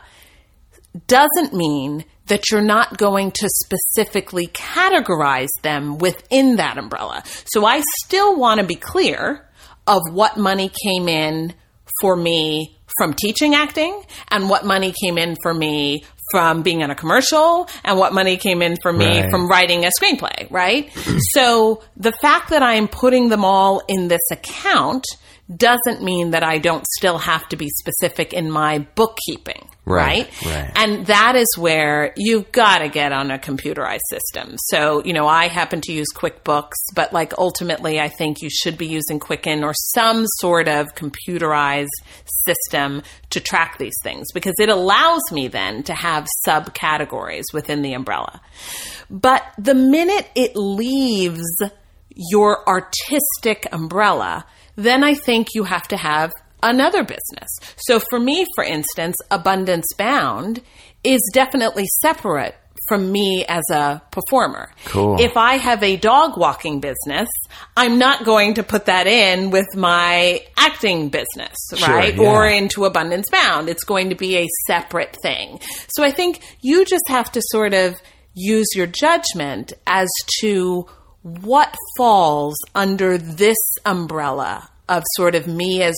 doesn't 1.08 1.52
mean 1.52 2.04
that 2.26 2.50
you're 2.50 2.60
not 2.60 2.98
going 2.98 3.32
to 3.32 3.48
specifically 3.48 4.46
categorize 4.48 5.48
them 5.62 5.98
within 5.98 6.56
that 6.56 6.78
umbrella. 6.78 7.22
So 7.46 7.64
I 7.64 7.82
still 8.04 8.38
want 8.38 8.60
to 8.60 8.66
be 8.66 8.76
clear 8.76 9.48
of 9.86 10.02
what 10.12 10.36
money 10.36 10.70
came 10.84 11.08
in 11.08 11.54
for 12.00 12.16
me 12.16 12.76
from 12.98 13.12
teaching 13.14 13.54
acting 13.54 14.02
and 14.30 14.48
what 14.48 14.64
money 14.64 14.92
came 15.04 15.18
in 15.18 15.36
for 15.42 15.52
me 15.54 16.04
from 16.32 16.62
being 16.62 16.80
in 16.82 16.90
a 16.90 16.94
commercial 16.94 17.68
and 17.84 17.98
what 17.98 18.12
money 18.12 18.36
came 18.36 18.60
in 18.60 18.76
for 18.82 18.92
me 18.92 19.20
Right. 19.22 19.30
from 19.30 19.48
writing 19.48 19.84
a 19.84 19.90
screenplay, 19.98 20.50
right? 20.50 20.90
so 21.32 21.82
the 21.96 22.12
fact 22.12 22.50
that 22.50 22.62
I'm 22.62 22.86
putting 22.88 23.28
them 23.30 23.44
all 23.44 23.82
in 23.88 24.08
this 24.08 24.20
account 24.30 25.04
doesn't 25.54 26.02
mean 26.02 26.32
that 26.32 26.42
I 26.42 26.58
don't 26.58 26.86
still 26.98 27.18
have 27.18 27.48
to 27.48 27.56
be 27.56 27.68
specific 27.78 28.32
in 28.32 28.50
my 28.50 28.80
bookkeeping. 28.94 29.68
Right, 29.86 30.28
Right. 30.44 30.54
right. 30.54 30.72
And 30.76 31.06
that 31.06 31.34
is 31.34 31.46
where 31.56 32.12
you've 32.18 32.52
got 32.52 32.78
to 32.80 32.90
get 32.90 33.10
on 33.10 33.30
a 33.30 33.38
computerized 33.38 34.02
system. 34.10 34.56
So, 34.66 35.02
you 35.02 35.14
know, 35.14 35.26
I 35.26 35.48
happen 35.48 35.80
to 35.82 35.92
use 35.92 36.08
QuickBooks, 36.14 36.74
but 36.94 37.14
like 37.14 37.32
ultimately, 37.38 37.98
I 37.98 38.08
think 38.10 38.42
you 38.42 38.50
should 38.50 38.76
be 38.76 38.86
using 38.86 39.18
Quicken 39.18 39.64
or 39.64 39.72
some 39.94 40.26
sort 40.40 40.68
of 40.68 40.88
computerized 40.94 41.86
system 42.46 43.02
to 43.30 43.40
track 43.40 43.78
these 43.78 43.96
things 44.02 44.26
because 44.34 44.54
it 44.58 44.68
allows 44.68 45.22
me 45.32 45.48
then 45.48 45.82
to 45.84 45.94
have 45.94 46.26
subcategories 46.46 47.44
within 47.54 47.80
the 47.80 47.94
umbrella. 47.94 48.42
But 49.08 49.42
the 49.56 49.74
minute 49.74 50.28
it 50.34 50.52
leaves 50.54 51.42
your 52.14 52.68
artistic 52.68 53.66
umbrella, 53.72 54.44
then 54.78 55.02
I 55.04 55.14
think 55.14 55.48
you 55.54 55.64
have 55.64 55.88
to 55.88 55.96
have 55.96 56.30
another 56.62 57.02
business. 57.02 57.48
So 57.76 58.00
for 58.08 58.18
me, 58.18 58.46
for 58.54 58.64
instance, 58.64 59.16
Abundance 59.30 59.86
Bound 59.96 60.62
is 61.04 61.20
definitely 61.34 61.84
separate 62.00 62.54
from 62.88 63.12
me 63.12 63.44
as 63.48 63.62
a 63.70 64.00
performer. 64.12 64.70
Cool. 64.86 65.20
If 65.20 65.36
I 65.36 65.56
have 65.58 65.82
a 65.82 65.96
dog 65.96 66.38
walking 66.38 66.80
business, 66.80 67.28
I'm 67.76 67.98
not 67.98 68.24
going 68.24 68.54
to 68.54 68.62
put 68.62 68.86
that 68.86 69.06
in 69.06 69.50
with 69.50 69.66
my 69.76 70.40
acting 70.56 71.10
business, 71.10 71.54
Sure, 71.76 71.88
right? 71.88 72.14
yeah. 72.16 72.22
Or 72.22 72.46
into 72.46 72.86
Abundance 72.86 73.28
Bound. 73.30 73.68
It's 73.68 73.84
going 73.84 74.08
to 74.08 74.14
be 74.14 74.38
a 74.38 74.46
separate 74.66 75.14
thing. 75.22 75.60
So 75.88 76.02
I 76.02 76.10
think 76.12 76.40
you 76.62 76.84
just 76.86 77.06
have 77.08 77.30
to 77.32 77.42
sort 77.50 77.74
of 77.74 77.96
use 78.34 78.68
your 78.74 78.86
judgment 78.86 79.72
as 79.86 80.08
to 80.40 80.86
what 81.42 81.74
falls 81.96 82.56
under 82.74 83.18
this 83.18 83.56
umbrella 83.84 84.68
of 84.88 85.02
sort 85.16 85.34
of 85.34 85.46
me 85.46 85.82
as 85.82 85.96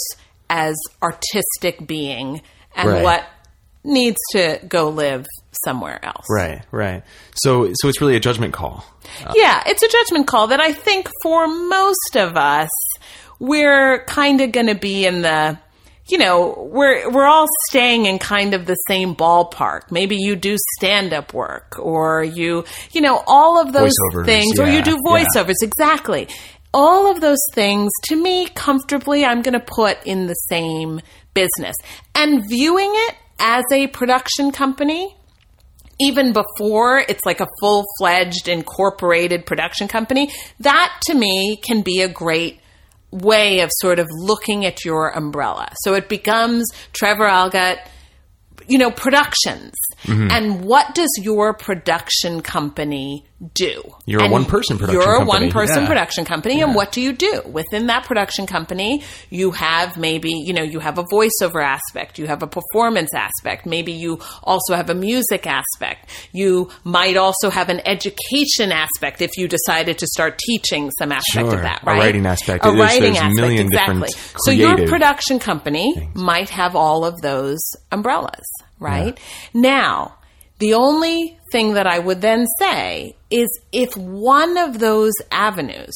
as 0.48 0.74
artistic 1.02 1.86
being 1.86 2.42
and 2.74 2.88
Right. 2.88 3.02
what 3.04 3.24
needs 3.84 4.18
to 4.32 4.60
go 4.68 4.88
live 4.88 5.24
somewhere 5.64 6.04
else. 6.04 6.26
Right, 6.28 6.62
right. 6.70 7.02
So, 7.34 7.72
so 7.74 7.88
it's 7.88 8.00
really 8.00 8.16
a 8.16 8.20
judgment 8.20 8.52
call. 8.52 8.84
Uh, 9.24 9.32
yeah, 9.36 9.62
it's 9.66 9.82
a 9.82 9.88
judgment 9.88 10.26
call 10.26 10.48
that 10.48 10.60
I 10.60 10.72
think 10.72 11.08
for 11.22 11.46
most 11.46 12.16
of 12.16 12.36
us, 12.36 12.68
we're 13.38 14.04
kind 14.04 14.40
of 14.40 14.52
going 14.52 14.66
to 14.66 14.74
be 14.74 15.06
in 15.06 15.22
the, 15.22 15.58
you 16.10 16.18
know, 16.18 16.68
we're 16.72 17.10
we're 17.10 17.26
all 17.26 17.46
staying 17.68 18.06
in 18.06 18.18
kind 18.18 18.54
of 18.54 18.66
the 18.66 18.74
same 18.88 19.14
ballpark. 19.14 19.90
Maybe 19.90 20.16
you 20.16 20.36
do 20.36 20.56
stand 20.78 21.12
up 21.12 21.32
work, 21.32 21.78
or 21.78 22.22
you, 22.24 22.64
you 22.92 23.00
know, 23.00 23.22
all 23.26 23.60
of 23.60 23.72
those 23.72 23.92
Voiceovers, 24.12 24.26
things, 24.26 24.58
or 24.58 24.68
you 24.68 24.82
do 24.82 24.98
yeah. 25.04 25.24
voiceovers. 25.24 25.62
Exactly. 25.62 26.28
All 26.72 27.10
of 27.10 27.20
those 27.20 27.40
things, 27.52 27.90
to 28.04 28.16
me, 28.16 28.46
comfortably, 28.46 29.24
I'm 29.24 29.42
going 29.42 29.58
to 29.58 29.64
put 29.64 30.06
in 30.06 30.26
the 30.26 30.34
same 30.34 31.00
business 31.34 31.74
and 32.14 32.48
viewing 32.48 32.92
it 32.92 33.14
as 33.40 33.64
a 33.72 33.88
production 33.88 34.52
company 34.52 35.16
even 36.00 36.32
before 36.32 36.98
it's 36.98 37.24
like 37.26 37.40
a 37.40 37.46
full 37.60 37.84
fledged 37.98 38.48
incorporated 38.48 39.44
production 39.44 39.86
company, 39.86 40.30
that 40.60 40.98
to 41.02 41.14
me 41.14 41.58
can 41.62 41.82
be 41.82 42.00
a 42.00 42.08
great 42.08 42.59
way 43.10 43.60
of 43.60 43.70
sort 43.78 43.98
of 43.98 44.08
looking 44.10 44.64
at 44.64 44.84
your 44.84 45.10
umbrella. 45.10 45.72
So 45.82 45.94
it 45.94 46.08
becomes 46.08 46.70
Trevor 46.92 47.26
Algatt, 47.26 47.78
you 48.68 48.78
know, 48.78 48.90
productions. 48.90 49.74
Mm-hmm. 50.04 50.28
And 50.30 50.64
what 50.64 50.94
does 50.94 51.10
your 51.20 51.54
production 51.54 52.40
company 52.40 53.26
do? 53.54 53.82
You're 54.04 54.22
a 54.24 54.28
one-person 54.28 54.76
production 54.78 55.00
You're 55.00 55.22
a 55.22 55.24
one-person 55.24 55.82
Yeah. 55.82 55.88
production 55.88 56.24
company, 56.24 56.60
and 56.60 56.74
what 56.74 56.92
do 56.92 57.00
you 57.00 57.12
do 57.12 57.42
within 57.46 57.86
that 57.86 58.04
production 58.04 58.46
company? 58.46 59.02
You 59.30 59.52
have 59.52 59.96
maybe 59.96 60.30
you 60.30 60.52
know 60.52 60.62
you 60.62 60.78
have 60.80 60.98
a 60.98 61.04
voiceover 61.04 61.64
aspect, 61.64 62.18
you 62.18 62.26
have 62.26 62.42
a 62.42 62.46
performance 62.46 63.10
aspect, 63.14 63.64
maybe 63.66 63.92
you 63.92 64.18
also 64.44 64.74
have 64.74 64.90
a 64.90 64.94
music 64.94 65.46
aspect. 65.46 66.08
You 66.32 66.68
might 66.84 67.16
also 67.16 67.48
have 67.50 67.68
an 67.70 67.80
education 67.86 68.72
aspect 68.72 69.22
if 69.22 69.30
you 69.38 69.48
decided 69.48 69.98
to 69.98 70.06
start 70.08 70.38
teaching 70.38 70.90
some 70.98 71.10
aspect 71.12 71.46
Sure. 71.46 71.54
of 71.54 71.62
that, 71.62 71.82
right? 71.84 71.96
A 71.96 72.00
writing 72.00 72.26
aspect. 72.26 72.64
A 72.64 72.68
There's- 72.68 72.80
writing 72.80 73.02
there's 73.14 73.16
a 73.16 73.20
aspect, 73.26 73.36
million 73.40 73.66
exactly. 73.66 74.08
different 74.08 74.42
So 74.44 74.50
your 74.50 74.86
production 74.86 75.38
company 75.38 76.10
might 76.14 76.50
have 76.50 76.76
all 76.76 77.04
of 77.04 77.20
those 77.22 77.60
umbrellas, 77.90 78.46
right? 78.78 79.18
Now, 79.54 80.14
the 80.60 80.74
only 80.74 81.38
thing 81.50 81.74
that 81.74 81.86
I 81.86 81.98
would 81.98 82.20
then 82.20 82.46
say 82.60 83.16
is 83.30 83.48
if 83.72 83.96
one 83.96 84.56
of 84.56 84.78
those 84.78 85.12
avenues 85.32 85.94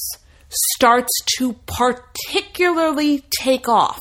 starts 0.48 1.12
to 1.38 1.52
particularly 1.66 3.24
take 3.40 3.68
off, 3.68 4.00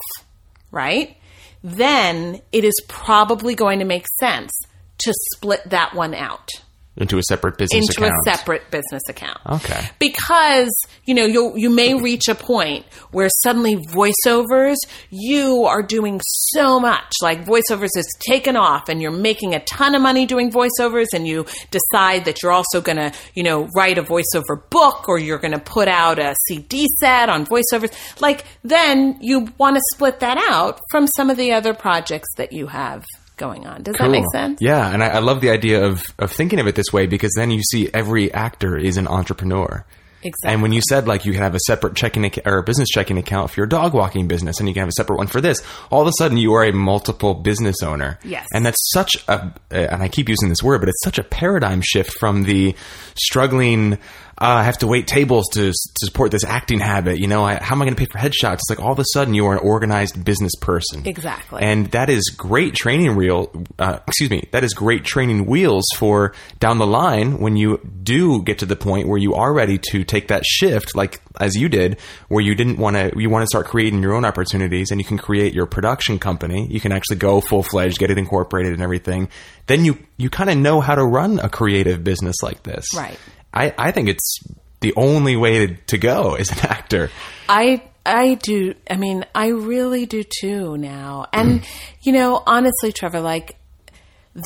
right? 0.71 1.17
Then 1.63 2.41
it 2.51 2.63
is 2.63 2.73
probably 2.87 3.55
going 3.55 3.79
to 3.79 3.85
make 3.85 4.05
sense 4.19 4.51
to 4.99 5.13
split 5.33 5.69
that 5.69 5.93
one 5.93 6.13
out 6.13 6.49
into 6.95 7.17
a 7.17 7.23
separate 7.23 7.57
business 7.57 7.89
into 7.89 8.05
account. 8.05 8.19
a 8.27 8.31
separate 8.31 8.69
business 8.69 9.01
account. 9.09 9.39
Okay. 9.49 9.89
Because, 9.99 10.71
you 11.05 11.15
know, 11.15 11.25
you 11.25 11.53
you 11.55 11.69
may 11.69 11.95
reach 11.95 12.27
a 12.27 12.35
point 12.35 12.85
where 13.11 13.29
suddenly 13.41 13.75
voiceovers, 13.75 14.75
you 15.09 15.65
are 15.65 15.81
doing 15.81 16.21
so 16.23 16.79
much. 16.79 17.11
Like 17.21 17.45
voiceovers 17.45 17.89
is 17.95 18.07
taken 18.27 18.55
off 18.55 18.89
and 18.89 19.01
you're 19.01 19.11
making 19.11 19.55
a 19.55 19.63
ton 19.65 19.95
of 19.95 20.01
money 20.01 20.25
doing 20.25 20.51
voiceovers 20.51 21.07
and 21.13 21.27
you 21.27 21.45
decide 21.71 22.25
that 22.25 22.43
you're 22.43 22.51
also 22.51 22.79
going 22.79 22.97
to, 22.97 23.11
you 23.33 23.43
know, 23.43 23.67
write 23.75 23.97
a 23.97 24.03
voiceover 24.03 24.69
book 24.69 25.09
or 25.09 25.17
you're 25.17 25.39
going 25.39 25.53
to 25.53 25.59
put 25.59 25.87
out 25.87 26.19
a 26.19 26.35
CD 26.47 26.87
set 26.99 27.29
on 27.29 27.45
voiceovers. 27.45 27.91
Like 28.21 28.45
then 28.63 29.17
you 29.19 29.47
want 29.57 29.77
to 29.77 29.81
split 29.93 30.19
that 30.19 30.37
out 30.49 30.79
from 30.91 31.07
some 31.07 31.31
of 31.31 31.37
the 31.37 31.53
other 31.53 31.73
projects 31.73 32.29
that 32.37 32.53
you 32.53 32.67
have 32.67 33.03
going 33.43 33.65
on. 33.67 33.83
Does 33.83 33.95
that 33.99 34.09
make 34.09 34.25
sense? 34.31 34.59
Yeah, 34.61 34.91
and 34.93 35.03
I, 35.03 35.07
I 35.07 35.19
love 35.19 35.41
the 35.41 35.49
idea 35.49 35.83
of 35.85 36.01
of 36.19 36.31
thinking 36.31 36.59
of 36.59 36.67
it 36.67 36.75
this 36.75 36.91
way 36.93 37.05
because 37.07 37.31
then 37.35 37.51
you 37.51 37.61
see 37.71 37.89
every 37.93 38.31
actor 38.33 38.77
is 38.77 38.97
an 38.97 39.07
entrepreneur. 39.07 39.85
Exactly. 40.25 40.53
And 40.53 40.61
when 40.61 40.71
you 40.71 40.79
said 40.87 41.05
like 41.05 41.25
you 41.25 41.33
can 41.33 41.41
have 41.41 41.53
a 41.53 41.59
separate 41.67 41.95
checking 41.97 42.23
ac- 42.23 42.43
or 42.45 42.59
a 42.59 42.63
business 42.63 42.87
checking 42.87 43.17
account 43.17 43.51
for 43.51 43.59
your 43.59 43.67
dog 43.67 43.93
walking 43.93 44.25
business, 44.29 44.59
and 44.59 44.69
you 44.69 44.73
can 44.73 44.79
have 44.79 44.87
a 44.87 44.93
separate 44.93 45.17
one 45.17 45.27
for 45.27 45.41
this, 45.41 45.61
all 45.91 46.01
of 46.01 46.07
a 46.07 46.13
sudden 46.17 46.37
you 46.37 46.53
are 46.53 46.63
a 46.63 46.71
multiple 46.71 47.33
business 47.33 47.75
owner. 47.83 48.17
Yes. 48.23 48.47
and 48.53 48.65
that's 48.65 48.79
such 48.93 49.11
a 49.27 49.51
and 49.69 50.01
I 50.01 50.07
keep 50.07 50.29
using 50.29 50.47
this 50.47 50.63
word, 50.63 50.79
but 50.79 50.87
it's 50.87 51.03
such 51.03 51.19
a 51.19 51.23
paradigm 51.23 51.81
shift 51.83 52.13
from 52.13 52.43
the 52.43 52.73
struggling. 53.15 53.97
Uh, 54.35 54.45
I 54.45 54.63
have 54.63 54.79
to 54.79 54.87
wait 54.87 55.07
tables 55.07 55.45
to, 55.53 55.71
to 55.71 56.05
support 56.05 56.31
this 56.31 56.43
acting 56.43 56.79
habit. 56.79 57.19
You 57.19 57.27
know, 57.27 57.43
I, 57.43 57.61
how 57.61 57.75
am 57.75 57.81
I 57.81 57.85
going 57.85 57.95
to 57.95 57.99
pay 57.99 58.05
for 58.11 58.17
headshots? 58.17 58.55
It's 58.55 58.69
like 58.69 58.79
all 58.79 58.91
of 58.91 58.99
a 58.99 59.05
sudden 59.13 59.33
you 59.33 59.45
are 59.45 59.53
an 59.53 59.59
organized 59.59 60.23
business 60.23 60.55
person. 60.59 61.05
Exactly. 61.05 61.61
And 61.61 61.87
that 61.91 62.09
is 62.09 62.29
great 62.29 62.73
training 62.73 63.15
reel. 63.15 63.51
Uh, 63.77 63.99
excuse 64.07 64.29
me. 64.29 64.47
That 64.51 64.63
is 64.63 64.73
great 64.73 65.03
training 65.05 65.45
wheels 65.45 65.85
for 65.95 66.33
down 66.59 66.79
the 66.79 66.87
line 66.87 67.39
when 67.39 67.55
you 67.57 67.79
do 68.01 68.41
get 68.43 68.59
to 68.59 68.65
the 68.65 68.75
point 68.75 69.07
where 69.07 69.19
you 69.19 69.35
are 69.35 69.53
ready 69.53 69.79
to 69.91 70.03
take 70.03 70.29
that 70.29 70.45
shift, 70.45 70.95
like 70.95 71.21
as 71.39 71.55
you 71.55 71.69
did, 71.69 71.99
where 72.27 72.43
you 72.43 72.55
didn't 72.55 72.77
want 72.77 72.95
to. 72.95 73.11
You 73.15 73.29
want 73.29 73.43
to 73.43 73.47
start 73.47 73.67
creating 73.67 74.01
your 74.01 74.13
own 74.13 74.25
opportunities, 74.25 74.91
and 74.91 74.99
you 74.99 75.05
can 75.05 75.17
create 75.17 75.53
your 75.53 75.65
production 75.65 76.19
company. 76.19 76.67
You 76.69 76.79
can 76.79 76.91
actually 76.91 77.17
go 77.17 77.41
full 77.41 77.63
fledged, 77.63 77.99
get 77.99 78.11
it 78.11 78.17
incorporated, 78.17 78.73
and 78.73 78.81
everything. 78.81 79.29
Then 79.67 79.85
you 79.85 79.97
you 80.17 80.29
kind 80.29 80.49
of 80.49 80.57
know 80.57 80.81
how 80.81 80.95
to 80.95 81.03
run 81.03 81.39
a 81.39 81.49
creative 81.49 82.03
business 82.03 82.37
like 82.43 82.63
this. 82.63 82.87
Right. 82.95 83.19
I, 83.53 83.73
I 83.77 83.91
think 83.91 84.09
it's 84.09 84.39
the 84.81 84.93
only 84.95 85.37
way 85.37 85.67
to, 85.67 85.75
to 85.75 85.97
go 85.97 86.35
as 86.35 86.51
an 86.51 86.59
actor. 86.59 87.09
I 87.47 87.83
I 88.05 88.33
do. 88.35 88.73
I 88.89 88.97
mean, 88.97 89.25
I 89.33 89.47
really 89.47 90.05
do 90.05 90.23
too 90.23 90.77
now. 90.77 91.27
And 91.31 91.61
mm. 91.61 91.67
you 92.01 92.11
know, 92.11 92.43
honestly, 92.45 92.91
Trevor, 92.91 93.21
like 93.21 93.57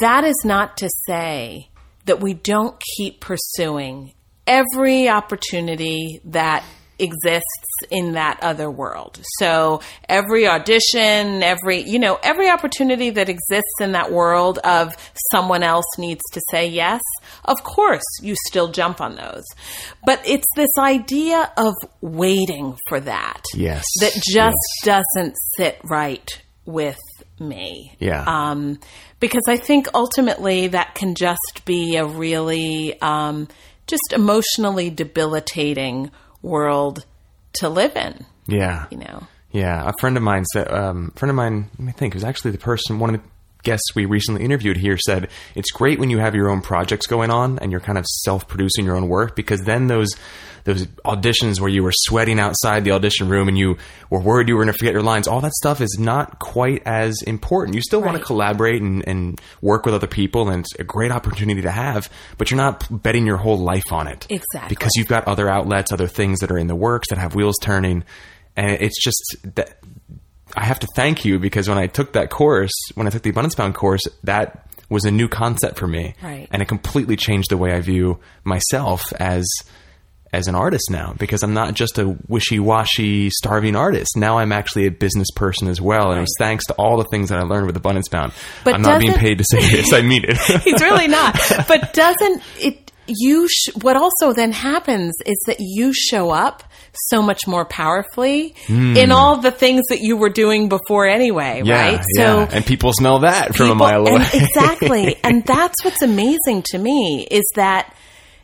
that 0.01 0.24
is 0.24 0.41
not 0.43 0.78
to 0.78 0.89
say 1.08 1.70
that 2.05 2.22
we 2.22 2.34
don't 2.34 2.82
keep 2.95 3.20
pursuing 3.20 4.14
every 4.45 5.10
opportunity 5.10 6.22
that 6.26 6.64
exists 6.99 7.43
in 7.89 8.13
that 8.13 8.39
other 8.41 8.69
world. 8.69 9.19
So 9.39 9.81
every 10.07 10.47
audition, 10.47 11.43
every, 11.43 11.81
you 11.81 11.99
know, 11.99 12.19
every 12.23 12.49
opportunity 12.49 13.09
that 13.11 13.29
exists 13.29 13.75
in 13.81 13.91
that 13.93 14.11
world 14.11 14.59
of 14.59 14.95
someone 15.31 15.63
else 15.63 15.85
needs 15.97 16.21
to 16.33 16.41
say 16.51 16.67
yes, 16.67 17.01
of 17.45 17.63
course 17.63 18.03
you 18.21 18.35
still 18.47 18.69
jump 18.69 19.01
on 19.01 19.15
those. 19.15 19.43
But 20.05 20.21
it's 20.25 20.47
this 20.55 20.71
idea 20.79 21.51
of 21.57 21.73
waiting 22.01 22.77
for 22.87 22.99
that. 22.99 23.43
Yes. 23.53 23.85
That 24.01 24.13
just 24.25 24.55
doesn't 24.83 25.35
sit 25.55 25.79
right 25.83 26.41
with 26.65 26.99
me. 27.39 27.95
Yeah. 27.99 28.23
Um, 28.25 28.79
because 29.19 29.43
I 29.47 29.57
think 29.57 29.87
ultimately 29.93 30.67
that 30.67 30.95
can 30.95 31.15
just 31.15 31.63
be 31.65 31.95
a 31.95 32.05
really 32.05 32.99
um, 33.01 33.47
just 33.87 34.13
emotionally 34.13 34.89
debilitating 34.89 36.11
world 36.47 37.05
to 37.53 37.69
live 37.69 37.95
in. 37.95 38.25
Yeah. 38.47 38.87
You 38.91 38.97
know. 38.97 39.27
Yeah, 39.51 39.89
a 39.89 39.93
friend 39.99 40.17
of 40.17 40.23
mine 40.23 40.45
said, 40.45 40.71
um, 40.71 41.11
friend 41.15 41.29
of 41.29 41.35
mine, 41.35 41.69
let 41.79 41.85
me 41.85 41.91
think, 41.91 42.13
it 42.13 42.17
was 42.17 42.23
actually 42.23 42.51
the 42.51 42.57
person, 42.57 42.99
one 42.99 43.15
of 43.15 43.21
the 43.21 43.27
guests 43.63 43.95
we 43.95 44.05
recently 44.05 44.43
interviewed 44.43 44.77
here 44.77 44.97
said, 44.97 45.29
it's 45.55 45.71
great 45.71 45.99
when 45.99 46.09
you 46.09 46.19
have 46.19 46.35
your 46.35 46.49
own 46.49 46.61
projects 46.61 47.07
going 47.07 47.31
on 47.31 47.57
and 47.59 47.71
you're 47.71 47.81
kind 47.81 47.97
of 47.97 48.05
self-producing 48.23 48.85
your 48.85 48.95
own 48.95 49.07
work 49.07 49.35
because 49.35 49.61
then 49.61 49.87
those, 49.87 50.09
those 50.68 50.86
auditions 51.05 51.61
where 51.61 51.70
you 51.70 51.82
were 51.82 51.93
sweating 51.93 52.41
outside 52.41 52.84
the 52.84 52.91
audition 52.91 53.30
room 53.30 53.47
and 53.47 53.57
you 53.57 53.78
were 54.09 54.20
worried 54.20 54.49
you 54.49 54.55
were 54.55 54.63
going 54.65 54.74
to 54.74 54.78
forget 54.78 54.93
your 54.93 55.01
lines, 55.01 55.26
all 55.26 55.39
that 55.39 55.53
stuff 55.53 55.80
is 55.80 55.97
not 55.97 56.39
quite 56.39 56.84
as 56.86 57.22
important. 57.22 57.74
You 57.74 57.82
still 57.82 58.01
want 58.01 58.18
to 58.18 58.24
collaborate 58.24 58.82
and, 58.82 59.07
and 59.07 59.39
work 59.61 59.86
with 59.86 59.95
other 59.95 60.07
people 60.07 60.49
and 60.49 60.65
it's 60.65 60.76
a 60.76 60.84
great 60.84 61.09
opportunity 61.09 61.61
to 61.61 61.72
have, 61.72 62.09
but 62.38 62.51
you're 62.51 62.57
not 62.57 62.86
betting 63.01 63.26
your 63.26 63.38
whole 63.38 63.57
life 63.57 63.93
on 63.93 64.07
it. 64.07 64.28
Exactly. 64.30 64.68
Because 64.68 64.91
you've 64.95 65.07
got 65.07 65.26
other 65.26 65.47
outlets, 65.47 65.93
other 65.93 66.07
things 66.07 66.39
that 66.39 66.51
are 66.51 66.57
in 66.57 66.68
the 66.68 66.76
works 66.76 67.07
that 67.11 67.18
have 67.18 67.34
wheels 67.34 67.55
turning. 67.61 68.03
And 68.57 68.72
it's 68.82 69.01
just 69.01 69.38
that 69.55 69.80
I 70.53 70.65
have 70.65 70.80
to 70.80 70.88
thank 70.97 71.24
you 71.24 71.39
because 71.39 71.70
when 71.70 71.78
I 71.78 71.88
took 71.88 72.11
that 72.11 72.30
course, 72.30 72.74
when 72.95 73.07
I 73.07 73.09
took 73.09 73.22
the 73.22 73.30
Abundance 73.30 73.55
Bound 73.55 73.74
course, 73.74 74.01
that 74.26 74.68
was 74.89 75.05
a 75.05 75.11
new 75.11 75.30
concept 75.30 75.78
for 75.78 75.88
me. 75.88 76.13
Right. 76.22 76.49
And 76.51 76.61
it 76.61 76.68
completely 76.68 77.15
changed 77.15 77.51
the 77.51 77.57
way 77.57 77.72
I 77.72 77.80
view 77.80 78.20
myself 78.43 79.13
as 79.13 79.47
as 80.34 80.47
an 80.47 80.55
artist 80.55 80.89
now 80.91 81.13
because 81.17 81.43
I'm 81.43 81.53
not 81.53 81.73
just 81.73 81.97
a 81.97 82.17
wishy-washy 82.28 83.30
starving 83.30 83.75
artist. 83.75 84.11
Now 84.15 84.38
I'm 84.38 84.51
actually 84.51 84.86
a 84.86 84.91
business 84.91 85.28
person 85.36 85.67
as 85.67 85.82
well 85.82 86.11
and 86.11 86.17
it 86.17 86.21
was 86.21 86.36
thanks 86.38 86.65
to 86.67 86.73
all 86.73 86.97
the 86.97 87.07
things 87.11 87.30
that 87.30 87.39
I 87.39 87.43
learned 87.43 87.67
with 87.67 87.78
Abundance 87.78 88.09
Bound. 88.09 88.34
But 88.63 88.75
I'm 88.75 88.82
not 88.82 88.99
being 88.99 89.13
paid 89.13 89.38
to 89.39 89.45
say 89.49 89.59
this. 89.59 89.93
I 89.93 90.01
mean 90.01 90.23
it. 90.25 90.38
He's 90.63 90.82
really 90.82 91.07
not. 91.07 91.38
But 91.67 91.93
doesn't 91.93 92.43
it 92.59 92.88
you 93.07 93.47
sh- 93.47 93.69
what 93.82 93.95
also 93.95 94.34
then 94.34 94.51
happens 94.51 95.15
is 95.25 95.38
that 95.47 95.57
you 95.59 95.93
show 95.93 96.30
up 96.30 96.63
so 97.09 97.21
much 97.21 97.47
more 97.47 97.65
powerfully 97.65 98.55
hmm. 98.65 98.95
in 98.97 99.11
all 99.11 99.38
the 99.38 99.51
things 99.51 99.84
that 99.89 100.01
you 100.01 100.17
were 100.17 100.30
doing 100.30 100.69
before 100.69 101.07
anyway, 101.07 101.61
yeah, 101.63 101.91
right? 101.91 102.05
yeah. 102.15 102.47
and 102.51 102.65
people 102.65 102.91
smell 102.93 103.19
that 103.19 103.55
from 103.55 103.69
a 103.69 103.75
mile 103.75 104.01
away. 104.01 104.15
and 104.15 104.23
exactly. 104.34 105.15
and 105.23 105.45
that's 105.45 105.75
what's 105.84 106.01
amazing 106.01 106.63
to 106.65 106.78
me 106.78 107.28
is 107.30 107.43
that 107.55 107.93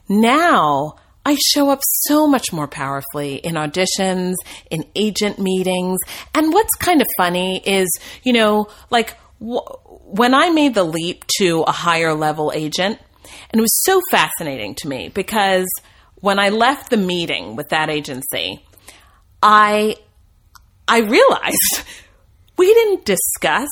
now 0.07 0.95
I 1.26 1.36
show 1.36 1.69
up 1.69 1.80
so 1.84 2.28
much 2.28 2.51
more 2.51 2.67
powerfully 2.67 3.36
in 3.36 3.55
auditions, 3.55 4.36
in 4.69 4.86
agent 4.95 5.39
meetings. 5.39 5.99
And 6.34 6.53
what's 6.53 6.76
kind 6.76 7.01
of 7.01 7.07
funny 7.17 7.61
is, 7.65 7.88
you 8.24 8.34
know, 8.34 8.67
like 8.89 9.17
w- 9.39 9.61
when 9.88 10.34
I 10.34 10.49
made 10.49 10.74
the 10.74 10.84
leap 10.84 11.26
to 11.38 11.61
a 11.61 11.71
higher 11.71 12.13
level 12.13 12.51
agent, 12.53 12.99
and 13.51 13.59
it 13.59 13.61
was 13.61 13.84
so 13.84 14.01
fascinating 14.11 14.76
to 14.76 14.88
me 14.88 15.09
because 15.09 15.67
when 16.15 16.39
I 16.39 16.49
left 16.49 16.89
the 16.89 16.97
meeting 16.97 17.55
with 17.55 17.69
that 17.69 17.89
agency, 17.89 18.65
I 19.41 19.95
I 20.88 20.99
realized 20.99 21.84
we 22.57 22.74
didn't 22.74 23.05
discuss 23.05 23.69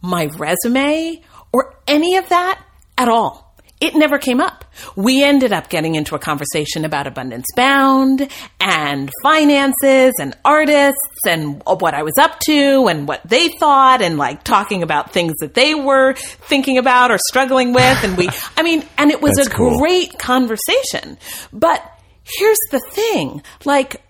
my 0.00 0.26
resume 0.26 1.22
or 1.52 1.76
any 1.86 2.16
of 2.16 2.28
that 2.28 2.62
at 2.96 3.08
all. 3.08 3.43
It 3.80 3.94
never 3.94 4.18
came 4.18 4.40
up. 4.40 4.64
We 4.96 5.22
ended 5.22 5.52
up 5.52 5.68
getting 5.68 5.94
into 5.94 6.14
a 6.14 6.18
conversation 6.18 6.84
about 6.84 7.06
Abundance 7.06 7.46
Bound 7.54 8.28
and 8.60 9.10
finances 9.22 10.12
and 10.20 10.36
artists 10.44 11.26
and 11.26 11.62
what 11.64 11.92
I 11.92 12.02
was 12.02 12.14
up 12.18 12.38
to 12.46 12.86
and 12.86 13.06
what 13.06 13.20
they 13.28 13.48
thought 13.48 14.00
and 14.00 14.16
like 14.16 14.42
talking 14.44 14.82
about 14.82 15.12
things 15.12 15.34
that 15.40 15.54
they 15.54 15.74
were 15.74 16.14
thinking 16.14 16.78
about 16.78 17.10
or 17.10 17.18
struggling 17.28 17.72
with. 17.72 18.04
And 18.04 18.16
we, 18.16 18.28
I 18.56 18.62
mean, 18.62 18.84
and 18.96 19.10
it 19.10 19.20
was 19.20 19.34
That's 19.36 19.48
a 19.48 19.50
cool. 19.50 19.78
great 19.78 20.18
conversation. 20.18 21.18
But 21.52 21.82
here's 22.22 22.58
the 22.70 22.80
thing 22.92 23.42
like, 23.64 24.00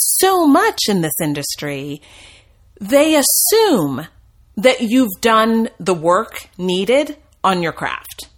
so 0.00 0.46
much 0.46 0.78
in 0.88 1.00
this 1.00 1.14
industry, 1.22 2.02
they 2.80 3.16
assume 3.16 4.06
that 4.56 4.80
you've 4.80 5.10
done 5.20 5.68
the 5.80 5.94
work 5.94 6.48
needed 6.58 7.16
on 7.42 7.62
your 7.62 7.72
craft. 7.72 8.28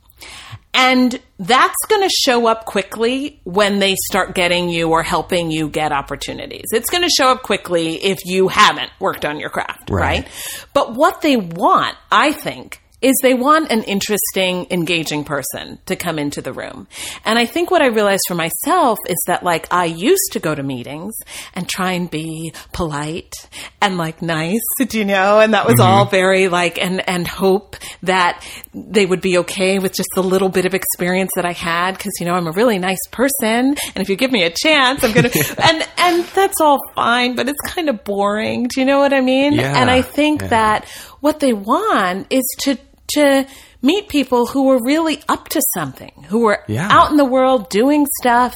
And 0.73 1.19
that's 1.39 1.75
going 1.89 2.03
to 2.03 2.15
show 2.25 2.47
up 2.47 2.65
quickly 2.65 3.41
when 3.45 3.81
they 3.81 3.97
start 4.09 4.35
getting 4.35 4.69
you 4.69 4.91
or 4.91 5.03
helping 5.03 5.51
you 5.51 5.69
get 5.69 5.91
opportunities. 5.93 6.67
It's 6.73 6.91
going 6.91 7.03
to 7.03 7.09
show 7.11 7.29
up 7.33 7.43
quickly 7.43 7.97
if 7.97 8.25
you 8.25 8.49
haven't 8.49 8.91
worked 9.01 9.25
on 9.25 9.41
your 9.41 9.51
craft, 9.51 9.91
Right. 9.91 10.21
right? 10.25 10.29
But 10.73 10.95
what 10.95 11.23
they 11.23 11.37
want, 11.37 11.97
I 12.13 12.33
think, 12.33 12.81
is 13.03 13.15
they 13.23 13.35
want 13.35 13.71
an 13.71 13.83
interesting, 13.85 14.67
engaging 14.71 15.25
person 15.25 15.79
to 15.87 15.97
come 15.97 16.19
into 16.19 16.43
the 16.43 16.53
room. 16.53 16.87
And 17.25 17.39
I 17.39 17.47
think 17.47 17.71
what 17.71 17.83
I 17.83 17.87
realized 17.87 18.23
for 18.29 18.35
myself 18.35 18.99
is 19.09 19.17
that 19.27 19.43
like 19.43 19.67
I 19.73 19.87
used 19.87 20.33
to 20.33 20.41
go 20.41 20.55
to 20.55 20.63
meetings 20.63 21.15
and 21.55 21.69
try 21.69 21.93
and 21.93 22.11
be 22.11 22.53
polite 22.73 23.33
and 23.81 23.97
like 23.97 24.21
nice, 24.23 24.61
do 24.89 24.99
you 24.99 25.05
know? 25.05 25.41
And 25.41 25.55
that 25.55 25.67
was 25.67 25.77
mm-hmm. 25.77 25.83
all 25.83 26.05
very 26.07 26.49
like, 26.49 26.79
and, 26.79 27.07
and 27.09 27.27
hope 27.27 27.77
that 28.03 28.47
they 28.75 29.07
would 29.07 29.21
be 29.21 29.39
okay 29.39 29.79
with 29.79 29.95
just 29.95 30.09
the 30.15 30.23
little 30.23 30.49
bit 30.49 30.67
of 30.67 30.75
experience 30.75 31.31
that 31.37 31.47
I 31.47 31.53
had. 31.53 31.99
Cause 31.99 32.13
you 32.21 32.27
know, 32.27 32.35
I'm 32.35 32.47
a 32.47 32.53
really 32.53 32.79
nice 32.79 33.07
person. 33.11 33.77
And 33.95 33.97
if 33.97 34.09
you 34.09 34.17
give 34.17 34.31
me 34.31 34.45
a 34.45 34.51
chance, 34.51 35.03
I'm 35.03 35.13
going 35.13 35.25
to, 35.31 35.55
and, 35.63 35.89
and 35.97 36.25
that's 36.35 36.61
all 36.61 36.79
fine, 36.95 37.35
but 37.35 37.49
it's 37.49 37.61
kind 37.67 37.89
of 37.89 38.05
boring. 38.05 38.69
Do 38.69 38.81
you 38.81 38.87
know 38.87 38.99
what 38.99 39.15
I 39.15 39.21
mean? 39.21 39.55
Yeah, 39.55 39.81
And 39.81 39.91
I 39.91 40.03
think 40.03 40.43
yeah. 40.43 40.49
that 40.49 40.85
what 41.21 41.41
they 41.41 41.53
want 41.53 42.27
is 42.31 42.45
to 42.61 42.79
to 43.15 43.47
meet 43.83 44.09
people 44.09 44.47
who 44.47 44.65
were 44.65 44.79
really 44.85 45.23
up 45.29 45.49
to 45.49 45.61
something, 45.75 46.13
who 46.29 46.41
were 46.41 46.63
Yeah. 46.69 46.89
out 46.91 47.11
in 47.11 47.17
the 47.17 47.25
world 47.25 47.69
doing 47.71 48.07
stuff. 48.21 48.55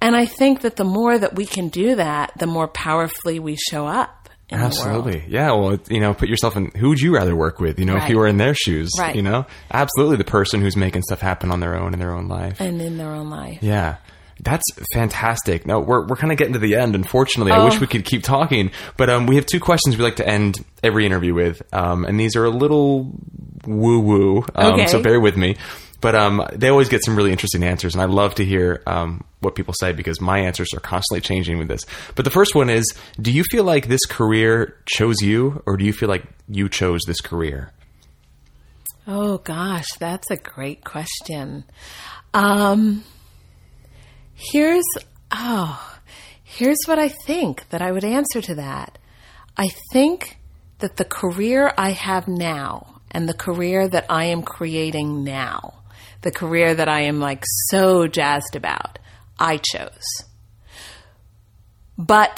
And 0.00 0.14
I 0.16 0.26
think 0.26 0.60
that 0.62 0.76
the 0.76 0.84
more 0.84 1.18
that 1.18 1.34
we 1.36 1.46
can 1.46 1.68
do 1.68 1.94
that, 1.96 2.32
the 2.38 2.46
more 2.46 2.68
powerfully 2.68 3.38
we 3.38 3.56
show 3.70 3.86
up. 3.86 4.28
In 4.48 4.60
Absolutely. 4.60 5.24
Yeah. 5.26 5.50
Well, 5.52 5.78
you 5.90 5.98
know, 5.98 6.14
put 6.14 6.28
yourself 6.28 6.56
in 6.56 6.70
who 6.76 6.90
would 6.90 7.00
you 7.00 7.12
rather 7.12 7.34
work 7.34 7.58
with? 7.58 7.80
You 7.80 7.84
know, 7.84 7.96
if 7.96 8.08
you 8.08 8.16
were 8.16 8.28
in 8.28 8.36
their 8.36 8.54
shoes, 8.54 8.92
Right. 8.96 9.16
you 9.16 9.22
know, 9.22 9.44
absolutely 9.72 10.18
the 10.18 10.24
person 10.24 10.60
who's 10.60 10.76
making 10.76 11.02
stuff 11.02 11.20
happen 11.20 11.50
on 11.50 11.58
their 11.58 11.74
own 11.74 11.92
in 11.94 11.98
their 11.98 12.12
own 12.12 12.28
life. 12.28 12.60
And 12.60 12.80
in 12.80 12.96
their 12.96 13.10
own 13.10 13.28
life. 13.28 13.58
Yeah. 13.60 13.96
That's 14.40 14.64
fantastic. 14.92 15.66
Now 15.66 15.80
we're 15.80 16.06
we're 16.06 16.16
kind 16.16 16.30
of 16.32 16.38
getting 16.38 16.52
to 16.52 16.58
the 16.58 16.76
end. 16.76 16.94
Unfortunately, 16.94 17.52
I 17.52 17.58
Oh. 17.60 17.64
wish 17.64 17.80
we 17.80 17.86
could 17.86 18.04
keep 18.04 18.22
talking, 18.22 18.70
but 18.96 19.08
um, 19.08 19.26
we 19.26 19.36
have 19.36 19.46
two 19.46 19.60
questions 19.60 19.96
we 19.96 20.04
like 20.04 20.16
to 20.16 20.28
end 20.28 20.64
every 20.82 21.06
interview 21.06 21.32
with, 21.34 21.62
um, 21.72 22.04
and 22.04 22.20
these 22.20 22.36
are 22.36 22.44
a 22.44 22.50
little 22.50 23.10
woo 23.66 23.98
woo. 24.00 24.44
Um, 24.54 24.74
Okay. 24.74 24.86
So 24.86 25.00
bear 25.02 25.18
with 25.20 25.36
me. 25.36 25.56
But 26.02 26.14
um, 26.14 26.46
they 26.52 26.68
always 26.68 26.90
get 26.90 27.02
some 27.02 27.16
really 27.16 27.32
interesting 27.32 27.64
answers, 27.64 27.94
and 27.94 28.02
I 28.02 28.04
love 28.04 28.34
to 28.34 28.44
hear 28.44 28.82
um, 28.86 29.24
what 29.40 29.54
people 29.54 29.72
say 29.80 29.92
because 29.92 30.20
my 30.20 30.38
answers 30.40 30.74
are 30.74 30.80
constantly 30.80 31.22
changing 31.22 31.56
with 31.58 31.68
this. 31.68 31.80
But 32.14 32.26
the 32.26 32.30
first 32.30 32.54
one 32.54 32.68
is: 32.68 32.84
Do 33.20 33.32
you 33.32 33.42
feel 33.50 33.64
like 33.64 33.88
this 33.88 34.04
career 34.04 34.76
chose 34.84 35.16
you, 35.22 35.62
or 35.64 35.78
do 35.78 35.86
you 35.86 35.94
feel 35.94 36.10
like 36.10 36.24
you 36.48 36.68
chose 36.68 37.00
this 37.06 37.22
career? 37.22 37.72
Oh 39.08 39.38
gosh, 39.38 39.86
that's 39.98 40.30
a 40.30 40.36
great 40.36 40.84
question. 40.84 41.64
Um, 42.34 43.02
here's 44.36 44.84
oh, 45.32 45.98
here's 46.44 46.84
what 46.86 46.98
I 46.98 47.08
think 47.08 47.68
that 47.70 47.82
I 47.82 47.90
would 47.90 48.04
answer 48.04 48.40
to 48.42 48.54
that. 48.56 48.98
I 49.56 49.68
think 49.92 50.38
that 50.78 50.96
the 50.96 51.04
career 51.04 51.72
I 51.76 51.90
have 51.90 52.28
now 52.28 53.00
and 53.10 53.28
the 53.28 53.34
career 53.34 53.88
that 53.88 54.06
I 54.10 54.26
am 54.26 54.42
creating 54.42 55.24
now, 55.24 55.82
the 56.20 56.30
career 56.30 56.74
that 56.74 56.88
I 56.88 57.02
am 57.02 57.18
like 57.18 57.42
so 57.68 58.06
jazzed 58.06 58.54
about, 58.54 58.98
I 59.38 59.56
chose. 59.56 60.24
But 61.96 62.36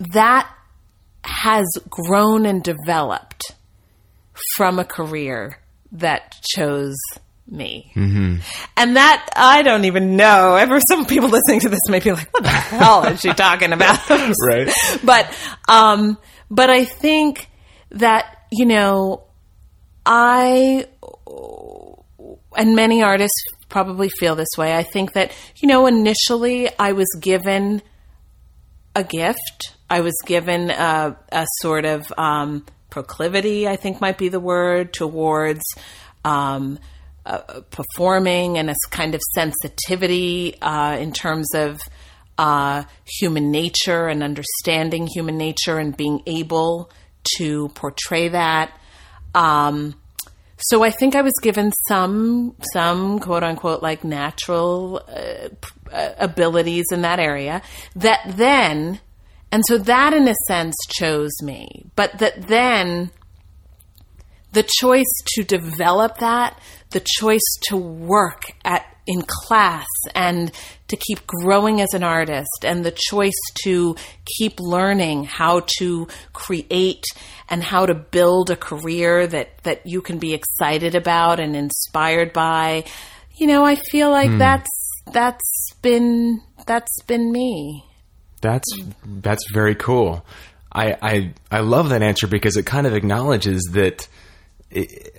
that 0.00 0.52
has 1.22 1.66
grown 1.88 2.44
and 2.44 2.62
developed 2.62 3.52
from 4.56 4.78
a 4.78 4.84
career 4.84 5.60
that 5.92 6.36
chose 6.42 6.96
me. 7.46 7.92
Mm-hmm. 7.94 8.36
And 8.76 8.96
that, 8.96 9.28
I 9.36 9.62
don't 9.62 9.84
even 9.84 10.16
know. 10.16 10.56
Ever 10.56 10.80
some 10.88 11.04
people 11.04 11.28
listening 11.28 11.60
to 11.60 11.68
this 11.68 11.80
may 11.88 12.00
be 12.00 12.12
like, 12.12 12.32
what 12.32 12.42
the 12.42 12.48
hell 12.50 13.04
is 13.04 13.20
she 13.20 13.32
talking 13.32 13.72
about? 13.72 13.98
Right. 14.44 14.72
But, 15.02 15.34
um, 15.68 16.18
but 16.50 16.70
I 16.70 16.84
think 16.84 17.48
that, 17.90 18.46
you 18.50 18.66
know, 18.66 19.24
I, 20.04 20.86
and 22.56 22.76
many 22.76 23.02
artists 23.02 23.42
probably 23.68 24.08
feel 24.08 24.34
this 24.34 24.48
way. 24.56 24.74
I 24.74 24.82
think 24.82 25.12
that, 25.12 25.32
you 25.56 25.68
know, 25.68 25.86
initially 25.86 26.68
I 26.78 26.92
was 26.92 27.08
given 27.20 27.82
a 28.94 29.04
gift. 29.04 29.74
I 29.90 30.00
was 30.00 30.14
given 30.24 30.70
a, 30.70 31.16
a 31.30 31.46
sort 31.60 31.84
of 31.84 32.12
um, 32.16 32.64
proclivity, 32.90 33.68
I 33.68 33.76
think 33.76 34.00
might 34.00 34.18
be 34.18 34.28
the 34.28 34.40
word, 34.40 34.92
towards 34.92 35.62
um, 36.24 36.78
uh, 37.26 37.60
performing 37.70 38.58
and 38.58 38.70
a 38.70 38.74
kind 38.90 39.14
of 39.14 39.20
sensitivity 39.34 40.60
uh, 40.60 40.96
in 40.98 41.12
terms 41.12 41.48
of 41.54 41.80
uh, 42.38 42.84
human 43.18 43.50
nature 43.50 44.08
and 44.08 44.22
understanding 44.22 45.06
human 45.06 45.36
nature 45.36 45.78
and 45.78 45.96
being 45.96 46.22
able 46.26 46.90
to 47.38 47.68
portray 47.70 48.28
that. 48.28 48.78
Um, 49.34 49.94
so 50.58 50.84
I 50.84 50.90
think 50.90 51.14
I 51.14 51.22
was 51.22 51.34
given 51.42 51.72
some 51.88 52.54
some 52.72 53.18
quote 53.18 53.42
unquote 53.42 53.82
like 53.82 54.04
natural 54.04 55.02
uh, 55.08 55.48
uh, 55.92 56.14
abilities 56.18 56.86
in 56.92 57.02
that 57.02 57.18
area 57.18 57.62
that 57.96 58.20
then 58.36 59.00
and 59.50 59.64
so 59.66 59.78
that 59.78 60.14
in 60.14 60.28
a 60.28 60.34
sense 60.46 60.74
chose 60.88 61.32
me 61.42 61.86
but 61.96 62.18
that 62.18 62.46
then 62.46 63.10
the 64.52 64.62
choice 64.62 65.04
to 65.34 65.42
develop 65.42 66.18
that 66.18 66.58
the 66.94 67.02
choice 67.04 67.44
to 67.68 67.76
work 67.76 68.44
at 68.64 68.86
in 69.06 69.20
class 69.20 69.86
and 70.14 70.50
to 70.88 70.96
keep 70.96 71.26
growing 71.26 71.82
as 71.82 71.92
an 71.92 72.02
artist 72.02 72.64
and 72.64 72.86
the 72.86 72.96
choice 73.10 73.38
to 73.62 73.94
keep 74.38 74.58
learning 74.58 75.24
how 75.24 75.60
to 75.78 76.08
create 76.32 77.04
and 77.50 77.62
how 77.62 77.84
to 77.84 77.94
build 77.94 78.48
a 78.48 78.56
career 78.56 79.26
that 79.26 79.58
that 79.64 79.86
you 79.86 80.00
can 80.00 80.18
be 80.18 80.32
excited 80.32 80.94
about 80.94 81.38
and 81.38 81.54
inspired 81.54 82.32
by 82.32 82.82
you 83.36 83.46
know 83.46 83.62
i 83.62 83.74
feel 83.74 84.10
like 84.10 84.30
hmm. 84.30 84.38
that's 84.38 84.70
that's 85.12 85.74
been 85.82 86.40
that's 86.66 87.02
been 87.02 87.30
me 87.30 87.84
That's 88.44 88.68
that's 89.06 89.42
very 89.54 89.74
cool. 89.74 90.22
I 90.70 90.96
I 91.00 91.34
I 91.50 91.60
love 91.60 91.88
that 91.88 92.02
answer 92.02 92.26
because 92.26 92.58
it 92.58 92.66
kind 92.66 92.86
of 92.86 92.94
acknowledges 92.94 93.62
that. 93.72 94.06
It, 94.70 95.18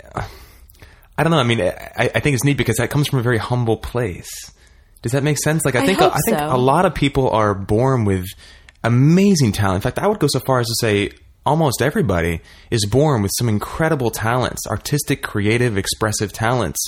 I 1.17 1.23
don't 1.23 1.31
know. 1.31 1.37
I 1.39 1.43
mean, 1.43 1.61
I, 1.61 1.71
I 1.97 2.19
think 2.19 2.33
it's 2.33 2.43
neat 2.43 2.57
because 2.57 2.77
that 2.77 2.89
comes 2.89 3.07
from 3.07 3.19
a 3.19 3.21
very 3.23 3.37
humble 3.37 3.77
place. 3.77 4.29
Does 5.01 5.13
that 5.13 5.23
make 5.23 5.37
sense? 5.37 5.63
Like, 5.65 5.75
I 5.75 5.83
I 5.83 5.85
think 5.85 5.99
hope 5.99 6.13
I 6.13 6.19
think 6.25 6.39
so. 6.39 6.55
a 6.55 6.57
lot 6.57 6.85
of 6.85 6.95
people 6.95 7.29
are 7.29 7.53
born 7.53 8.05
with 8.05 8.25
amazing 8.83 9.51
talent. 9.51 9.77
In 9.77 9.81
fact, 9.81 9.99
I 9.99 10.07
would 10.07 10.19
go 10.19 10.27
so 10.27 10.39
far 10.39 10.59
as 10.59 10.67
to 10.67 10.75
say 10.79 11.11
almost 11.45 11.81
everybody 11.81 12.41
is 12.71 12.85
born 12.85 13.21
with 13.21 13.31
some 13.37 13.47
incredible 13.47 14.09
talents, 14.11 14.65
artistic, 14.67 15.21
creative, 15.21 15.77
expressive 15.77 16.33
talents, 16.33 16.87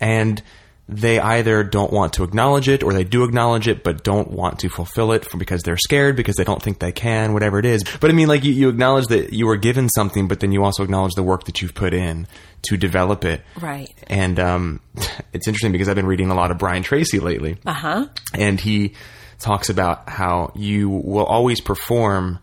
and 0.00 0.42
they 0.88 1.18
either 1.20 1.62
don't 1.62 1.92
want 1.92 2.14
to 2.14 2.24
acknowledge 2.24 2.68
it 2.68 2.82
or 2.82 2.92
they 2.92 3.04
do 3.04 3.24
acknowledge 3.24 3.68
it 3.68 3.84
but 3.84 4.02
don't 4.02 4.30
want 4.30 4.58
to 4.58 4.68
fulfill 4.68 5.12
it 5.12 5.26
because 5.38 5.62
they're 5.62 5.76
scared 5.76 6.16
because 6.16 6.36
they 6.36 6.44
don't 6.44 6.62
think 6.62 6.80
they 6.80 6.92
can 6.92 7.32
whatever 7.32 7.58
it 7.58 7.64
is. 7.64 7.84
But 8.00 8.10
i 8.10 8.12
mean 8.12 8.28
like 8.28 8.44
you, 8.44 8.52
you 8.52 8.68
acknowledge 8.68 9.06
that 9.06 9.32
you 9.32 9.46
were 9.46 9.56
given 9.56 9.88
something 9.88 10.28
but 10.28 10.40
then 10.40 10.52
you 10.52 10.64
also 10.64 10.82
acknowledge 10.82 11.14
the 11.14 11.22
work 11.22 11.44
that 11.44 11.62
you've 11.62 11.74
put 11.74 11.94
in 11.94 12.26
to 12.62 12.76
develop 12.76 13.24
it. 13.24 13.42
Right. 13.60 13.88
and 14.08 14.38
um, 14.38 14.80
it's 15.32 15.46
interesting 15.48 15.72
because 15.72 15.88
i've 15.88 15.96
been 15.96 16.06
reading 16.06 16.30
a 16.30 16.34
lot 16.34 16.50
of 16.50 16.58
brian 16.58 16.82
tracy 16.82 17.20
lately. 17.20 17.58
Uh-huh. 17.64 18.06
And 18.34 18.60
he 18.60 18.94
talks 19.38 19.68
about 19.70 20.08
how 20.08 20.52
you 20.54 20.88
will 20.88 21.26
always 21.26 21.60
perform 21.60 22.38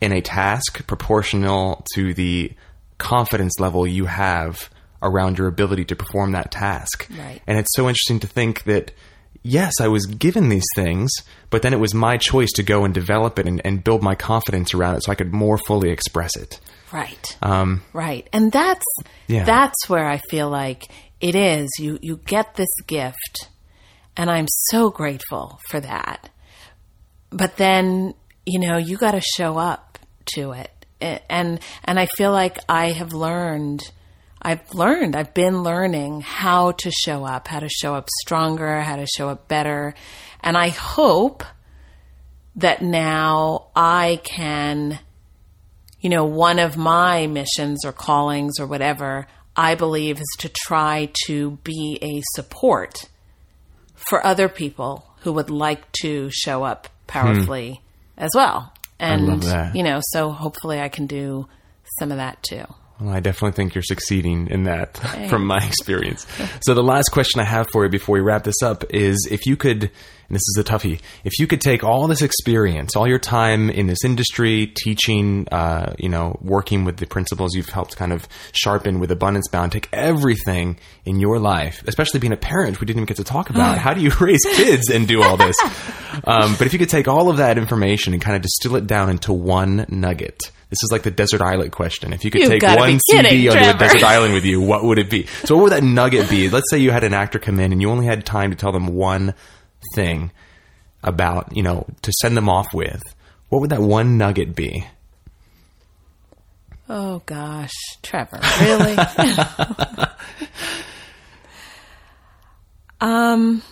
in 0.00 0.12
a 0.12 0.20
task 0.20 0.86
proportional 0.86 1.84
to 1.94 2.12
the 2.14 2.52
confidence 2.98 3.58
level 3.58 3.86
you 3.86 4.06
have 4.06 4.70
around 5.02 5.38
your 5.38 5.46
ability 5.48 5.84
to 5.86 5.96
perform 5.96 6.32
that 6.32 6.50
task. 6.50 7.08
Right. 7.18 7.40
And 7.46 7.58
it's 7.58 7.70
so 7.74 7.88
interesting 7.88 8.20
to 8.20 8.26
think 8.26 8.64
that 8.64 8.92
yes, 9.42 9.74
I 9.80 9.88
was 9.88 10.06
given 10.06 10.48
these 10.48 10.66
things, 10.74 11.10
but 11.50 11.62
then 11.62 11.72
it 11.72 11.78
was 11.78 11.94
my 11.94 12.16
choice 12.16 12.50
to 12.56 12.62
go 12.62 12.84
and 12.84 12.92
develop 12.92 13.38
it 13.38 13.46
and, 13.46 13.60
and 13.64 13.84
build 13.84 14.02
my 14.02 14.14
confidence 14.16 14.74
around 14.74 14.96
it 14.96 15.04
so 15.04 15.12
I 15.12 15.14
could 15.14 15.32
more 15.32 15.58
fully 15.58 15.90
express 15.90 16.34
it. 16.36 16.58
Right. 16.92 17.36
Um, 17.42 17.82
Right. 17.92 18.28
And 18.32 18.50
that's 18.50 18.84
Yeah. 19.28 19.44
that's 19.44 19.88
where 19.88 20.06
I 20.08 20.18
feel 20.30 20.48
like 20.50 20.82
it 21.20 21.34
is. 21.34 21.68
You 21.78 21.98
you 22.02 22.18
get 22.26 22.54
this 22.56 22.68
gift 22.86 23.48
and 24.16 24.30
I'm 24.30 24.46
so 24.70 24.90
grateful 24.90 25.60
for 25.70 25.78
that. 25.80 26.30
But 27.30 27.56
then, 27.56 28.14
you 28.46 28.60
know, 28.60 28.78
you 28.78 28.96
got 28.96 29.12
to 29.12 29.20
show 29.20 29.58
up 29.58 29.98
to 30.34 30.52
it. 30.52 30.70
And 31.28 31.60
and 31.84 32.00
I 32.00 32.06
feel 32.16 32.32
like 32.32 32.58
I 32.68 32.92
have 32.92 33.12
learned 33.12 33.80
I've 34.46 34.72
learned, 34.72 35.16
I've 35.16 35.34
been 35.34 35.62
learning 35.62 36.20
how 36.20 36.72
to 36.72 36.90
show 36.90 37.24
up, 37.24 37.48
how 37.48 37.60
to 37.60 37.68
show 37.68 37.94
up 37.94 38.08
stronger, 38.20 38.80
how 38.80 38.96
to 38.96 39.06
show 39.06 39.28
up 39.28 39.48
better. 39.48 39.94
And 40.40 40.56
I 40.56 40.68
hope 40.68 41.42
that 42.54 42.80
now 42.80 43.66
I 43.74 44.20
can 44.22 45.00
you 46.06 46.10
know, 46.10 46.24
one 46.24 46.60
of 46.60 46.76
my 46.76 47.26
missions 47.26 47.84
or 47.84 47.92
callings 47.92 48.60
or 48.60 48.66
whatever, 48.68 49.26
I 49.56 49.74
believe, 49.74 50.20
is 50.20 50.36
to 50.38 50.48
try 50.48 51.10
to 51.26 51.58
be 51.64 51.98
a 52.00 52.22
support 52.34 53.08
for 53.94 54.24
other 54.24 54.48
people 54.48 55.04
who 55.22 55.32
would 55.32 55.50
like 55.50 55.90
to 56.02 56.30
show 56.30 56.62
up 56.62 56.86
powerfully 57.08 57.80
as 58.16 58.30
well. 58.34 58.72
And, 59.00 59.42
you 59.74 59.82
know, 59.82 60.00
so 60.00 60.30
hopefully 60.30 60.80
I 60.80 60.88
can 60.88 61.06
do 61.06 61.48
some 61.98 62.12
of 62.12 62.18
that 62.18 62.40
too. 62.42 62.64
Well, 63.00 63.10
I 63.14 63.20
definitely 63.20 63.52
think 63.52 63.74
you're 63.74 63.82
succeeding 63.82 64.48
in 64.48 64.64
that 64.64 64.96
from 65.28 65.44
my 65.46 65.64
experience. 65.64 66.26
So 66.62 66.74
the 66.74 66.82
last 66.82 67.10
question 67.10 67.40
I 67.40 67.44
have 67.44 67.68
for 67.70 67.84
you 67.84 67.90
before 67.90 68.14
we 68.14 68.20
wrap 68.20 68.44
this 68.44 68.62
up 68.62 68.84
is 68.90 69.28
if 69.30 69.46
you 69.46 69.56
could, 69.56 69.90
and 70.28 70.34
this 70.34 70.42
is 70.42 70.56
a 70.58 70.64
toughie, 70.64 71.00
if 71.24 71.38
you 71.38 71.46
could 71.46 71.60
take 71.60 71.84
all 71.84 72.06
this 72.06 72.22
experience, 72.22 72.96
all 72.96 73.06
your 73.06 73.18
time 73.18 73.70
in 73.70 73.86
this 73.86 74.04
industry, 74.04 74.72
teaching, 74.76 75.46
uh, 75.52 75.94
you 75.98 76.08
know, 76.08 76.38
working 76.42 76.84
with 76.84 76.96
the 76.96 77.06
principles 77.06 77.54
you've 77.54 77.68
helped 77.68 77.96
kind 77.96 78.12
of 78.12 78.28
sharpen 78.52 78.98
with 78.98 79.10
Abundance 79.10 79.48
Bound, 79.48 79.72
take 79.72 79.88
everything 79.92 80.78
in 81.04 81.20
your 81.20 81.38
life, 81.38 81.82
especially 81.86 82.20
being 82.20 82.32
a 82.32 82.36
parent, 82.36 82.80
we 82.80 82.86
didn't 82.86 82.98
even 82.98 83.06
get 83.06 83.18
to 83.18 83.24
talk 83.24 83.50
about 83.50 83.78
how 83.78 83.94
do 83.94 84.00
you 84.00 84.10
raise 84.20 84.42
kids 84.54 84.90
and 84.90 85.06
do 85.06 85.22
all 85.22 85.36
this. 85.36 85.56
Um, 86.24 86.56
but 86.58 86.66
if 86.66 86.72
you 86.72 86.78
could 86.78 86.88
take 86.88 87.08
all 87.08 87.30
of 87.30 87.36
that 87.36 87.58
information 87.58 88.12
and 88.12 88.22
kind 88.22 88.36
of 88.36 88.42
distill 88.42 88.76
it 88.76 88.86
down 88.86 89.10
into 89.10 89.32
one 89.32 89.86
nugget, 89.88 90.50
this 90.70 90.82
is 90.82 90.90
like 90.90 91.02
the 91.02 91.12
desert 91.12 91.42
island 91.42 91.70
question. 91.70 92.12
If 92.12 92.24
you 92.24 92.30
could 92.30 92.40
You've 92.40 92.50
take 92.50 92.62
one 92.62 92.98
kidding, 93.10 93.30
CD 93.30 93.48
onto 93.48 93.60
a 93.60 93.78
desert 93.78 94.02
island 94.02 94.34
with 94.34 94.44
you, 94.44 94.60
what 94.60 94.82
would 94.82 94.98
it 94.98 95.08
be? 95.08 95.26
So 95.44 95.54
what 95.54 95.62
would 95.64 95.72
that 95.72 95.84
nugget 95.84 96.28
be? 96.28 96.48
Let's 96.48 96.68
say 96.70 96.78
you 96.78 96.90
had 96.90 97.04
an 97.04 97.14
actor 97.14 97.38
come 97.38 97.60
in 97.60 97.70
and 97.70 97.80
you 97.80 97.88
only 97.88 98.06
had 98.06 98.26
time 98.26 98.50
to 98.50 98.56
tell 98.56 98.72
them 98.72 98.88
one 98.88 99.34
thing 99.94 100.30
about, 101.02 101.56
you 101.56 101.62
know, 101.62 101.86
to 102.02 102.12
send 102.20 102.36
them 102.36 102.48
off 102.48 102.74
with. 102.74 103.02
What 103.48 103.60
would 103.60 103.70
that 103.70 103.80
one 103.80 104.18
nugget 104.18 104.54
be? 104.56 104.86
Oh 106.88 107.20
gosh, 107.26 107.74
Trevor, 108.02 108.40
really? 108.60 108.96
um, 113.00 113.62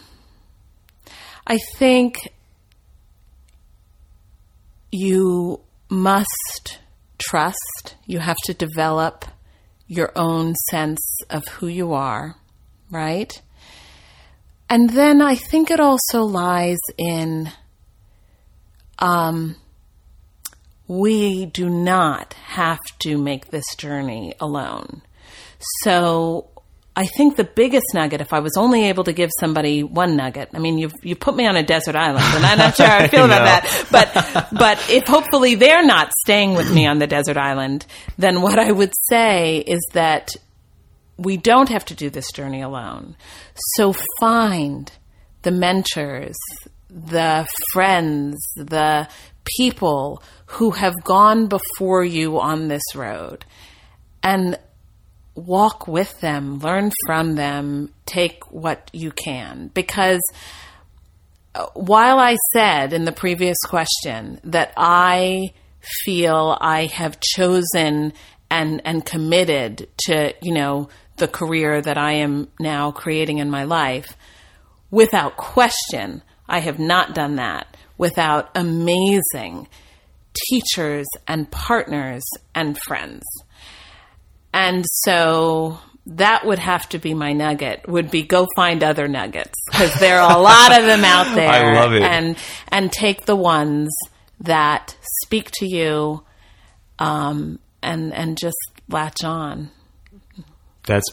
I 1.46 1.58
think 1.76 2.32
you 4.90 5.60
must 5.88 6.78
trust. 7.18 7.94
You 8.06 8.18
have 8.18 8.36
to 8.44 8.54
develop 8.54 9.24
your 9.86 10.10
own 10.16 10.54
sense 10.70 11.20
of 11.30 11.46
who 11.48 11.68
you 11.68 11.92
are, 11.92 12.36
right? 12.90 13.40
And 14.68 14.90
then 14.90 15.20
I 15.20 15.34
think 15.34 15.70
it 15.70 15.80
also 15.80 16.22
lies 16.22 16.78
in 16.96 17.50
um, 18.98 19.56
we 20.86 21.46
do 21.46 21.68
not 21.68 22.34
have 22.34 22.80
to 23.00 23.16
make 23.16 23.50
this 23.50 23.64
journey 23.76 24.34
alone. 24.40 25.02
So 25.82 26.48
I 26.96 27.06
think 27.06 27.36
the 27.36 27.44
biggest 27.44 27.86
nugget, 27.94 28.20
if 28.20 28.32
I 28.32 28.40
was 28.40 28.56
only 28.56 28.84
able 28.84 29.04
to 29.04 29.12
give 29.12 29.30
somebody 29.40 29.82
one 29.82 30.16
nugget, 30.16 30.50
I 30.54 30.58
mean, 30.58 30.78
you 30.78 30.90
you 31.02 31.16
put 31.16 31.34
me 31.34 31.46
on 31.46 31.56
a 31.56 31.62
desert 31.62 31.96
island, 31.96 32.24
and 32.24 32.44
I'm 32.44 32.58
not 32.58 32.76
sure 32.76 32.86
how 32.86 32.98
I 32.98 33.08
feel 33.08 33.24
about 33.24 33.44
that. 33.44 33.86
But 33.90 34.48
but 34.52 34.90
if 34.90 35.06
hopefully 35.06 35.54
they're 35.56 35.84
not 35.84 36.12
staying 36.20 36.54
with 36.54 36.72
me 36.72 36.86
on 36.86 36.98
the 36.98 37.06
desert 37.06 37.36
island, 37.36 37.86
then 38.18 38.42
what 38.42 38.58
I 38.58 38.70
would 38.70 38.92
say 39.08 39.58
is 39.58 39.80
that 39.92 40.30
we 41.16 41.36
don't 41.36 41.68
have 41.68 41.84
to 41.86 41.94
do 41.94 42.10
this 42.10 42.30
journey 42.32 42.62
alone. 42.62 43.16
So 43.76 43.94
find 44.20 44.90
the 45.42 45.50
mentors, 45.50 46.36
the 46.88 47.46
friends, 47.72 48.38
the 48.56 49.08
people 49.58 50.22
who 50.46 50.70
have 50.72 50.94
gone 51.04 51.46
before 51.46 52.04
you 52.04 52.40
on 52.40 52.68
this 52.68 52.94
road 52.94 53.44
and 54.22 54.58
walk 55.34 55.86
with 55.86 56.20
them, 56.20 56.58
learn 56.58 56.92
from 57.06 57.34
them, 57.34 57.92
take 58.06 58.50
what 58.52 58.90
you 58.92 59.10
can. 59.10 59.70
Because 59.74 60.22
uh, 61.54 61.66
while 61.74 62.18
I 62.18 62.36
said 62.52 62.92
in 62.92 63.04
the 63.04 63.12
previous 63.12 63.58
question 63.66 64.40
that 64.44 64.72
I 64.76 65.52
feel 66.04 66.56
I 66.60 66.86
have 66.86 67.20
chosen 67.20 68.12
and 68.50 68.80
and 68.84 69.04
committed 69.04 69.88
to, 70.06 70.34
you 70.40 70.54
know, 70.54 70.88
the 71.24 71.28
career 71.28 71.80
that 71.80 71.96
I 71.96 72.16
am 72.16 72.48
now 72.60 72.90
creating 72.90 73.38
in 73.38 73.48
my 73.48 73.64
life, 73.64 74.14
without 74.90 75.38
question, 75.38 76.22
I 76.46 76.58
have 76.58 76.78
not 76.78 77.14
done 77.14 77.36
that 77.36 77.78
without 77.96 78.50
amazing 78.54 79.66
teachers 80.50 81.06
and 81.26 81.50
partners 81.50 82.22
and 82.54 82.78
friends. 82.78 83.22
And 84.52 84.84
so 85.04 85.78
that 86.04 86.44
would 86.44 86.58
have 86.58 86.90
to 86.90 86.98
be 86.98 87.14
my 87.14 87.32
nugget 87.32 87.88
would 87.88 88.10
be 88.10 88.22
go 88.22 88.46
find 88.54 88.84
other 88.84 89.08
nuggets 89.08 89.54
because 89.70 89.98
there 90.00 90.20
are 90.20 90.36
a 90.36 90.42
lot 90.42 90.78
of 90.78 90.84
them 90.84 91.04
out 91.04 91.34
there 91.34 91.48
I 91.48 91.80
love 91.80 91.94
it. 91.94 92.02
and 92.02 92.36
and 92.68 92.92
take 92.92 93.24
the 93.24 93.34
ones 93.34 93.88
that 94.40 94.94
speak 95.22 95.50
to 95.54 95.66
you 95.66 96.22
um, 96.98 97.58
and 97.82 98.12
and 98.12 98.36
just 98.38 98.58
latch 98.90 99.24
on 99.24 99.70
That's 100.86 101.06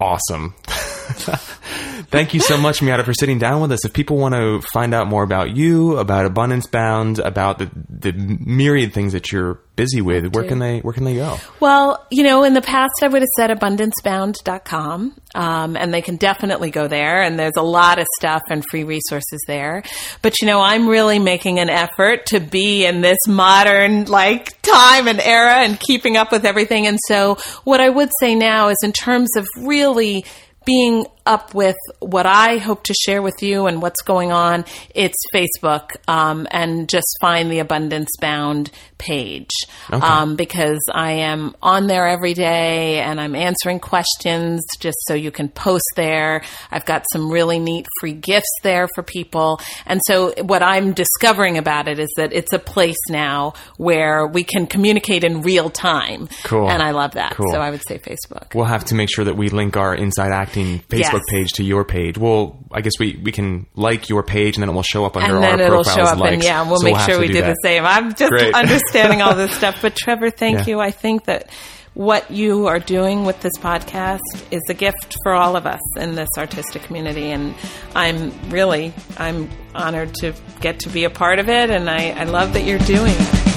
awesome. 0.00 0.54
Thank 2.10 2.34
you 2.34 2.40
so 2.40 2.56
much, 2.56 2.80
Miata, 2.80 3.04
for 3.04 3.12
sitting 3.12 3.38
down 3.38 3.60
with 3.60 3.70
us. 3.70 3.84
If 3.84 3.92
people 3.92 4.16
want 4.16 4.34
to 4.34 4.60
find 4.72 4.92
out 4.94 5.06
more 5.06 5.22
about 5.22 5.56
you, 5.56 5.96
about 5.98 6.26
Abundance 6.26 6.66
Bound, 6.66 7.20
about 7.20 7.58
the, 7.58 7.70
the 7.88 8.12
myriad 8.12 8.92
things 8.92 9.12
that 9.12 9.30
you're 9.30 9.60
busy 9.76 10.00
with, 10.00 10.34
where 10.34 10.44
can 10.44 10.58
they 10.58 10.80
where 10.80 10.92
can 10.92 11.04
they 11.04 11.14
go? 11.14 11.38
Well, 11.60 12.04
you 12.10 12.22
know, 12.24 12.42
in 12.44 12.54
the 12.54 12.60
past 12.60 12.92
I 13.02 13.08
would 13.08 13.22
have 13.22 13.28
said 13.36 13.50
abundancebound.com, 13.50 15.20
um, 15.34 15.76
and 15.76 15.94
they 15.94 16.02
can 16.02 16.16
definitely 16.16 16.70
go 16.70 16.88
there, 16.88 17.22
and 17.22 17.38
there's 17.38 17.56
a 17.56 17.62
lot 17.62 17.98
of 17.98 18.06
stuff 18.18 18.42
and 18.50 18.64
free 18.70 18.84
resources 18.84 19.40
there. 19.46 19.82
But, 20.22 20.40
you 20.40 20.46
know, 20.46 20.60
I'm 20.60 20.88
really 20.88 21.18
making 21.18 21.60
an 21.60 21.70
effort 21.70 22.26
to 22.26 22.40
be 22.40 22.84
in 22.84 23.00
this 23.00 23.18
modern, 23.28 24.06
like, 24.06 24.60
time 24.62 25.06
and 25.06 25.20
era 25.20 25.58
and 25.58 25.78
keeping 25.78 26.16
up 26.16 26.32
with 26.32 26.44
everything. 26.44 26.86
And 26.86 26.98
so 27.06 27.36
what 27.64 27.80
I 27.80 27.88
would 27.88 28.10
say 28.20 28.34
now 28.34 28.68
is 28.68 28.78
in 28.82 28.92
terms 28.92 29.36
of 29.36 29.46
really 29.58 30.24
being 30.64 31.06
up 31.30 31.54
with 31.54 31.76
what 32.00 32.26
I 32.26 32.58
hope 32.58 32.82
to 32.84 32.94
share 32.94 33.22
with 33.22 33.40
you 33.40 33.66
and 33.66 33.80
what's 33.80 34.02
going 34.02 34.32
on, 34.32 34.64
it's 34.94 35.16
Facebook 35.32 35.92
um, 36.08 36.48
and 36.50 36.88
just 36.88 37.06
find 37.20 37.50
the 37.50 37.60
Abundance 37.60 38.10
Bound 38.20 38.72
page 38.98 39.50
um, 39.90 40.36
because 40.36 40.80
I 40.92 41.12
am 41.12 41.54
on 41.62 41.86
there 41.86 42.06
every 42.06 42.34
day 42.34 43.00
and 43.00 43.20
I'm 43.20 43.34
answering 43.34 43.78
questions 43.78 44.60
just 44.80 44.98
so 45.06 45.14
you 45.14 45.30
can 45.30 45.48
post 45.48 45.84
there. 45.96 46.42
I've 46.70 46.84
got 46.84 47.06
some 47.12 47.30
really 47.30 47.60
neat 47.60 47.86
free 48.00 48.12
gifts 48.12 48.52
there 48.62 48.88
for 48.94 49.02
people. 49.02 49.60
And 49.86 50.00
so 50.06 50.34
what 50.42 50.62
I'm 50.62 50.92
discovering 50.92 51.58
about 51.58 51.86
it 51.86 51.98
is 52.00 52.12
that 52.16 52.32
it's 52.32 52.52
a 52.52 52.58
place 52.58 52.98
now 53.08 53.54
where 53.76 54.26
we 54.26 54.42
can 54.42 54.66
communicate 54.66 55.22
in 55.24 55.42
real 55.42 55.70
time. 55.70 56.28
Cool. 56.42 56.68
And 56.68 56.82
I 56.82 56.90
love 56.90 57.12
that. 57.12 57.36
Cool. 57.36 57.52
So 57.52 57.60
I 57.60 57.70
would 57.70 57.82
say 57.86 57.98
Facebook. 57.98 58.54
We'll 58.54 58.64
have 58.64 58.84
to 58.86 58.94
make 58.94 59.10
sure 59.10 59.24
that 59.24 59.36
we 59.36 59.48
link 59.48 59.76
our 59.76 59.94
Inside 59.94 60.32
Acting 60.32 60.80
Facebook 60.80 61.19
Yes. 61.28 61.30
page 61.30 61.52
to 61.54 61.62
your 61.64 61.84
page. 61.84 62.18
Well, 62.18 62.58
I 62.72 62.80
guess 62.80 62.92
we, 62.98 63.18
we 63.22 63.32
can 63.32 63.66
like 63.74 64.08
your 64.08 64.22
page 64.22 64.56
and 64.56 64.62
then 64.62 64.68
it 64.70 64.72
will 64.72 64.82
show 64.82 65.04
up 65.04 65.16
under 65.16 65.34
and 65.36 65.42
then 65.44 65.60
our 65.60 65.66
it'll 65.66 65.84
profiles 65.84 66.08
show 66.08 66.12
up 66.14 66.18
likes. 66.18 66.32
and 66.34 66.44
yeah 66.44 66.68
we'll 66.68 66.78
So 66.80 66.84
make 66.84 66.96
have 66.96 67.08
sure 67.10 67.20
we 67.20 67.28
do 67.28 67.40
the 67.42 67.54
same 67.62 67.84
i'm 67.84 68.14
just 68.14 68.30
Great. 68.30 68.54
understanding 68.62 69.22
all 69.22 69.34
this 69.34 69.52
stuff 69.52 69.78
but 69.82 69.96
trevor 69.96 70.30
thank 70.30 70.58
Yeah. 70.58 70.66
you 70.66 70.80
i 70.80 70.90
think 70.90 71.24
that 71.24 71.50
what 71.94 72.30
you 72.30 72.66
are 72.68 72.78
doing 72.78 73.24
with 73.24 73.40
this 73.40 73.52
podcast 73.58 74.20
is 74.52 74.60
a 74.68 74.74
gift 74.74 75.16
for 75.24 75.32
all 75.32 75.56
of 75.56 75.66
us 75.66 75.80
in 75.96 76.14
this 76.14 76.28
artistic 76.38 76.82
community 76.82 77.30
and 77.30 77.54
i'm 77.94 78.30
really 78.50 78.92
i'm 79.18 79.48
honored 79.74 80.14
to 80.14 80.32
get 80.60 80.78
to 80.80 80.88
be 80.88 81.04
a 81.04 81.10
part 81.10 81.38
of 81.40 81.48
it 81.48 81.70
and 81.70 81.90
i, 81.90 82.10
I 82.10 82.24
love 82.24 82.52
that 82.54 82.62
you're 82.64 82.78
doing 82.78 83.12
it 83.16 83.49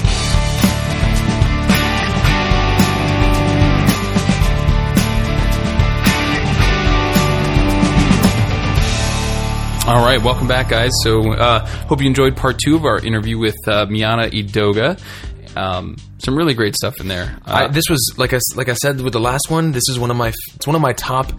All 9.86 10.02
right, 10.02 10.18
welcome 10.22 10.48
back, 10.48 10.70
guys. 10.70 10.92
So, 11.02 11.32
uh, 11.34 11.66
hope 11.66 12.00
you 12.00 12.06
enjoyed 12.06 12.38
part 12.38 12.58
two 12.58 12.74
of 12.74 12.86
our 12.86 12.98
interview 13.04 13.36
with 13.36 13.56
uh, 13.66 13.84
Miata 13.84 14.30
Edoga. 14.30 14.98
Um, 15.54 15.96
some 16.16 16.34
really 16.34 16.54
great 16.54 16.74
stuff 16.74 16.94
in 17.00 17.08
there. 17.08 17.36
I, 17.44 17.64
Uh, 17.64 17.68
this 17.68 17.84
was 17.90 18.14
like 18.16 18.32
I 18.32 18.38
like 18.56 18.70
I 18.70 18.72
said 18.72 18.98
with 19.02 19.12
the 19.12 19.20
last 19.20 19.50
one. 19.50 19.72
This 19.72 19.82
is 19.90 19.98
one 19.98 20.10
of 20.10 20.16
my 20.16 20.28
it's 20.54 20.66
one 20.66 20.74
of 20.74 20.80
my 20.80 20.94
top 20.94 21.32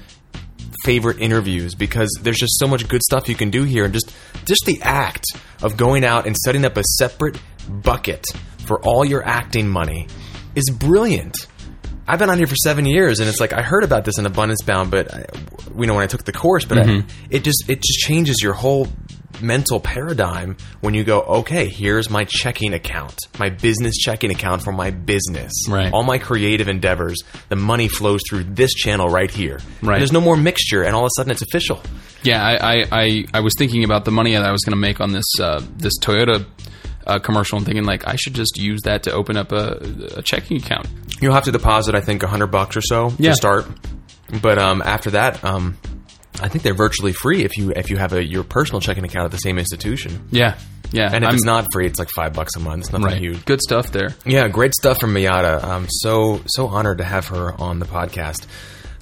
favorite 0.83 1.19
interviews 1.19 1.73
because 1.73 2.15
there's 2.21 2.37
just 2.37 2.59
so 2.59 2.67
much 2.67 2.87
good 2.87 3.01
stuff 3.01 3.27
you 3.27 3.33
can 3.33 3.49
do 3.49 3.63
here, 3.63 3.83
and 3.83 3.91
just 3.93 4.13
just 4.45 4.63
the 4.67 4.79
act 4.83 5.25
of 5.63 5.75
going 5.75 6.05
out 6.05 6.27
and 6.27 6.37
setting 6.37 6.65
up 6.65 6.77
a 6.77 6.83
separate 6.99 7.41
bucket 7.67 8.23
for 8.59 8.79
all 8.85 9.03
your 9.03 9.25
acting 9.27 9.67
money 9.67 10.07
is 10.53 10.69
brilliant. 10.69 11.35
I've 12.07 12.19
been 12.19 12.29
on 12.29 12.37
here 12.37 12.47
for 12.47 12.55
seven 12.55 12.85
years, 12.85 13.19
and 13.19 13.27
it's 13.27 13.39
like 13.39 13.53
I 13.53 13.61
heard 13.61 13.83
about 13.83 14.05
this 14.05 14.17
in 14.19 14.25
Abundance 14.25 14.61
Bound, 14.63 14.91
but 14.91 15.13
I, 15.13 15.25
you 15.77 15.87
know 15.87 15.95
when 15.95 16.03
I 16.03 16.07
took 16.07 16.23
the 16.23 16.31
course, 16.31 16.65
but 16.65 16.77
I, 16.77 17.03
it 17.29 17.43
just 17.43 17.69
it 17.69 17.81
just 17.81 17.99
changes 17.99 18.37
your 18.41 18.53
whole 18.53 18.87
mental 19.41 19.79
paradigm 19.79 20.55
when 20.81 20.93
you 20.93 21.03
go, 21.03 21.21
okay, 21.21 21.67
here's 21.67 22.09
my 22.09 22.25
checking 22.25 22.73
account, 22.73 23.17
my 23.39 23.49
business 23.49 23.95
checking 23.97 24.31
account 24.31 24.61
for 24.63 24.71
my 24.71 24.91
business. 24.91 25.51
Right. 25.69 25.91
All 25.91 26.03
my 26.03 26.17
creative 26.17 26.67
endeavors, 26.67 27.21
the 27.49 27.55
money 27.55 27.87
flows 27.87 28.21
through 28.29 28.45
this 28.45 28.73
channel 28.73 29.09
right 29.09 29.29
here. 29.29 29.59
Right. 29.81 29.97
There's 29.97 30.13
no 30.13 30.21
more 30.21 30.37
mixture, 30.37 30.83
and 30.83 30.95
all 30.95 31.03
of 31.03 31.07
a 31.07 31.15
sudden 31.17 31.31
it's 31.31 31.41
official. 31.41 31.81
Yeah, 32.23 32.43
I, 32.43 32.55
I, 32.55 32.85
I, 32.91 33.25
I 33.35 33.39
was 33.41 33.53
thinking 33.57 33.83
about 33.83 34.05
the 34.05 34.11
money 34.11 34.33
that 34.33 34.43
I 34.43 34.51
was 34.51 34.61
going 34.61 34.75
to 34.75 34.81
make 34.81 34.99
on 34.99 35.11
this 35.11 35.25
uh, 35.39 35.61
this 35.75 35.93
Toyota 35.99 36.45
uh, 37.05 37.19
commercial 37.19 37.57
and 37.57 37.65
thinking 37.65 37.83
like 37.85 38.07
I 38.07 38.15
should 38.15 38.33
just 38.33 38.57
use 38.57 38.81
that 38.83 39.03
to 39.03 39.11
open 39.11 39.37
up 39.37 39.51
a, 39.51 39.77
a 40.17 40.21
checking 40.21 40.57
account. 40.57 40.87
You'll 41.21 41.33
have 41.33 41.45
to 41.45 41.51
deposit, 41.51 41.95
I 41.95 42.01
think, 42.01 42.23
a 42.23 42.27
hundred 42.27 42.47
bucks 42.47 42.75
or 42.77 42.81
so 42.81 43.13
Yeah. 43.19 43.31
to 43.31 43.35
start. 43.35 43.65
But 44.41 44.57
um, 44.57 44.81
after 44.83 45.11
that, 45.11 45.43
um, 45.43 45.77
I 46.41 46.47
think 46.49 46.63
they're 46.63 46.73
virtually 46.73 47.13
free 47.13 47.43
if 47.43 47.57
you 47.57 47.71
if 47.75 47.89
you 47.89 47.97
have 47.97 48.11
a 48.13 48.23
your 48.23 48.43
personal 48.43 48.81
checking 48.81 49.05
account 49.05 49.25
at 49.25 49.31
the 49.31 49.37
same 49.37 49.57
institution. 49.57 50.27
Yeah, 50.31 50.57
yeah. 50.91 51.05
And 51.13 51.23
if 51.23 51.27
I'm- 51.29 51.35
it's 51.35 51.45
not 51.45 51.65
free, 51.71 51.85
it's 51.87 51.99
like 51.99 52.09
five 52.09 52.33
bucks 52.33 52.55
a 52.57 52.59
month. 52.59 52.85
It's 52.85 52.91
nothing 52.91 53.05
right, 53.05 53.17
huge. 53.21 53.45
good 53.45 53.61
stuff 53.61 53.91
there. 53.91 54.09
Yeah, 54.25 54.47
great 54.49 54.73
stuff 54.73 54.99
from 54.99 55.13
Miata. 55.13 55.63
I'm 55.63 55.85
so 55.89 56.41
so 56.47 56.67
honored 56.67 56.97
to 56.97 57.03
have 57.05 57.27
her 57.27 57.53
on 57.61 57.79
the 57.79 57.85
podcast. 57.85 58.47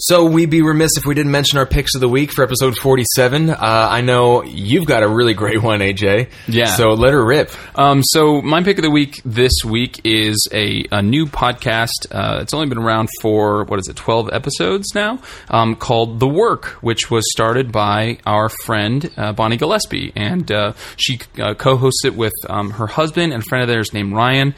So 0.06 0.26
we'd 0.26 0.50
be 0.50 0.62
remiss 0.62 0.92
if 0.98 1.06
we 1.06 1.16
didn't 1.16 1.32
mention 1.32 1.60
our 1.60 1.66
picks 1.66 1.96
of 1.96 2.02
the 2.02 2.10
week 2.10 2.34
for 2.34 2.44
episode 2.44 2.76
47. 2.78 3.50
Uh, 3.50 3.56
I 3.62 4.02
know 4.02 4.44
you've 4.44 4.86
got 4.86 5.02
a 5.02 5.08
really 5.08 5.34
great 5.34 5.64
one, 5.64 5.80
AJ. 5.80 6.30
Yeah. 6.46 6.76
So 6.76 6.90
let 6.90 7.14
her 7.14 7.24
rip. 7.24 7.52
Um, 7.80 8.02
so 8.04 8.42
my 8.42 8.62
pick 8.64 8.78
of 8.78 8.84
the 8.84 8.92
week 8.92 9.22
this 9.24 9.64
week 9.64 10.02
is 10.04 10.46
a, 10.52 10.84
a 10.92 11.02
new 11.02 11.26
podcast. 11.26 12.08
Uh, 12.12 12.40
it's 12.42 12.54
only 12.54 12.68
been 12.68 12.80
around 12.80 13.08
for 13.22 13.64
what 13.64 13.80
is 13.80 13.88
it, 13.88 13.96
twelve 13.96 14.30
episodes 14.34 14.94
now, 14.94 15.22
um, 15.50 15.74
called 15.78 16.20
The 16.20 16.28
Work, 16.28 16.66
which 16.82 17.10
was 17.10 17.24
started 17.32 17.72
by 17.72 18.18
our 18.26 18.50
friend 18.50 19.10
uh, 19.16 19.32
Bonnie 19.32 19.56
Gillespie, 19.56 20.12
and 20.18 20.52
uh, 20.52 20.74
she 20.98 21.18
uh, 21.40 21.54
co-hosts 21.54 22.04
it 22.04 22.14
with 22.14 22.34
um, 22.50 22.72
her 22.72 22.88
husband 22.88 23.32
and 23.32 23.42
a 23.42 23.46
friend 23.46 23.62
of 23.62 23.70
theirs 23.70 23.94
named 23.94 24.12
Ryan. 24.12 24.54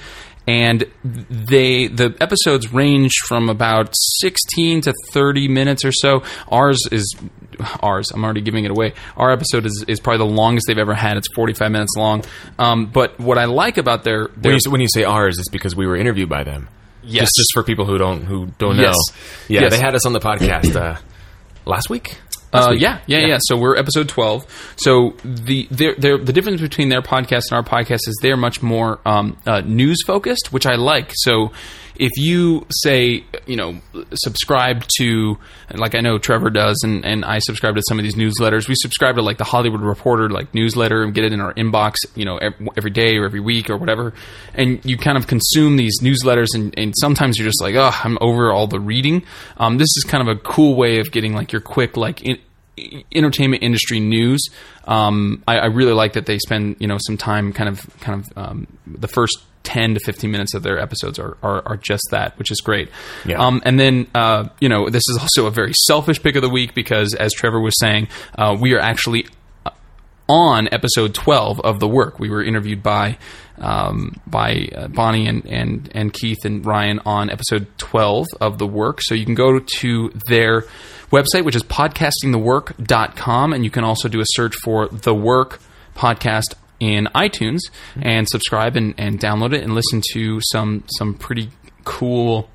And 0.48 0.84
they 1.02 1.88
the 1.88 2.16
episodes 2.22 2.72
range 2.72 3.14
from 3.28 3.50
about 3.50 3.90
sixteen 3.96 4.82
to 4.82 4.94
thirty 5.12 5.48
minutes 5.48 5.84
or 5.84 5.92
so. 5.92 6.22
Ours 6.50 6.80
is 6.92 7.16
ours. 7.82 8.12
I'm 8.12 8.24
already 8.24 8.42
giving 8.42 8.66
it 8.66 8.72
away. 8.72 8.94
Our 9.18 9.32
episode 9.32 9.66
is, 9.66 9.86
is 9.88 10.00
probably 10.00 10.28
the 10.28 10.34
longest 10.34 10.66
they've 10.68 10.78
ever 10.78 10.94
had. 10.94 11.16
It's 11.16 11.28
45 11.34 11.72
minutes 11.72 11.94
long. 11.96 12.24
Um, 12.60 12.88
but 12.88 13.18
what 13.18 13.38
I 13.38 13.46
like 13.46 13.78
about 13.78 14.04
their, 14.04 14.28
their 14.36 14.52
When 14.52 14.60
you, 14.66 14.72
when 14.72 14.82
you 14.82 14.88
say 14.90 15.06
ours, 15.06 15.38
it's 15.40 15.48
because 15.50 15.74
we 15.74 15.88
were 15.88 15.96
interviewed 15.96 16.28
by 16.28 16.44
them. 16.44 16.68
Yes. 17.02 17.22
Just, 17.22 17.32
just 17.38 17.50
for 17.54 17.64
people 17.64 17.86
who 17.86 17.98
don't 17.98 18.24
who 18.24 18.48
don't 18.58 18.76
know. 18.78 18.84
Yes. 18.84 18.96
Yeah, 19.48 19.62
Yes. 19.62 19.72
they 19.72 19.80
had 19.80 19.96
us 19.96 20.06
on 20.06 20.14
the 20.14 20.20
podcast 20.20 20.76
uh, 20.76 20.98
last 21.66 21.90
week. 21.90 22.18
Uh, 22.56 22.72
week. 22.72 22.82
yeah, 22.82 23.00
yeah, 23.08 23.20
yeah, 23.20 23.38
So 23.40 23.58
we're 23.58 23.78
episode 23.78 24.10
twelve. 24.10 24.46
So 24.78 25.16
the 25.24 25.68
their, 25.72 25.96
their, 25.96 26.18
the 26.18 26.34
difference 26.34 26.62
between 26.62 26.90
their 26.90 27.02
podcast 27.02 27.52
and 27.52 27.54
our 27.54 27.64
podcast 27.64 28.08
is 28.08 28.18
they're 28.22 28.38
much 28.38 28.62
more 28.62 29.00
um, 29.06 29.38
uh, 29.46 29.62
news 29.62 30.04
focused, 30.06 30.52
which 30.52 30.66
I 30.66 30.76
like. 30.76 31.12
So 31.14 31.52
if 31.98 32.12
you 32.18 32.66
say 32.70 33.24
you 33.46 33.56
know 33.56 33.80
subscribe 34.14 34.86
to 35.00 35.38
like 35.74 35.96
I 35.96 36.02
know 36.02 36.18
Trevor 36.18 36.50
does, 36.50 36.82
and, 36.84 37.06
and 37.06 37.26
I 37.26 37.40
subscribe 37.40 37.76
to 37.76 37.82
some 37.88 38.00
of 38.00 38.04
these 38.04 38.16
newsletters. 38.16 38.68
We 38.68 38.76
subscribe 38.76 39.16
to 39.16 39.22
like 39.22 39.38
the 39.38 39.44
Hollywood 39.44 39.82
Reporter 39.82 40.30
like 40.30 40.54
newsletter 40.54 41.04
and 41.04 41.14
get 41.14 41.24
it 41.24 41.34
in 41.34 41.40
our 41.40 41.54
inbox, 41.54 41.96
you 42.16 42.26
know, 42.26 42.38
every, 42.38 42.68
every 42.78 42.92
day 42.92 43.18
or 43.18 43.26
every 43.26 43.40
week 43.40 43.70
or 43.70 43.78
whatever. 43.78 44.14
And 44.54 44.84
you 44.86 44.98
kind 44.98 45.18
of 45.18 45.28
consume 45.28 45.78
these 45.78 46.00
newsletters, 46.02 46.48
and, 46.54 46.74
and 46.78 46.94
sometimes 47.00 47.38
you're 47.38 47.48
just 47.48 47.62
like, 47.62 47.76
oh, 47.76 47.92
I'm 48.04 48.18
over 48.22 48.52
all 48.52 48.68
the 48.68 48.80
reading. 48.80 49.24
Um, 49.58 49.78
this 49.78 49.90
is 49.98 50.04
kind 50.08 50.28
of 50.28 50.36
a 50.36 50.40
cool 50.40 50.76
way 50.76 51.00
of 51.00 51.12
getting 51.12 51.34
like 51.34 51.52
your 51.52 51.62
quick 51.62 51.98
like. 51.98 52.22
In, 52.22 52.38
entertainment 53.14 53.64
industry 53.64 54.00
news. 54.00 54.48
Um, 54.86 55.44
I, 55.48 55.60
I 55.60 55.66
really 55.66 55.94
like 55.94 56.14
that 56.14 56.26
they 56.26 56.40
spend 56.40 56.78
you 56.80 56.88
know 56.88 56.98
some 57.00 57.18
time 57.18 57.54
kind 57.54 57.70
of 57.70 58.00
kind 58.00 58.24
of 58.24 58.38
um, 58.38 58.68
the 58.86 59.08
first. 59.08 59.40
10 59.66 59.96
to 59.96 60.00
15 60.00 60.30
minutes 60.30 60.54
of 60.54 60.62
their 60.62 60.78
episodes 60.78 61.18
are, 61.18 61.38
are, 61.42 61.68
are 61.68 61.78
just 61.78 62.04
that, 62.12 62.38
which 62.38 62.52
is 62.52 62.62
great. 62.62 62.88
Yeah. 63.26 63.44
Um, 63.44 63.64
and 63.66 63.80
then, 63.80 64.06
uh, 64.14 64.50
you 64.60 64.70
know, 64.70 64.90
this 64.90 65.02
is 65.10 65.18
also 65.20 65.48
a 65.48 65.52
very 65.52 65.74
selfish 65.88 66.22
pick 66.22 66.36
of 66.36 66.44
the 66.44 66.50
week 66.50 66.76
because, 66.76 67.16
as 67.16 67.34
Trevor 67.34 67.60
was 67.60 67.74
saying, 67.80 68.08
uh, 68.38 68.56
we 68.62 68.74
are 68.74 68.80
actually 68.80 69.26
on 70.28 70.68
episode 70.72 71.14
12 71.14 71.60
of 71.62 71.80
the 71.80 71.88
work. 71.88 72.20
We 72.20 72.30
were 72.30 72.44
interviewed 72.44 72.82
by 72.82 73.18
um, 73.58 74.20
by 74.28 74.70
uh, 74.76 74.88
Bonnie 74.90 75.28
and, 75.28 75.46
and 75.46 75.90
and 75.94 76.14
Keith 76.14 76.44
and 76.44 76.66
Ryan 76.66 77.00
on 77.06 77.30
episode 77.30 77.68
12 77.78 78.28
of 78.42 78.58
the 78.58 78.68
work. 78.68 79.00
So 79.02 79.16
you 79.16 79.26
can 79.26 79.36
go 79.36 79.60
to 79.60 80.12
their 80.28 80.62
website, 81.12 81.46
which 81.46 81.56
is 81.56 81.64
podcastingthework.com, 81.64 83.54
and 83.54 83.64
you 83.64 83.72
can 83.72 83.84
also 83.84 84.10
do 84.10 84.20
a 84.20 84.26
search 84.28 84.56
for 84.64 84.88
the 84.88 85.14
work 85.14 85.62
podcast 85.96 86.56
in 86.80 87.08
iTunes 87.16 87.60
and 88.02 88.28
subscribe 88.28 88.76
and, 88.76 88.94
and 88.98 89.20
download 89.20 89.54
it 89.54 89.64
and 89.64 89.74
listen 89.74 90.02
to 90.14 90.40
some 90.52 90.84
some 90.98 91.14
pretty 91.14 91.50
cool 91.86 92.50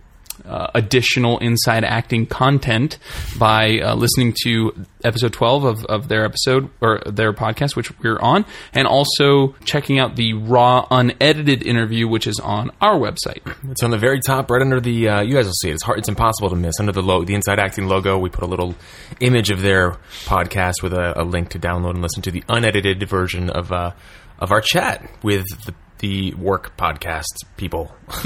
uh, 0.50 0.70
additional 0.74 1.38
inside 1.38 1.84
acting 1.84 2.26
content 2.26 2.98
by 3.38 3.78
uh, 3.78 3.94
listening 3.94 4.34
to 4.42 4.84
episode 5.04 5.32
12 5.32 5.64
of, 5.64 5.84
of 5.86 6.08
their 6.08 6.24
episode 6.24 6.68
or 6.80 7.00
their 7.06 7.32
podcast, 7.32 7.76
which 7.76 7.96
we're 8.00 8.18
on, 8.18 8.44
and 8.72 8.86
also 8.86 9.54
checking 9.64 9.98
out 9.98 10.16
the 10.16 10.32
raw, 10.32 10.86
unedited 10.90 11.62
interview, 11.62 12.08
which 12.08 12.26
is 12.26 12.40
on 12.40 12.70
our 12.80 12.98
website. 12.98 13.40
It's 13.70 13.82
on 13.82 13.90
the 13.90 13.98
very 13.98 14.20
top, 14.20 14.50
right 14.50 14.60
under 14.60 14.80
the. 14.80 15.08
Uh, 15.08 15.20
you 15.22 15.34
guys 15.34 15.46
will 15.46 15.52
see 15.52 15.70
it. 15.70 15.74
It's 15.74 15.82
hard. 15.84 15.98
It's 15.98 16.08
impossible 16.08 16.50
to 16.50 16.56
miss. 16.56 16.74
Under 16.80 16.92
the 16.92 17.02
lo- 17.02 17.24
the 17.24 17.34
Inside 17.34 17.60
Acting 17.60 17.86
logo, 17.86 18.18
we 18.18 18.28
put 18.28 18.42
a 18.42 18.48
little 18.48 18.74
image 19.20 19.50
of 19.50 19.60
their 19.62 19.92
podcast 20.24 20.82
with 20.82 20.92
a, 20.92 21.20
a 21.20 21.24
link 21.24 21.50
to 21.50 21.58
download 21.58 21.90
and 21.90 22.02
listen 22.02 22.22
to 22.22 22.30
the 22.30 22.42
unedited 22.48 23.08
version 23.08 23.50
of 23.50 23.70
uh, 23.70 23.92
of 24.40 24.50
our 24.50 24.60
chat 24.60 25.08
with 25.22 25.46
the, 25.66 25.74
the 26.00 26.34
work 26.34 26.76
podcast 26.76 27.24
people. 27.56 27.94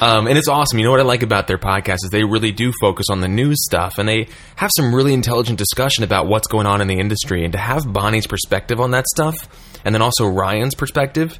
um, 0.00 0.26
and 0.26 0.36
it's 0.36 0.48
awesome. 0.48 0.78
You 0.78 0.84
know 0.84 0.90
what 0.90 1.00
I 1.00 1.04
like 1.04 1.22
about 1.22 1.46
their 1.46 1.58
podcast 1.58 1.98
is 2.04 2.10
they 2.10 2.24
really 2.24 2.52
do 2.52 2.72
focus 2.80 3.06
on 3.10 3.20
the 3.20 3.28
news 3.28 3.62
stuff, 3.64 3.98
and 3.98 4.08
they 4.08 4.28
have 4.56 4.70
some 4.76 4.94
really 4.94 5.14
intelligent 5.14 5.58
discussion 5.58 6.04
about 6.04 6.26
what's 6.26 6.48
going 6.48 6.66
on 6.66 6.80
in 6.80 6.88
the 6.88 6.98
industry. 6.98 7.44
And 7.44 7.52
to 7.52 7.58
have 7.58 7.90
Bonnie's 7.92 8.26
perspective 8.26 8.80
on 8.80 8.90
that 8.92 9.06
stuff, 9.08 9.36
and 9.84 9.94
then 9.94 10.02
also 10.02 10.26
Ryan's 10.26 10.74
perspective 10.74 11.38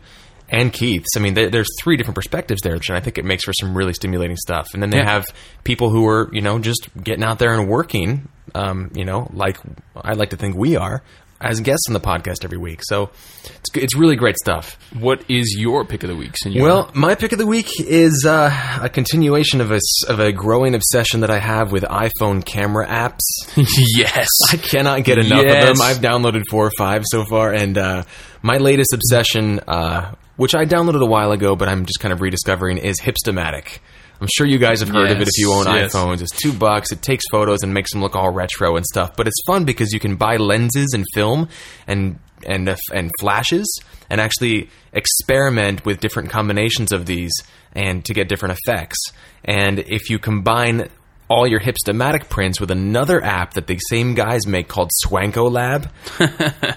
and 0.48 0.72
Keith's. 0.72 1.16
I 1.16 1.20
mean, 1.20 1.34
there, 1.34 1.48
there's 1.50 1.68
three 1.80 1.96
different 1.96 2.16
perspectives 2.16 2.60
there, 2.62 2.74
and 2.74 2.96
I 2.96 3.00
think 3.00 3.18
it 3.18 3.24
makes 3.24 3.44
for 3.44 3.52
some 3.52 3.76
really 3.76 3.92
stimulating 3.92 4.36
stuff. 4.36 4.68
And 4.74 4.82
then 4.82 4.90
they 4.90 4.98
Yeah. 4.98 5.04
have 5.10 5.26
people 5.64 5.90
who 5.90 6.06
are, 6.08 6.28
you 6.32 6.40
know, 6.40 6.58
just 6.58 6.88
getting 7.02 7.22
out 7.22 7.38
there 7.38 7.52
and 7.54 7.68
working, 7.68 8.28
um, 8.54 8.90
you 8.94 9.04
know, 9.04 9.28
like 9.32 9.58
I 9.96 10.14
like 10.14 10.30
to 10.30 10.36
think 10.36 10.56
we 10.56 10.76
are 10.76 11.02
as 11.40 11.60
guests 11.60 11.84
on 11.88 11.94
the 11.94 12.00
podcast 12.00 12.44
every 12.44 12.58
week. 12.58 12.80
So 12.84 13.10
it's 13.44 13.70
it's 13.74 13.96
really 13.96 14.16
great 14.16 14.36
stuff. 14.36 14.78
What 14.98 15.24
is 15.30 15.56
your 15.58 15.84
pick 15.84 16.02
of 16.02 16.10
the 16.10 16.16
week, 16.16 16.36
Senor? 16.36 16.62
Well, 16.62 16.90
my 16.94 17.14
pick 17.14 17.32
of 17.32 17.38
the 17.38 17.46
week 17.46 17.68
is 17.80 18.24
uh, 18.26 18.78
a 18.82 18.88
continuation 18.88 19.60
of 19.60 19.70
a 19.72 19.80
of 20.08 20.20
a 20.20 20.32
growing 20.32 20.74
obsession 20.74 21.20
that 21.20 21.30
I 21.30 21.38
have 21.38 21.72
with 21.72 21.82
iPhone 21.84 22.44
camera 22.44 22.86
apps. 22.86 23.20
yes. 23.96 24.28
I 24.52 24.56
cannot 24.56 25.04
get 25.04 25.18
enough 25.18 25.44
Yes. 25.44 25.68
of 25.70 25.76
them. 25.78 25.82
I've 25.86 25.98
downloaded 25.98 26.42
four 26.50 26.66
or 26.66 26.72
five 26.76 27.04
so 27.10 27.24
far, 27.24 27.52
and 27.52 27.78
uh, 27.78 28.02
my 28.42 28.58
latest 28.58 28.92
obsession, 28.92 29.60
uh, 29.66 30.14
which 30.36 30.54
I 30.54 30.64
downloaded 30.66 31.02
a 31.02 31.06
while 31.06 31.32
ago, 31.32 31.56
but 31.56 31.68
I'm 31.68 31.86
just 31.86 32.00
kind 32.00 32.12
of 32.12 32.20
rediscovering, 32.20 32.78
is 32.78 33.00
Hipstamatic. 33.00 33.78
I'm 34.20 34.28
sure 34.36 34.46
you 34.46 34.58
guys 34.58 34.80
have 34.80 34.90
heard 34.90 35.10
of 35.10 35.20
it 35.20 35.28
if 35.28 35.38
you 35.38 35.52
own 35.52 35.64
Yes, 35.66 35.74
yes. 35.74 35.94
iPhones. 35.94 36.20
It's 36.20 36.36
two 36.36 36.52
bucks. 36.52 36.92
It 36.92 37.00
takes 37.02 37.24
photos 37.30 37.62
and 37.62 37.72
makes 37.72 37.90
them 37.92 38.02
look 38.02 38.14
all 38.14 38.30
retro 38.30 38.76
and 38.76 38.84
stuff. 38.84 39.16
But 39.16 39.26
it's 39.26 39.40
fun 39.46 39.64
because 39.64 39.92
you 39.92 40.00
can 40.00 40.16
buy 40.16 40.36
lenses 40.36 40.88
and 40.94 41.04
film 41.14 41.48
and 41.86 42.18
and 42.46 42.68
uh, 42.68 42.76
and 42.92 43.10
flashes 43.20 43.66
and 44.10 44.20
actually 44.20 44.68
experiment 44.92 45.84
with 45.84 46.00
different 46.00 46.30
combinations 46.30 46.92
of 46.92 47.06
these 47.06 47.32
and 47.74 48.04
to 48.04 48.12
get 48.14 48.28
different 48.28 48.58
effects. 48.64 48.98
And 49.44 49.78
if 49.78 50.10
you 50.10 50.18
combine 50.18 50.88
all 51.30 51.46
your 51.46 51.60
hipstamatic 51.60 52.28
prints 52.28 52.60
with 52.60 52.72
another 52.72 53.22
app 53.24 53.54
that 53.54 53.68
the 53.68 53.78
same 53.88 54.14
guys 54.14 54.48
make 54.48 54.66
called 54.66 54.90
Swanko 55.06 55.48
Lab. 55.48 55.88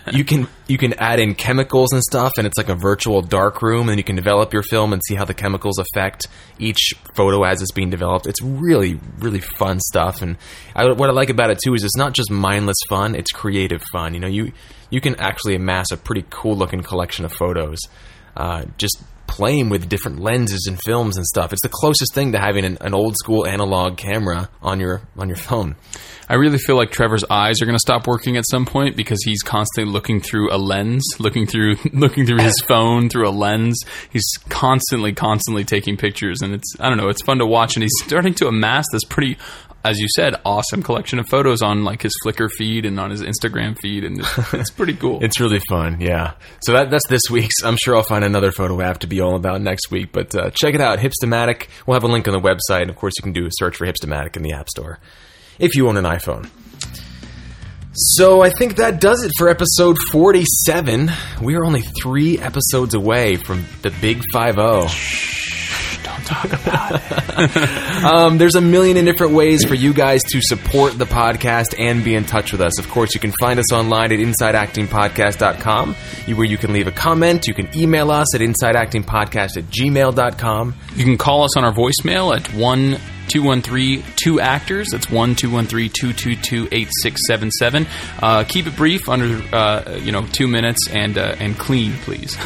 you 0.14 0.24
can 0.24 0.48
you 0.68 0.78
can 0.78 0.94
add 0.94 1.20
in 1.20 1.34
chemicals 1.34 1.92
and 1.92 2.04
stuff, 2.04 2.34
and 2.38 2.46
it's 2.46 2.58
like 2.58 2.70
a 2.70 2.76
virtual 2.76 3.24
dark 3.24 3.64
room, 3.64 3.90
and 3.90 3.98
you 3.98 4.04
can 4.04 4.16
develop 4.16 4.54
your 4.54 4.62
film 4.62 4.94
and 4.94 5.02
see 5.08 5.16
how 5.16 5.26
the 5.26 5.34
chemicals 5.34 5.80
affect 5.80 6.28
each 6.60 6.94
photo 7.16 7.44
as 7.44 7.64
it's 7.64 7.72
being 7.72 7.90
developed. 7.90 8.28
It's 8.28 8.44
really 8.44 9.00
really 9.18 9.42
fun 9.42 9.80
stuff, 9.80 10.22
and 10.22 10.38
I, 10.76 10.86
what 10.92 11.10
I 11.10 11.14
like 11.14 11.32
about 11.32 11.50
it 11.50 11.58
too 11.64 11.74
is 11.74 11.84
it's 11.84 11.98
not 11.98 12.14
just 12.14 12.30
mindless 12.30 12.78
fun; 12.88 13.16
it's 13.16 13.32
creative 13.32 13.82
fun. 13.92 14.14
You 14.14 14.20
know, 14.20 14.28
you 14.28 14.52
you 14.92 15.02
can 15.02 15.16
actually 15.16 15.56
amass 15.56 15.92
a 15.92 15.98
pretty 15.98 16.26
cool 16.30 16.56
looking 16.56 16.84
collection 16.84 17.26
of 17.26 17.34
photos. 17.34 17.80
Uh, 18.38 18.66
just 18.78 19.02
playing 19.34 19.70
with 19.70 19.90
different 19.90 20.20
lenses 20.20 20.68
and 20.68 20.80
films 20.86 21.18
and 21.18 21.26
stuff. 21.26 21.54
It's 21.54 21.62
the 21.64 21.70
closest 21.70 22.14
thing 22.14 22.34
to 22.34 22.40
having 22.40 22.66
an, 22.66 22.78
an 22.82 22.94
old 22.94 23.16
school 23.18 23.48
analog 23.48 23.98
camera 23.98 24.50
on 24.62 24.80
your 24.80 25.02
on 25.18 25.28
your 25.28 25.38
phone. 25.38 25.76
I 26.30 26.36
really 26.36 26.60
feel 26.60 26.78
like 26.78 26.92
Trevor's 26.92 27.26
eyes 27.30 27.62
are 27.62 27.66
going 27.66 27.76
to 27.76 27.80
stop 27.80 28.08
working 28.08 28.38
at 28.38 28.46
some 28.50 28.66
point 28.66 28.96
because 28.96 29.20
he's 29.26 29.42
constantly 29.42 29.92
looking 29.92 30.22
through 30.22 30.54
a 30.54 30.58
lens, 30.58 31.04
looking 31.20 31.48
through 31.48 31.76
looking 31.94 32.26
through 32.28 32.42
his 32.42 32.60
phone 32.68 33.10
through 33.10 33.28
a 33.28 33.32
lens. 33.32 33.80
He's 34.12 34.28
constantly 34.50 35.14
constantly 35.14 35.64
taking 35.64 35.98
pictures 35.98 36.42
and 36.42 36.54
it's 36.54 36.76
I 36.80 36.90
don't 36.90 36.98
know, 36.98 37.10
it's 37.10 37.24
fun 37.24 37.40
to 37.40 37.46
watch 37.46 37.76
and 37.76 37.82
he's 37.84 37.94
starting 38.04 38.36
to 38.36 38.48
amass 38.48 38.86
this 38.92 39.04
pretty 39.04 39.38
as 39.84 40.00
you 40.00 40.08
said, 40.16 40.36
awesome 40.46 40.82
collection 40.82 41.20
of 41.20 41.28
photos 41.28 41.62
on 41.62 41.84
like 41.84 42.02
his 42.02 42.14
Flickr 42.26 42.50
feed 42.50 42.86
and 42.86 43.00
on 43.00 43.12
his 43.12 43.22
Instagram 43.22 43.78
feed, 43.80 44.04
and 44.04 44.20
it's, 44.20 44.54
it's 44.54 44.72
pretty 44.72 44.94
cool. 44.94 45.20
It's 45.24 45.40
really 45.40 45.62
fun, 45.70 46.00
yeah. 46.00 46.34
So 46.62 46.74
that, 46.74 46.90
that's 46.90 47.08
this 47.08 47.24
week's. 47.30 47.64
I'm 47.64 47.78
sure 47.84 47.96
I'll 47.96 48.04
find 48.04 48.24
another 48.24 48.52
photo 48.52 48.82
app 48.82 49.00
to 49.00 49.08
be 49.08 49.20
all 49.22 49.36
about 49.36 49.62
next 49.62 49.92
week, 49.92 50.12
but 50.12 50.34
uh, 50.36 50.50
check 50.52 50.76
it 50.76 50.82
out, 50.82 51.00
Hipstamatic. 51.00 51.68
We'll 51.86 51.96
have 51.96 52.04
a 52.04 52.08
link 52.08 52.28
on 52.28 52.34
the 52.34 52.40
website, 52.40 52.82
and 52.82 52.90
of 52.90 52.96
course, 52.96 53.14
you 53.18 53.24
can 53.24 53.34
do 53.34 53.46
a 53.46 53.50
search 53.52 53.78
for 53.78 53.86
Hipstamatic 53.86 54.36
in 54.36 54.44
the 54.44 54.54
App 54.54 54.70
Store 54.70 55.00
if 55.60 55.76
you 55.76 55.88
own 55.88 55.98
an 55.98 56.06
iPhone. 56.06 56.50
So 57.96 58.42
I 58.42 58.50
think 58.50 58.78
that 58.78 59.00
does 59.00 59.24
it 59.24 59.32
for 59.38 59.50
episode 59.50 59.98
47. 60.12 61.12
We 61.42 61.56
are 61.56 61.64
only 61.64 61.82
three 62.02 62.40
episodes 62.40 62.96
away 62.96 63.36
from 63.36 63.66
the 63.84 63.92
big 64.02 64.24
5 64.34 64.56
0. 64.56 64.88
Don't 66.14 66.26
talk 66.26 66.46
about 66.54 66.96
it. 66.96 67.70
Um, 68.04 68.38
there's 68.38 68.56
a 68.56 68.62
million 68.62 68.98
and 68.98 69.06
different 69.08 69.34
ways 69.34 69.64
for 69.64 69.76
you 69.76 69.94
guys 69.94 70.22
to 70.24 70.42
support 70.42 70.98
the 70.98 71.06
podcast 71.06 71.74
and 71.80 72.04
be 72.04 72.16
in 72.16 72.26
touch 72.26 72.52
with 72.52 72.60
us. 72.62 72.78
Of 72.78 72.90
course, 72.90 73.14
you 73.14 73.20
can 73.20 73.32
find 73.40 73.60
us 73.60 73.72
online 73.72 74.12
at 74.12 74.20
InsideActingPodcast.com, 74.20 75.96
where 76.36 76.46
you 76.46 76.58
can 76.58 76.74
leave 76.74 76.88
a 76.88 76.92
comment. 76.92 77.48
You 77.48 77.54
can 77.54 77.70
email 77.78 78.12
us 78.12 78.36
at 78.36 78.42
InsideActingPodcast 78.42 79.58
at 79.58 79.64
gmail.com. 79.66 80.76
You 80.96 81.06
can 81.06 81.18
call 81.18 81.44
us 81.44 81.56
on 81.58 81.64
our 81.64 81.74
voicemail 81.74 82.36
at 82.36 82.46
one. 82.54 82.98
213 83.28 84.04
2 84.16 84.40
actors. 84.40 84.90
That's 84.92 85.10
1 85.10 85.36
213 85.36 85.90
222 85.90 86.68
8677. 86.72 87.88
Uh, 88.22 88.44
keep 88.44 88.68
it 88.68 88.76
brief, 88.76 89.10
under 89.10 89.42
uh, 89.56 89.98
you 90.02 90.12
know 90.12 90.26
two 90.28 90.48
minutes, 90.48 90.88
and 90.92 91.18
uh, 91.18 91.36
and 91.40 91.58
clean, 91.58 91.94
please. 92.04 92.38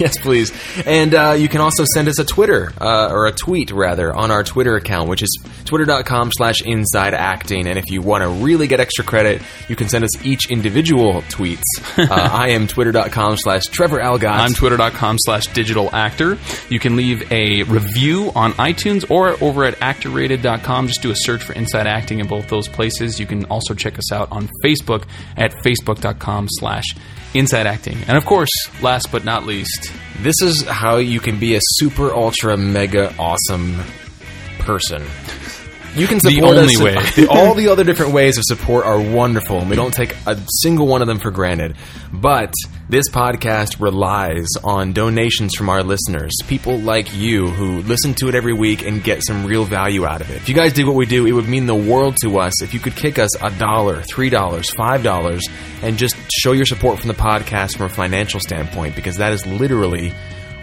yes, 0.00 0.18
please. 0.18 0.52
And 0.86 1.14
uh, 1.14 1.32
you 1.38 1.48
can 1.48 1.60
also 1.60 1.84
send 1.94 2.08
us 2.08 2.18
a 2.18 2.24
Twitter, 2.24 2.72
uh, 2.80 3.10
or 3.10 3.26
a 3.26 3.32
tweet, 3.32 3.70
rather, 3.70 4.12
on 4.14 4.30
our 4.30 4.42
Twitter 4.42 4.76
account, 4.76 5.08
which 5.08 5.22
is 5.22 5.38
twitter.com 5.64 6.30
slash 6.32 6.62
inside 6.62 7.14
acting. 7.14 7.66
And 7.66 7.78
if 7.78 7.90
you 7.90 8.02
want 8.02 8.22
to 8.22 8.28
really 8.28 8.66
get 8.66 8.80
extra 8.80 9.04
credit, 9.04 9.42
you 9.68 9.76
can 9.76 9.88
send 9.88 10.04
us 10.04 10.24
each 10.24 10.50
individual 10.50 11.22
tweets. 11.22 11.62
uh, 11.98 12.06
I 12.10 12.50
am 12.50 12.66
twitter.com 12.66 13.36
slash 13.36 13.66
Trevor 13.66 13.98
Algatt. 13.98 14.30
I'm 14.30 14.54
twitter.com 14.54 15.16
slash 15.20 15.46
digital 15.48 15.90
actor. 15.94 16.38
You 16.68 16.78
can 16.78 16.96
leave 16.96 17.30
a 17.32 17.62
review 17.64 18.32
on 18.34 18.52
iTunes 18.52 19.10
or 19.10 19.42
over 19.42 19.64
at 19.64 19.78
actorrated.com. 20.12 20.88
Just 20.88 21.02
do 21.02 21.10
a 21.10 21.16
search 21.16 21.42
for 21.42 21.52
Inside 21.54 21.86
Acting 21.86 22.20
in 22.20 22.26
both 22.26 22.48
those 22.48 22.68
places. 22.68 23.18
You 23.18 23.26
can 23.26 23.44
also 23.46 23.74
check 23.74 23.98
us 23.98 24.12
out 24.12 24.30
on 24.30 24.48
Facebook 24.64 25.04
at 25.36 25.52
facebook.com 25.52 26.48
slash 26.50 26.84
inside 27.34 27.66
acting. 27.66 27.96
And 28.06 28.16
of 28.16 28.26
course, 28.26 28.50
last 28.82 29.10
but 29.10 29.24
not 29.24 29.46
least, 29.46 29.92
This 30.20 30.40
is 30.40 30.62
how 30.62 30.98
you 30.98 31.18
can 31.18 31.40
be 31.40 31.56
a 31.56 31.60
super 31.62 32.12
ultra 32.12 32.56
mega 32.56 33.12
awesome 33.18 33.80
person. 34.60 35.02
You 35.94 36.06
can 36.06 36.18
The 36.22 36.30
support 36.30 36.56
only 36.56 36.74
us. 36.76 36.82
way. 36.82 36.94
The- 36.94 37.28
all 37.30 37.54
the 37.62 37.68
other 37.68 37.84
different 37.84 38.12
ways 38.12 38.38
of 38.38 38.44
support 38.46 38.86
are 38.86 38.98
wonderful, 39.00 39.58
and 39.58 39.68
we 39.68 39.76
don't 39.76 39.92
take 39.92 40.14
a 40.26 40.38
single 40.62 40.86
one 40.86 41.02
of 41.02 41.08
them 41.08 41.18
for 41.18 41.30
granted. 41.30 41.76
But 42.12 42.52
this 42.88 43.08
podcast 43.10 43.78
relies 43.80 44.48
on 44.64 44.92
donations 44.94 45.54
from 45.54 45.68
our 45.68 45.82
listeners, 45.82 46.32
people 46.46 46.78
like 46.78 47.14
you 47.14 47.46
who 47.48 47.82
listen 47.82 48.14
to 48.14 48.28
it 48.28 48.34
every 48.34 48.52
week 48.54 48.86
and 48.86 49.02
get 49.04 49.22
some 49.26 49.44
real 49.44 49.64
value 49.64 50.06
out 50.06 50.20
of 50.22 50.30
it. 50.30 50.36
If 50.36 50.48
you 50.48 50.54
guys 50.54 50.72
did 50.72 50.86
what 50.86 50.96
we 50.96 51.04
do, 51.06 51.26
it 51.26 51.32
would 51.32 51.48
mean 51.48 51.66
the 51.66 51.74
world 51.74 52.16
to 52.22 52.38
us 52.38 52.62
if 52.62 52.72
you 52.72 52.80
could 52.80 52.96
kick 52.96 53.18
us 53.18 53.30
a 53.42 53.50
dollar, 53.58 54.02
three 54.02 54.30
dollars, 54.30 54.70
five 54.74 55.02
dollars, 55.02 55.42
and 55.82 55.98
just 55.98 56.16
show 56.32 56.52
your 56.52 56.64
support 56.66 56.98
from 57.00 57.08
the 57.08 57.14
podcast 57.14 57.76
from 57.76 57.86
a 57.86 57.90
financial 57.90 58.40
standpoint, 58.40 58.96
because 58.96 59.18
that 59.18 59.32
is 59.32 59.44
literally 59.46 60.12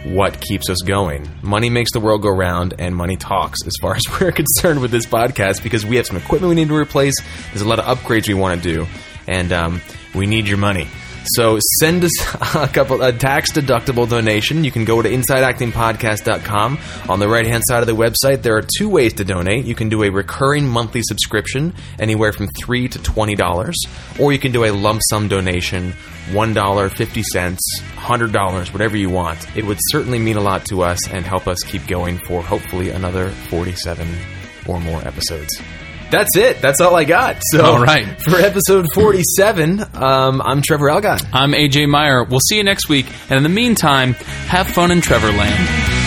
what 0.04 0.40
keeps 0.40 0.70
us 0.70 0.82
going. 0.82 1.28
Money 1.42 1.70
makes 1.70 1.92
the 1.92 2.00
world 2.00 2.22
go 2.22 2.30
round, 2.30 2.74
and 2.80 2.96
money 2.96 3.18
talks 3.18 3.60
as 3.66 3.74
far 3.82 3.96
as 3.98 4.04
we're 4.20 4.32
concerned 4.32 4.82
with 4.82 4.92
this 4.92 5.06
podcast 5.06 5.64
because 5.64 5.86
we 5.86 5.98
have 5.98 6.06
some 6.06 6.18
equipment 6.18 6.50
we 6.50 6.56
need 6.56 6.70
to 6.70 6.76
replace. 6.76 7.16
There's 7.50 7.62
a 7.62 7.68
lot 7.68 7.80
of 7.80 7.86
upgrades 7.86 8.28
we 8.28 8.34
want 8.34 8.62
to 8.62 8.74
do, 8.76 8.88
and 9.28 9.52
um, 9.52 9.82
we 10.16 10.26
need 10.26 10.48
your 10.48 10.58
money. 10.58 10.88
So 11.36 11.60
send 11.80 12.04
us 12.04 12.36
a 12.56 12.68
couple 12.68 13.02
a 13.02 13.12
tax 13.14 13.52
deductible 13.52 14.10
donation. 14.10 14.64
You 14.64 14.72
can 14.72 14.86
go 14.86 15.02
to 15.02 15.10
insideactingpodcast.com. 15.10 16.80
On 17.10 17.20
the 17.20 17.28
right 17.28 17.46
hand 17.46 17.64
side 17.68 17.82
of 17.82 17.88
the 17.88 17.96
website, 17.96 18.42
there 18.42 18.56
are 18.58 18.66
two 18.78 18.90
ways 18.90 19.14
to 19.14 19.24
donate. 19.24 19.66
You 19.66 19.76
can 19.76 19.90
do 19.90 20.04
a 20.04 20.10
recurring 20.10 20.68
monthly 20.68 21.02
subscription, 21.04 21.74
anywhere 22.00 22.34
from 22.34 22.48
three 22.48 22.88
to 22.88 23.02
twenty 23.02 23.36
dollars, 23.36 23.78
or 24.20 24.32
you 24.32 24.40
can 24.40 24.52
do 24.52 24.66
a 24.66 24.72
lump 24.72 25.02
sum 25.10 25.28
donation, 25.28 25.94
one 26.32 26.54
dollar, 26.54 26.90
fifty 26.90 27.24
cents, 27.24 27.62
hundred 27.96 28.32
dollars, 28.32 28.72
whatever 28.74 28.98
you 28.98 29.10
want. 29.10 29.46
It 29.56 29.66
would 29.66 29.80
certainly 29.90 30.20
mean 30.20 30.38
a 30.38 30.42
lot 30.42 30.66
to 30.66 30.84
us 30.84 31.10
and 31.10 31.26
help 31.26 31.48
us 31.48 31.62
keep 31.64 31.86
going 31.88 32.18
for 32.18 32.42
hopefully 32.42 32.90
another 32.90 33.30
forty-seven 33.30 34.08
or 34.68 34.80
more 34.80 35.06
episodes. 35.08 35.60
That's 36.12 36.36
it. 36.38 36.60
That's 36.62 36.82
all 36.82 36.96
I 36.96 37.04
got. 37.04 37.38
So, 37.52 37.64
All 37.64 37.80
right. 37.82 38.06
for 38.24 38.38
episode 38.38 38.88
47, 38.94 39.82
um, 39.94 40.42
I'm 40.44 40.62
Trevor 40.62 40.88
Algatt. 40.88 41.24
I'm 41.34 41.52
AJ 41.52 41.86
Meijer. 41.88 42.28
We'll 42.28 42.40
see 42.40 42.58
you 42.58 42.64
next 42.64 42.90
week. 42.90 43.06
And 43.30 43.38
in 43.38 43.44
the 43.44 43.50
meantime, 43.50 44.14
have 44.14 44.68
fun 44.68 44.92
in 44.92 45.02
Trevorland. 45.02 45.99